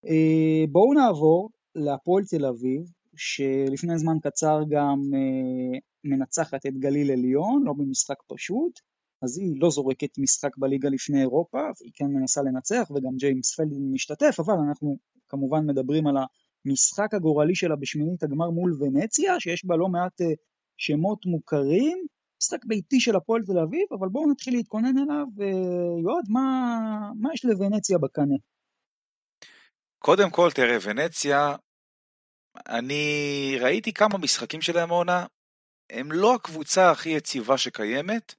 אה, 0.07 0.64
בואו 0.72 0.94
נעבור 0.94 1.51
להפועל 1.74 2.24
תל 2.24 2.47
אביב, 2.47 2.82
שלפני 3.16 3.99
זמן 3.99 4.16
קצר 4.22 4.61
גם 4.70 4.99
אה, 5.14 5.78
מנצחת 6.07 6.66
את 6.66 6.78
גליל 6.78 7.11
עליון, 7.11 7.62
לא 7.64 7.72
במשחק 7.72 8.16
פשוט, 8.26 8.80
אז 9.22 9.38
היא 9.38 9.61
לא 9.61 9.70
זורקת 9.70 10.18
משחק 10.18 10.57
בליגה 10.57 10.88
לפני 10.88 11.20
אירופה, 11.20 11.58
והיא 11.80 11.92
כן 11.95 12.07
מנסה 12.07 12.42
לנצח, 12.42 12.91
וגם 12.91 13.16
ג'יימס 13.16 13.54
פלדין 13.54 13.91
משתתף, 13.92 14.37
אבל 14.41 14.54
אנחנו 14.68 14.96
כמובן 15.28 15.66
מדברים 15.66 16.07
על 16.07 16.16
המשחק 16.66 17.14
הגורלי 17.14 17.54
שלה 17.54 17.76
בשמינית 17.76 18.22
הגמר 18.22 18.50
מול 18.50 18.76
ונציה, 18.80 19.41
שיש 19.41 19.64
בה 19.64 19.76
לא 19.76 19.88
מעט 19.88 20.20
אה, 20.20 20.26
שמות 20.76 21.26
מוכרים, 21.26 22.07
משחק 22.42 22.64
ביתי 22.64 23.00
של 23.00 23.16
הפועל 23.16 23.42
תל 23.42 23.58
אביב, 23.58 23.87
אבל 23.99 24.08
בואו 24.08 24.30
נתחיל 24.30 24.54
להתכונן 24.54 24.99
אליו, 24.99 25.26
ויועד, 25.37 26.24
מה, 26.28 27.11
מה 27.20 27.28
יש 27.34 27.45
לוונציה 27.45 27.99
בקנה? 27.99 28.34
קודם 29.99 30.30
כל, 30.30 30.50
תראה, 30.54 30.76
ונציה, 30.83 31.57
אני 32.68 33.57
ראיתי 33.61 33.92
כמה 33.92 34.18
משחקים 34.18 34.61
שלהם 34.61 34.91
העונה, 34.91 35.26
הם 35.91 36.13
לא 36.13 36.34
הקבוצה 36.34 36.91
הכי 36.91 37.08
יציבה 37.08 37.58
שקיימת. 37.58 38.34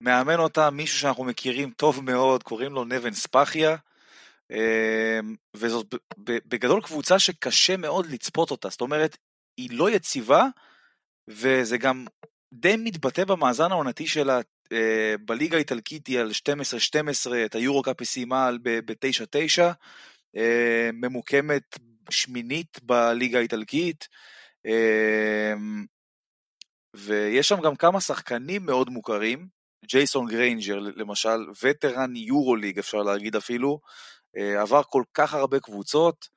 מאמן 0.00 0.38
אותה 0.38 0.70
מישהו 0.70 0.98
שאנחנו 0.98 1.24
מכירים 1.24 1.70
טוב 1.70 2.04
מאוד, 2.04 2.42
קוראים 2.42 2.72
לו 2.72 2.84
נבן 2.84 3.12
ספחיה, 3.12 3.76
אמ, 4.50 5.34
וזאת 5.56 5.94
בגדול 6.18 6.82
קבוצה 6.82 7.18
שקשה 7.18 7.76
מאוד 7.76 8.06
לצפות 8.06 8.50
אותה, 8.50 8.68
זאת 8.68 8.80
אומרת, 8.80 9.16
היא 9.56 9.70
לא 9.72 9.90
יציבה, 9.90 10.46
וזה 11.28 11.78
גם 11.78 12.06
די 12.54 12.76
מתבטא 12.76 13.24
במאזן 13.24 13.72
העונתי 13.72 14.06
שלה, 14.06 14.40
אה, 14.72 15.14
בליגה 15.24 15.56
האיטלקית 15.56 16.06
היא 16.06 16.20
על 16.20 16.30
12-12, 16.30 17.32
את 17.46 17.54
היורו-קאפ 17.54 17.96
היא 18.00 18.06
סיימה 18.06 18.46
על 18.46 18.58
ב-9-9, 18.62 19.62
אה, 20.36 20.90
ממוקמת 20.92 21.78
שמינית 22.10 22.80
בליגה 22.82 23.38
האיטלקית, 23.38 24.08
אה, 24.66 25.54
ויש 26.94 27.48
שם 27.48 27.60
גם 27.60 27.76
כמה 27.76 28.00
שחקנים 28.00 28.66
מאוד 28.66 28.90
מוכרים, 28.90 29.46
ג'ייסון 29.86 30.26
גריינג'ר 30.26 30.78
למשל, 30.96 31.46
וטרן 31.62 32.16
יורוליג 32.16 32.78
אפשר 32.78 33.02
להגיד 33.02 33.36
אפילו, 33.36 33.80
אה, 34.36 34.62
עבר 34.62 34.82
כל 34.82 35.02
כך 35.14 35.34
הרבה 35.34 35.60
קבוצות, 35.60 36.28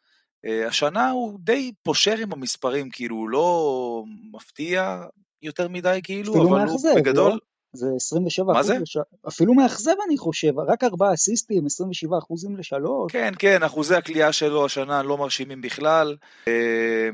אה, 0.45 0.67
השנה 0.67 1.11
הוא 1.11 1.39
די 1.41 1.71
פושר 1.83 2.17
עם 2.17 2.33
המספרים, 2.33 2.89
כאילו 2.89 3.15
הוא 3.15 3.29
לא 3.29 4.03
מפתיע 4.33 5.01
יותר 5.41 5.67
מדי 5.67 5.99
כאילו, 6.03 6.33
אבל 6.33 6.59
מאכזב, 6.59 6.89
הוא 6.89 6.99
בגדול... 6.99 7.31
לא? 7.31 7.37
זה 7.73 7.87
27 7.95 8.45
מה 8.45 8.59
אחוז 8.59 8.67
זה? 8.67 8.77
לש... 8.79 8.97
אפילו 9.27 9.53
מאכזב 9.53 9.93
אני 10.07 10.17
חושב, 10.17 10.59
רק 10.59 10.83
4 10.83 11.13
אסיסטים, 11.13 11.65
27 11.65 12.17
אחוזים 12.17 12.57
לשלוש. 12.57 13.11
כן, 13.11 13.33
כן, 13.39 13.63
אחוזי 13.63 13.95
הקליעה 13.95 14.33
שלו 14.33 14.65
השנה 14.65 15.03
לא 15.03 15.17
מרשימים 15.17 15.61
בכלל, 15.61 16.17
אה, 16.47 17.09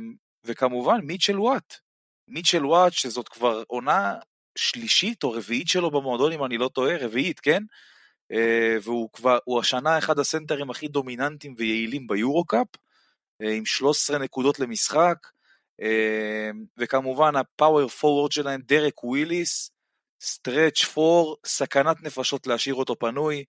וכמובן 0.45 0.99
מיטשל 1.03 1.39
וואט. 1.39 1.82
מיטשל 2.27 2.65
וואט, 2.65 2.93
שזאת 2.93 3.29
כבר 3.29 3.63
עונה 3.67 4.15
שלישית 4.55 5.23
או 5.23 5.31
רביעית 5.31 5.67
שלו 5.67 5.91
במועדון, 5.91 6.31
אם 6.31 6.45
אני 6.45 6.57
לא 6.57 6.67
טועה, 6.67 6.97
רביעית, 6.97 7.39
כן? 7.39 7.63
אה, 8.31 8.77
והוא 8.83 9.09
כבר, 9.13 9.37
הוא 9.45 9.59
השנה 9.59 9.97
אחד 9.97 10.19
הסנטרים 10.19 10.69
הכי 10.69 10.87
דומיננטיים 10.87 11.55
ויעילים 11.57 12.07
ביורו-קאפ, 12.07 12.67
אה, 13.41 13.53
עם 13.53 13.65
13 13.65 14.17
נקודות 14.17 14.59
למשחק, 14.59 15.17
אה, 15.81 16.49
וכמובן 16.77 17.35
ה 17.35 17.87
power 17.87 18.05
forward 18.05 18.31
שלהם, 18.31 18.61
דרק 18.65 19.03
וויליס, 19.03 19.71
stretch 20.21 20.83
four, 20.83 21.37
סכנת 21.45 22.03
נפשות 22.03 22.47
להשאיר 22.47 22.75
אותו 22.75 22.99
פנוי, 22.99 23.43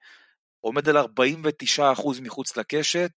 עומד 0.61 0.89
על 0.89 0.97
49% 0.97 2.21
מחוץ 2.21 2.57
לקשת, 2.57 3.11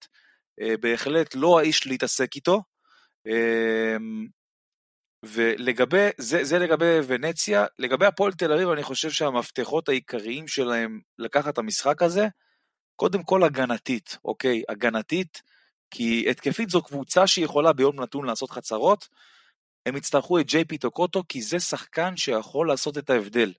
בהחלט 0.80 1.36
לא 1.36 1.60
האיש 1.60 1.88
להתעסק 1.88 2.36
איתו. 2.36 2.62
ולגבי, 5.24 6.10
זה, 6.18 6.44
זה 6.44 6.60
לגבי 6.60 7.00
ונציה, 7.08 7.66
לגבי 7.80 8.06
הפועל 8.06 8.34
תל 8.34 8.54
אביב 8.54 8.70
אני 8.70 8.84
חושב 8.84 9.10
שהמפתחות 9.10 9.90
העיקריים 9.90 10.48
שלהם 10.48 11.00
לקחת 11.18 11.54
את 11.54 11.58
המשחק 11.58 12.02
הזה, 12.02 12.28
קודם 12.96 13.24
כל 13.24 13.44
הגנתית, 13.44 14.18
אוקיי? 14.26 14.64
הגנתית, 14.70 15.42
כי 15.92 16.30
התקפית 16.30 16.70
זו 16.70 16.82
קבוצה 16.82 17.28
שיכולה 17.28 17.74
ביום 17.74 18.02
נתון 18.02 18.26
לעשות 18.26 18.52
חצרות, 18.52 19.08
הם 19.86 19.96
יצטרכו 19.96 20.40
את 20.40 20.46
ג'יי 20.46 20.66
פי 20.66 20.78
טוקוטו 20.78 21.24
כי 21.30 21.42
זה 21.42 21.60
שחקן 21.60 22.18
שיכול 22.18 22.68
לעשות 22.68 22.98
את 22.98 23.10
ההבדל. 23.10 23.54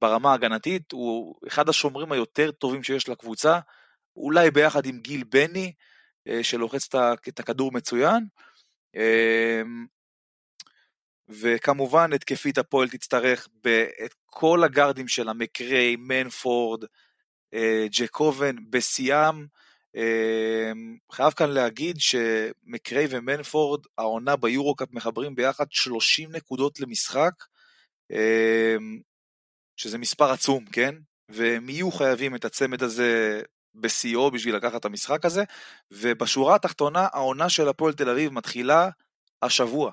ברמה 0.00 0.30
ההגנתית 0.30 0.92
הוא 0.92 1.34
אחד 1.46 1.68
השומרים 1.68 2.12
היותר 2.12 2.50
טובים 2.50 2.82
שיש 2.82 3.08
לקבוצה, 3.08 3.58
אולי 4.16 4.50
ביחד 4.50 4.86
עם 4.86 4.98
גיל 4.98 5.24
בני, 5.24 5.72
אה, 6.28 6.44
שלוחץ 6.44 6.94
את 7.28 7.40
הכדור 7.40 7.72
מצוין. 7.72 8.26
אמ, 11.28 11.34
וכמובן 11.40 12.12
התקפית 12.12 12.58
הפועל 12.58 12.88
תצטרך 12.88 13.48
את 14.04 14.14
כל 14.26 14.64
הגארדים 14.64 15.08
שלה, 15.08 15.32
מקריי, 15.32 15.96
מנפורד, 15.96 16.84
אה, 17.54 17.86
ג'קובן, 17.90 18.56
בשיאם. 18.70 19.46
אה, 19.96 20.72
חייב 21.12 21.32
כאן 21.32 21.50
להגיד 21.50 21.96
שמקריי 22.00 23.06
ומנפורד, 23.10 23.80
העונה 23.98 24.36
ביורו-קאפ 24.36 24.88
מחברים 24.92 25.34
ביחד 25.34 25.66
30 25.70 26.32
נקודות 26.32 26.80
למשחק, 26.80 27.32
אה, 28.12 28.76
שזה 29.76 29.98
מספר 29.98 30.30
עצום, 30.32 30.64
כן? 30.64 30.94
והם 31.28 31.68
יהיו 31.68 31.90
חייבים 31.92 32.34
את 32.34 32.44
הצמד 32.44 32.82
הזה 32.82 33.42
בשיאו 33.74 34.30
בשביל 34.30 34.56
לקחת 34.56 34.80
את 34.80 34.84
המשחק 34.84 35.24
הזה, 35.24 35.44
ובשורה 35.90 36.54
התחתונה 36.54 37.08
העונה 37.12 37.48
של 37.48 37.68
הפועל 37.68 37.92
תל 37.94 38.10
אביב 38.10 38.32
מתחילה 38.32 38.88
השבוע. 39.42 39.92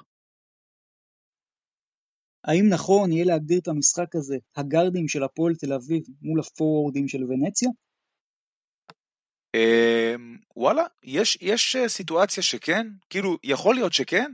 האם 2.48 2.66
נכון 2.70 3.12
יהיה 3.12 3.26
להגדיר 3.26 3.60
את 3.60 3.68
המשחק 3.68 4.16
הזה, 4.16 4.38
הגארדים 4.56 5.08
של 5.08 5.24
הפועל 5.24 5.56
תל 5.56 5.74
אביב 5.74 6.04
מול 6.22 6.40
הפורוורדים 6.40 7.08
של 7.08 7.24
ונציה? 7.24 7.70
אמ, 9.56 10.38
וואלה, 10.56 10.84
יש, 11.04 11.38
יש 11.42 11.76
אה, 11.76 11.90
סיטואציה 11.90 12.44
שכן, 12.44 12.88
כאילו, 13.10 13.38
יכול 13.44 13.76
להיות 13.76 13.94
שכן, 13.94 14.32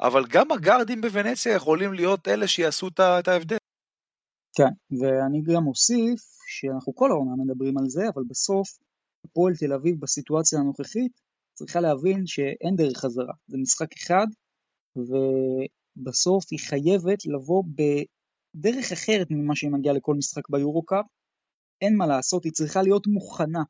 אבל 0.00 0.24
גם 0.28 0.52
הגארדים 0.52 1.00
בוונציה 1.00 1.54
יכולים 1.54 1.92
להיות 1.92 2.28
אלה 2.28 2.48
שיעשו 2.48 2.88
את 2.88 3.28
ההבדל. 3.28 3.56
כן, 4.56 4.96
ואני 5.00 5.42
גם 5.42 5.66
אוסיף 5.66 6.20
שאנחנו 6.46 6.94
כל 6.94 7.10
העונה 7.10 7.44
מדברים 7.44 7.78
על 7.78 7.88
זה, 7.88 8.02
אבל 8.14 8.22
בסוף 8.28 8.68
הפועל 9.24 9.54
תל 9.56 9.72
אביב 9.72 10.00
בסיטואציה 10.00 10.58
הנוכחית 10.58 11.20
צריכה 11.54 11.80
להבין 11.80 12.26
שאין 12.26 12.76
דרך 12.76 12.98
חזרה. 12.98 13.34
זה 13.46 13.58
משחק 13.58 13.92
אחד, 13.92 14.26
ובסוף 15.96 16.44
היא 16.50 16.58
חייבת 16.58 17.26
לבוא 17.26 17.64
בדרך 18.54 18.92
אחרת 18.92 19.26
ממה 19.30 19.56
שהיא 19.56 19.70
מגיעה 19.70 19.94
לכל 19.94 20.14
משחק 20.14 20.48
ביורו-קאפ. 20.48 21.04
אין 21.80 21.96
מה 21.96 22.06
לעשות, 22.06 22.44
היא 22.44 22.52
צריכה 22.52 22.82
להיות 22.82 23.06
מוכנה 23.06 23.62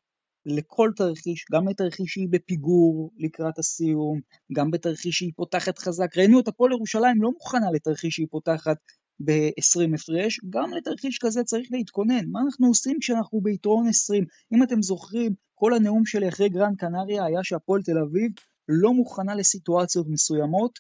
לכל 0.47 0.91
תרחיש, 0.97 1.45
גם 1.53 1.69
לתרחיש 1.69 2.13
שהיא 2.13 2.29
בפיגור 2.31 3.11
לקראת 3.19 3.59
הסיום, 3.59 4.21
גם 4.53 4.71
בתרחיש 4.71 5.19
שהיא 5.19 5.33
פותחת 5.37 5.79
חזק. 5.79 6.17
ראינו 6.17 6.41
את 6.41 6.49
הפועל 6.49 6.73
ירושלים 6.73 7.23
לא 7.23 7.31
מוכנה 7.31 7.71
לתרחיש 7.75 8.15
שהיא 8.15 8.27
פותחת 8.31 8.77
ב-20 9.25 9.95
הפרש, 9.95 10.41
גם 10.51 10.73
לתרחיש 10.73 11.19
כזה 11.23 11.45
צריך 11.45 11.69
להתכונן. 11.71 12.31
מה 12.31 12.41
אנחנו 12.41 12.67
עושים 12.67 12.99
כשאנחנו 13.01 13.41
ביתרון 13.41 13.89
20? 13.89 14.25
אם 14.55 14.63
אתם 14.63 14.83
זוכרים, 14.83 15.35
כל 15.55 15.75
הנאום 15.75 16.07
שלי 16.07 16.29
אחרי 16.29 16.49
גרנד 16.49 16.77
קנריה 16.77 17.25
היה 17.25 17.45
שהפועל 17.45 17.83
תל 17.83 17.99
אביב 17.99 18.33
לא 18.69 18.95
מוכנה 18.95 19.35
לסיטואציות 19.35 20.07
מסוימות, 20.09 20.79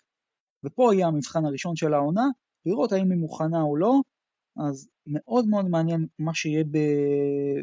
ופה 0.65 0.95
יהיה 0.95 1.07
המבחן 1.07 1.45
הראשון 1.45 1.77
של 1.77 1.95
העונה, 1.95 2.25
לראות 2.67 2.93
האם 2.93 3.11
היא 3.11 3.19
מוכנה 3.19 3.63
או 3.63 3.77
לא, 3.77 4.01
אז 4.69 4.89
מאוד 5.07 5.49
מאוד 5.49 5.69
מעניין 5.69 6.07
מה 6.19 6.35
שיהיה 6.35 6.65
ב... 6.65 6.79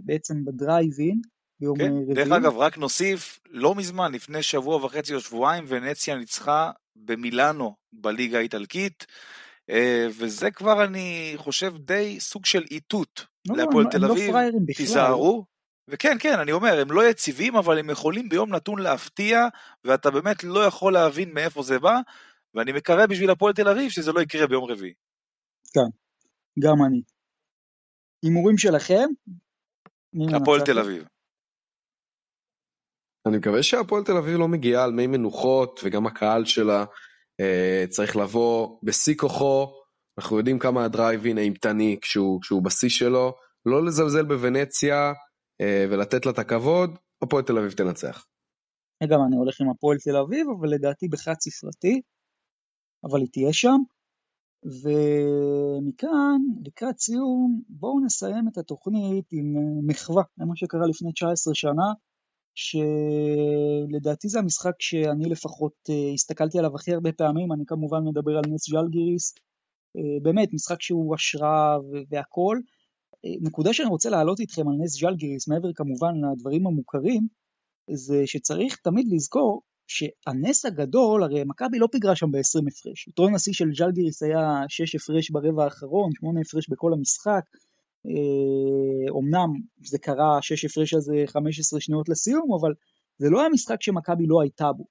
בעצם 0.03 0.45
בדרייב-אין 0.45 1.21
ביום 1.59 1.77
כן, 1.77 1.91
רביעי. 1.91 2.13
דרך 2.13 2.31
אגב, 2.31 2.57
רק 2.57 2.77
נוסיף, 2.77 3.39
לא 3.49 3.75
מזמן, 3.75 4.11
לפני 4.11 4.43
שבוע 4.43 4.85
וחצי 4.85 5.13
או 5.13 5.19
שבועיים, 5.19 5.63
ונציה 5.67 6.15
ניצחה 6.15 6.71
במילאנו 6.95 7.75
בליגה 7.93 8.37
האיטלקית, 8.37 9.05
אה, 9.69 10.07
וזה 10.17 10.51
כבר, 10.51 10.83
אני 10.83 11.33
חושב, 11.37 11.73
די 11.77 12.19
סוג 12.19 12.45
של 12.45 12.63
איתות 12.71 13.25
לא, 13.47 13.57
לא, 13.57 13.63
להפועל 13.63 13.85
תל 13.91 13.97
לא 13.97 14.13
אביב. 14.13 14.31
בכלל. 14.31 14.51
תיזהרו. 14.75 15.45
וכן, 15.87 16.17
כן, 16.19 16.39
אני 16.39 16.51
אומר, 16.51 16.79
הם 16.79 16.91
לא 16.91 17.09
יציבים, 17.09 17.55
אבל 17.55 17.79
הם 17.79 17.89
יכולים 17.89 18.29
ביום 18.29 18.55
נתון 18.55 18.79
להפתיע, 18.79 19.47
ואתה 19.85 20.11
באמת 20.11 20.43
לא 20.43 20.65
יכול 20.65 20.93
להבין 20.93 21.33
מאיפה 21.33 21.63
זה 21.63 21.79
בא, 21.79 21.99
ואני 22.55 22.71
מקווה 22.71 23.07
בשביל 23.07 23.29
הפועל 23.29 23.53
תל 23.53 23.67
אביב 23.67 23.89
שזה 23.89 24.11
לא 24.11 24.21
יקרה 24.21 24.47
ביום 24.47 24.63
רביעי. 24.63 24.93
גם 26.59 26.77
אני. 26.87 27.01
הימורים 28.23 28.57
שלכם? 28.57 29.07
הפועל? 30.35 30.65
תל 30.65 30.79
אביב. 30.79 31.03
אני 33.27 33.37
מקווה 33.37 33.63
שהפועל 33.63 34.03
תל 34.03 34.17
אביב 34.17 34.37
לא 34.39 34.47
מגיעה 34.47 34.83
על 34.83 34.91
מי 34.91 35.07
מנוחות 35.07 35.79
וגם 35.83 36.07
הקהל 36.07 36.45
שלה 36.45 36.85
אה, 37.39 37.85
צריך 37.89 38.15
לבוא 38.15 38.79
בשיא 38.83 39.15
כוחו. 39.15 39.73
אנחנו 40.19 40.37
יודעים 40.37 40.59
כמה 40.59 40.85
הדרייבין 40.85 41.37
האימתני 41.37 41.97
כשהוא, 42.01 42.41
כשהוא 42.41 42.63
בשיא 42.63 42.89
שלו, 42.89 43.33
לא 43.65 43.85
לזלזל 43.85 44.25
בוונציה 44.25 45.13
אה, 45.61 45.85
ולתת 45.89 46.25
לה 46.25 46.31
את 46.31 46.39
הכבוד, 46.39 46.97
הפועל 47.21 47.43
תל 47.43 47.57
אביב 47.57 47.71
תנצח. 47.71 48.25
גם 49.03 49.19
אני 49.27 49.35
הולך 49.35 49.61
עם 49.61 49.69
הפועל 49.69 49.97
תל 49.97 50.15
אביב, 50.15 50.47
אבל 50.59 50.69
לדעתי 50.69 51.07
בחד 51.07 51.33
ספרתי, 51.39 52.01
אבל 53.03 53.19
היא 53.19 53.29
תהיה 53.31 53.53
שם. 53.53 53.77
ומכאן, 54.63 56.41
לקראת 56.65 56.99
סיום, 56.99 57.61
בואו 57.69 57.99
נסיים 58.05 58.47
את 58.47 58.57
התוכנית 58.57 59.25
עם 59.31 59.57
אה, 59.57 59.61
מחווה 59.83 60.23
למה 60.37 60.55
שקרה 60.55 60.87
לפני 60.87 61.11
19 61.11 61.55
שנה, 61.55 61.93
שלדעתי 62.55 64.29
זה 64.29 64.39
המשחק 64.39 64.75
שאני 64.79 65.29
לפחות 65.29 65.73
אה, 65.89 66.13
הסתכלתי 66.13 66.59
עליו 66.59 66.75
הכי 66.75 66.93
הרבה 66.93 67.11
פעמים, 67.11 67.51
אני 67.51 67.65
כמובן 67.65 68.03
מדבר 68.03 68.37
על 68.37 68.43
נס 68.49 68.69
ג'לגיריס, 68.69 69.33
אה, 69.97 70.19
באמת 70.21 70.53
משחק 70.53 70.81
שהוא 70.81 71.15
השראה 71.15 71.79
ו- 71.79 72.03
והכל. 72.09 72.59
אה, 73.25 73.29
נקודה 73.41 73.73
שאני 73.73 73.89
רוצה 73.89 74.09
להעלות 74.09 74.39
איתכם 74.39 74.67
על 74.67 74.75
נס 74.79 75.01
ג'לגיריס, 75.01 75.47
מעבר 75.47 75.73
כמובן 75.73 76.13
לדברים 76.31 76.67
המוכרים, 76.67 77.27
זה 77.91 78.23
שצריך 78.25 78.75
תמיד 78.75 79.07
לזכור 79.11 79.61
שהנס 79.91 80.65
הגדול, 80.65 81.23
הרי 81.23 81.43
מכבי 81.43 81.79
לא 81.79 81.87
פיגרה 81.91 82.15
שם 82.15 82.31
ב-20 82.31 82.67
הפרש. 82.67 83.07
יתרון 83.07 83.35
השיא 83.35 83.53
של 83.53 83.69
ג'לגיריס 83.71 84.23
היה 84.23 84.63
6 84.67 84.95
הפרש 84.95 85.29
ברבע 85.29 85.63
האחרון, 85.63 86.11
8 86.19 86.41
הפרש 86.41 86.69
בכל 86.69 86.93
המשחק. 86.93 87.43
אה, 88.05 89.09
אומנם 89.09 89.49
זה 89.85 89.97
קרה 89.99 90.41
6 90.41 90.65
הפרש 90.65 90.93
הזה 90.93 91.23
15 91.27 91.81
שניות 91.81 92.09
לסיום, 92.09 92.53
אבל 92.59 92.73
זה 93.17 93.29
לא 93.29 93.39
היה 93.39 93.49
משחק 93.49 93.81
שמכבי 93.81 94.25
לא 94.27 94.41
הייתה 94.41 94.71
בו. 94.71 94.85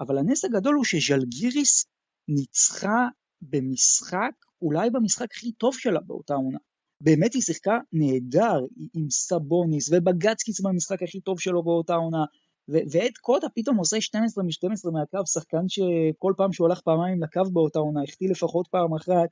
אבל 0.00 0.18
הנס 0.18 0.44
הגדול 0.44 0.74
הוא 0.74 0.84
שז'לגיריס 0.84 1.86
ניצחה 2.28 3.08
במשחק, 3.42 4.32
אולי 4.62 4.90
במשחק 4.90 5.26
הכי 5.34 5.52
טוב 5.52 5.74
שלה 5.78 6.00
באותה 6.00 6.34
עונה. 6.34 6.58
באמת 7.00 7.34
היא 7.34 7.42
שיחקה 7.42 7.78
נהדר 7.92 8.60
עם 8.94 9.10
סבוניס 9.10 9.88
ובגצקיס 9.92 10.60
במשחק 10.60 11.02
הכי 11.02 11.20
טוב 11.20 11.40
שלו 11.40 11.62
באותה 11.62 11.94
עונה. 11.94 12.24
ו- 12.68 12.86
ועד 12.90 13.12
קוטה 13.20 13.46
פתאום 13.54 13.76
עושה 13.76 14.00
12 14.00 14.44
מ-12 14.44 14.90
מהקו, 14.92 15.26
שחקן 15.26 15.68
שכל 15.68 16.32
פעם 16.36 16.52
שהוא 16.52 16.68
הלך 16.68 16.80
פעמיים 16.80 17.22
לקו 17.22 17.50
באותה 17.52 17.78
עונה, 17.78 18.02
החטיא 18.02 18.30
לפחות 18.30 18.68
פעם 18.70 18.94
אחת, 18.94 19.28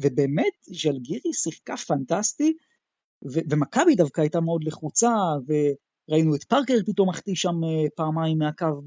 ובאמת 0.00 0.52
ז'לגירי 0.62 1.32
שיחקה 1.32 1.76
פנטסטי, 1.76 2.52
ומכבי 3.50 3.94
דווקא 3.94 4.20
הייתה 4.20 4.40
מאוד 4.40 4.64
לחוצה, 4.64 5.14
וראינו 5.46 6.34
את 6.34 6.44
פארקר 6.44 6.74
פתאום 6.86 7.08
מחטיא 7.08 7.34
שם 7.34 7.54
פעמיים 7.96 8.38
מהקו 8.38 8.82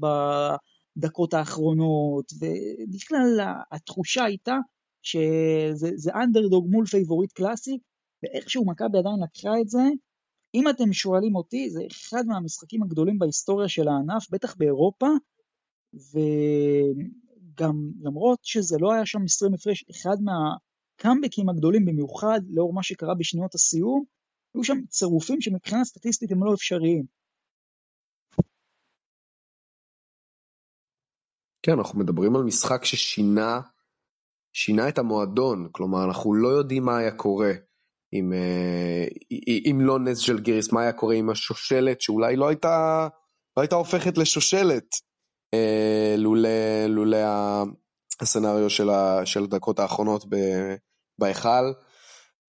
בדקות 0.96 1.34
האחרונות, 1.34 2.32
ובכלל 2.32 3.40
התחושה 3.72 4.24
הייתה 4.24 4.56
שזה 5.02 6.12
אנדרדוג 6.14 6.66
מול 6.70 6.86
פייבוריט 6.86 7.32
קלאסי, 7.32 7.78
ואיכשהו 8.22 8.66
מכבי 8.66 8.98
עדיין 8.98 9.16
לקחה 9.22 9.60
את 9.60 9.68
זה. 9.68 9.82
אם 10.54 10.68
אתם 10.68 10.92
שואלים 10.92 11.36
אותי, 11.36 11.70
זה 11.70 11.82
אחד 11.90 12.26
מהמשחקים 12.26 12.82
הגדולים 12.82 13.18
בהיסטוריה 13.18 13.68
של 13.68 13.88
הענף, 13.88 14.30
בטח 14.30 14.54
באירופה, 14.56 15.06
וגם 15.94 17.74
למרות 18.00 18.38
שזה 18.42 18.76
לא 18.80 18.92
היה 18.92 19.06
שם 19.06 19.24
20 19.24 19.54
הפרש, 19.54 19.84
אחד 19.90 20.16
מהקאמבקים 20.20 21.48
הגדולים 21.48 21.84
במיוחד, 21.84 22.40
לאור 22.48 22.72
מה 22.72 22.82
שקרה 22.82 23.14
בשניות 23.14 23.54
הסיום, 23.54 24.04
היו 24.54 24.64
שם 24.64 24.78
צירופים 24.88 25.40
שמבחינה 25.40 25.84
סטטיסטית 25.84 26.32
הם 26.32 26.44
לא 26.44 26.54
אפשריים. 26.54 27.04
כן, 31.62 31.72
אנחנו 31.78 31.98
מדברים 31.98 32.36
על 32.36 32.42
משחק 32.42 32.84
ששינה 32.84 33.60
שינה 34.52 34.88
את 34.88 34.98
המועדון, 34.98 35.68
כלומר 35.72 36.04
אנחנו 36.04 36.34
לא 36.34 36.48
יודעים 36.48 36.84
מה 36.84 36.98
היה 36.98 37.16
קורה 37.16 37.52
אם, 38.12 38.32
אה, 38.32 39.06
לא 39.80 39.98
נס 39.98 40.18
של 40.18 40.40
גיריס, 40.40 40.72
מה 40.72 40.82
היה 40.82 40.92
קורה 40.92 41.14
עם 41.14 41.30
השושלת 41.30 42.00
שאולי 42.00 42.36
לא 42.36 42.48
הייתה, 42.48 43.08
לא 43.56 43.62
הייתה 43.62 43.74
הופכת 43.74 44.18
לשושלת 44.18 44.86
אה, 45.54 46.14
לולא 46.88 47.16
הסצנריו 48.20 48.70
של, 48.70 48.90
ה, 48.90 49.26
של 49.26 49.42
הדקות 49.44 49.78
האחרונות 49.78 50.24
בהיכל, 51.18 51.72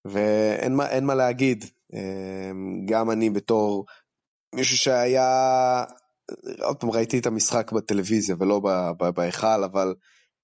ואין 0.06 0.76
מה, 0.76 1.00
מה 1.02 1.16
להגיד, 1.16 1.66
אה, 1.94 2.52
גם 2.86 3.12
אני 3.12 3.30
בתור 3.30 3.86
מישהו 4.56 4.78
שהיה, 4.78 5.84
עוד 6.62 6.78
פעם 6.78 6.92
ראיתי 6.92 7.20
את 7.20 7.26
המשחק 7.26 7.72
בטלוויזיה 7.72 8.36
ולא 8.40 8.62
בהיכל, 9.16 9.64
אבל 9.64 9.96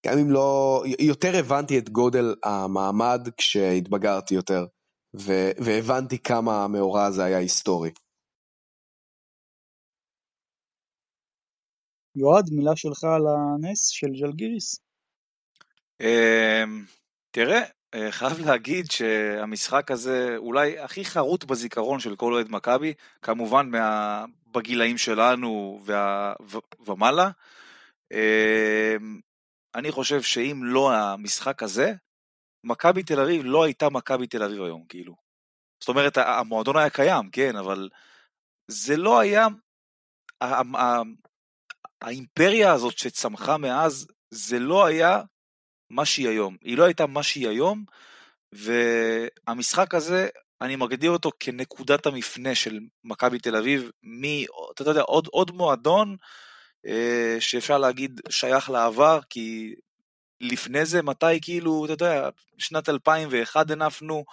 גם 0.06 0.18
אם 0.18 0.32
לא, 0.32 0.84
יותר 1.00 1.38
הבנתי 1.38 1.78
את 1.78 1.90
גודל 1.90 2.36
המעמד 2.44 3.30
כשהתבגרתי 3.38 4.36
יותר, 4.36 4.66
ו, 5.16 5.32
והבנתי 5.66 6.20
כמה 6.20 6.64
המאורע 6.64 7.06
הזה 7.06 7.24
היה 7.24 7.38
היסטורי. 7.38 7.92
יועד, 12.16 12.50
מילה 12.52 12.76
שלך 12.76 13.04
על 13.04 13.22
הנס 13.28 13.88
של 13.88 14.08
ז'לגיריס? 14.20 14.80
אמ, 16.02 16.86
תראה, 17.32 17.62
אה, 17.94 18.12
חייב 18.12 18.40
להגיד 18.40 18.92
שהמשחק 18.92 19.92
הזה 19.92 20.36
אולי 20.38 20.80
הכי 20.80 21.06
חרוט 21.06 21.44
בזיכרון 21.44 22.00
של 22.00 22.16
כל 22.16 22.34
אוהד 22.34 22.48
מכבי, 22.50 22.94
כמובן 23.22 23.70
מה... 23.70 24.26
בגילאים 24.52 24.98
שלנו 24.98 25.80
וה... 25.86 26.34
ומעלה. 26.80 27.30
אמ, 28.12 29.20
אני 29.76 29.92
חושב 29.92 30.22
שאם 30.22 30.62
לא 30.64 30.94
המשחק 30.94 31.64
הזה, 31.64 31.94
מכבי 32.64 33.04
תל 33.04 33.20
אביב 33.20 33.42
לא 33.46 33.64
הייתה 33.64 33.90
מכבי 33.90 34.28
תל 34.28 34.44
אביב 34.44 34.62
היום, 34.62 34.86
כאילו. 34.90 35.16
זאת 35.80 35.90
אומרת, 35.90 36.18
המועדון 36.18 36.78
היה 36.78 36.90
קיים, 36.90 37.30
כן, 37.32 37.56
אבל 37.56 37.90
זה 38.68 38.98
לא 38.98 39.20
היה... 39.20 39.48
האימפריה 42.02 42.74
הזאת 42.74 42.98
שצמחה 42.98 43.58
מאז, 43.58 44.08
זה 44.32 44.60
לא 44.60 44.86
היה 44.86 45.22
מה 45.90 46.06
שהיא 46.06 46.30
היום. 46.30 46.58
היא 46.62 46.78
לא 46.78 46.84
הייתה 46.84 47.06
מה 47.06 47.24
שהיא 47.24 47.50
היום, 47.50 47.86
והמשחק 48.52 49.96
הזה, 49.96 50.28
אני 50.62 50.76
מגדיר 50.76 51.12
אותו 51.12 51.32
כנקודת 51.40 52.06
המפנה 52.06 52.56
של 52.56 52.80
מכבי 53.04 53.40
תל 53.40 53.56
אביב, 53.56 53.90
מ... 54.04 54.24
אתה 54.72 54.90
יודע, 54.90 55.02
עוד, 55.02 55.28
עוד 55.32 55.52
מועדון 55.52 56.16
אה, 56.86 57.36
שאפשר 57.40 57.78
להגיד 57.78 58.22
שייך 58.30 58.70
לעבר, 58.70 59.20
כי 59.30 59.76
לפני 60.42 60.86
זה, 60.86 61.02
מתי 61.02 61.42
כאילו, 61.42 61.86
אתה 61.86 61.94
יודע, 61.94 62.30
שנת 62.58 62.90
2001 62.90 63.72
הנפנו, 63.72 64.24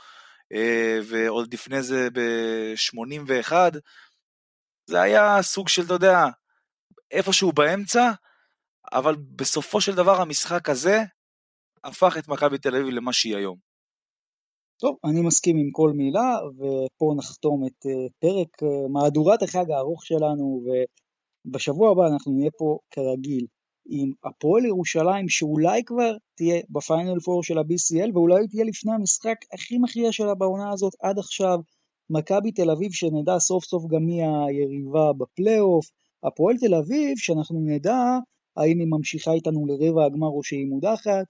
אה, 0.53 0.99
ועוד 1.09 1.55
לפני 1.55 1.83
זה 1.83 2.09
ב-81, 2.13 3.53
זה 4.87 5.01
היה 5.01 5.43
סוג 5.43 5.69
של, 5.69 5.83
אתה 5.83 5.95
יודע, 5.95 6.19
איפשהו 7.11 7.53
באמצע, 7.53 8.11
אבל 8.93 9.17
בסופו 9.37 9.81
של 9.81 9.95
דבר 9.95 10.21
המשחק 10.21 10.69
הזה 10.69 11.03
הפך 11.85 12.17
את 12.19 12.29
מכבי 12.29 12.59
תל 12.59 12.77
אביב 12.77 12.89
למה 12.89 13.13
שהיא 13.13 13.37
היום. 13.37 13.59
טוב, 14.81 14.97
אני 15.05 15.21
מסכים 15.21 15.57
עם 15.57 15.71
כל 15.73 15.93
מילה, 15.95 16.37
ופה 16.57 17.15
נחתום 17.17 17.67
את 17.67 17.87
אה, 17.87 18.07
פרק 18.19 18.63
מהדורת 18.93 19.43
החג 19.43 19.71
הארוך 19.71 20.07
שלנו, 20.07 20.65
בשבוע 21.47 21.91
הבא 21.91 22.03
אנחנו 22.13 22.33
נהיה 22.33 22.51
פה 22.59 22.79
כרגיל 22.91 23.47
עם 23.89 24.13
הפועל 24.25 24.65
ירושלים 24.65 25.29
שאולי 25.29 25.85
כבר 25.85 26.17
תהיה 26.35 26.61
בפיינל 26.71 27.21
פור 27.21 27.43
של 27.43 27.59
ה-BCL 27.59 28.11
ואולי 28.15 28.49
תהיה 28.49 28.65
לפני 28.65 28.93
המשחק 28.93 29.37
הכי 29.53 29.79
מכריע 29.79 30.13
שלה 30.13 30.35
בעונה 30.35 30.73
הזאת 30.73 30.93
עד 31.03 31.19
עכשיו, 31.19 31.59
מכבי 32.11 32.53
תל 32.53 32.71
אביב 32.71 32.93
שנדע 32.93 33.39
סוף 33.39 33.65
סוף 33.65 33.85
גם 33.87 34.03
מי 34.03 34.23
היריבה 34.23 35.13
בפלייאוף, 35.13 35.87
הפועל 36.25 36.57
תל 36.57 36.75
אביב 36.75 37.19
שאנחנו 37.19 37.61
נדע 37.61 38.19
האם 38.57 38.79
היא 38.79 38.89
ממשיכה 38.91 39.33
איתנו 39.33 39.67
לרבע 39.67 40.05
הגמר 40.05 40.29
או 40.29 40.43
שהיא 40.43 40.67
מודחת, 40.67 41.27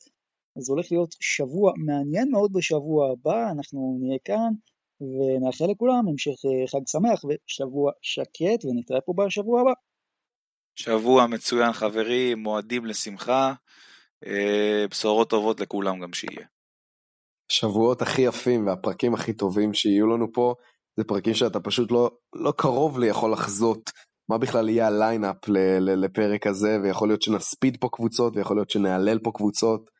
אז 0.56 0.68
הולך 0.68 0.92
להיות 0.92 1.14
שבוע 1.20 1.72
מעניין 1.76 2.30
מאוד 2.30 2.52
בשבוע 2.52 3.12
הבא, 3.12 3.50
אנחנו 3.50 3.98
נהיה 4.00 4.18
כאן 4.24 4.52
ונאחל 5.00 5.64
לכולם 5.70 6.08
המשך 6.08 6.44
אה, 6.44 6.66
חג 6.66 6.86
שמח 6.86 7.24
ושבוע 7.24 7.92
שקט 8.02 8.64
ונתראה 8.64 9.00
פה 9.00 9.12
בשבוע 9.16 9.60
הבא. 9.60 9.72
שבוע 10.76 11.26
מצוין 11.26 11.72
חברים, 11.72 12.38
מועדים 12.38 12.86
לשמחה, 12.86 13.52
אה, 14.26 14.84
בשורות 14.90 15.30
טובות 15.30 15.60
לכולם 15.60 16.00
גם 16.00 16.12
שיהיה. 16.12 16.46
שבועות 17.48 18.02
הכי 18.02 18.22
יפים 18.22 18.66
והפרקים 18.66 19.14
הכי 19.14 19.32
טובים 19.32 19.74
שיהיו 19.74 20.06
לנו 20.06 20.32
פה, 20.32 20.54
זה 20.96 21.04
פרקים 21.04 21.34
שאתה 21.34 21.60
פשוט 21.60 21.92
לא, 21.92 22.10
לא 22.34 22.52
קרוב 22.56 22.98
לי 22.98 23.06
יכול 23.06 23.32
לחזות 23.32 23.90
מה 24.28 24.38
בכלל 24.38 24.68
יהיה 24.68 24.86
ה 24.86 24.93
lineup 24.93 25.36
לפרק 25.78 26.46
הזה, 26.46 26.78
ויכול 26.82 27.08
להיות 27.08 27.22
שנספיד 27.22 27.76
פה 27.80 27.88
קבוצות, 27.92 28.36
ויכול 28.36 28.56
להיות 28.56 28.70
שנהלל 28.70 29.18
פה 29.18 29.30
קבוצות, 29.34 29.90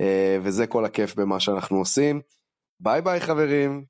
אה, 0.00 0.38
וזה 0.42 0.66
כל 0.66 0.84
הכיף 0.84 1.14
במה 1.14 1.40
שאנחנו 1.40 1.78
עושים. 1.78 2.20
ביי 2.80 3.02
ביי 3.02 3.20
חברים. 3.20 3.84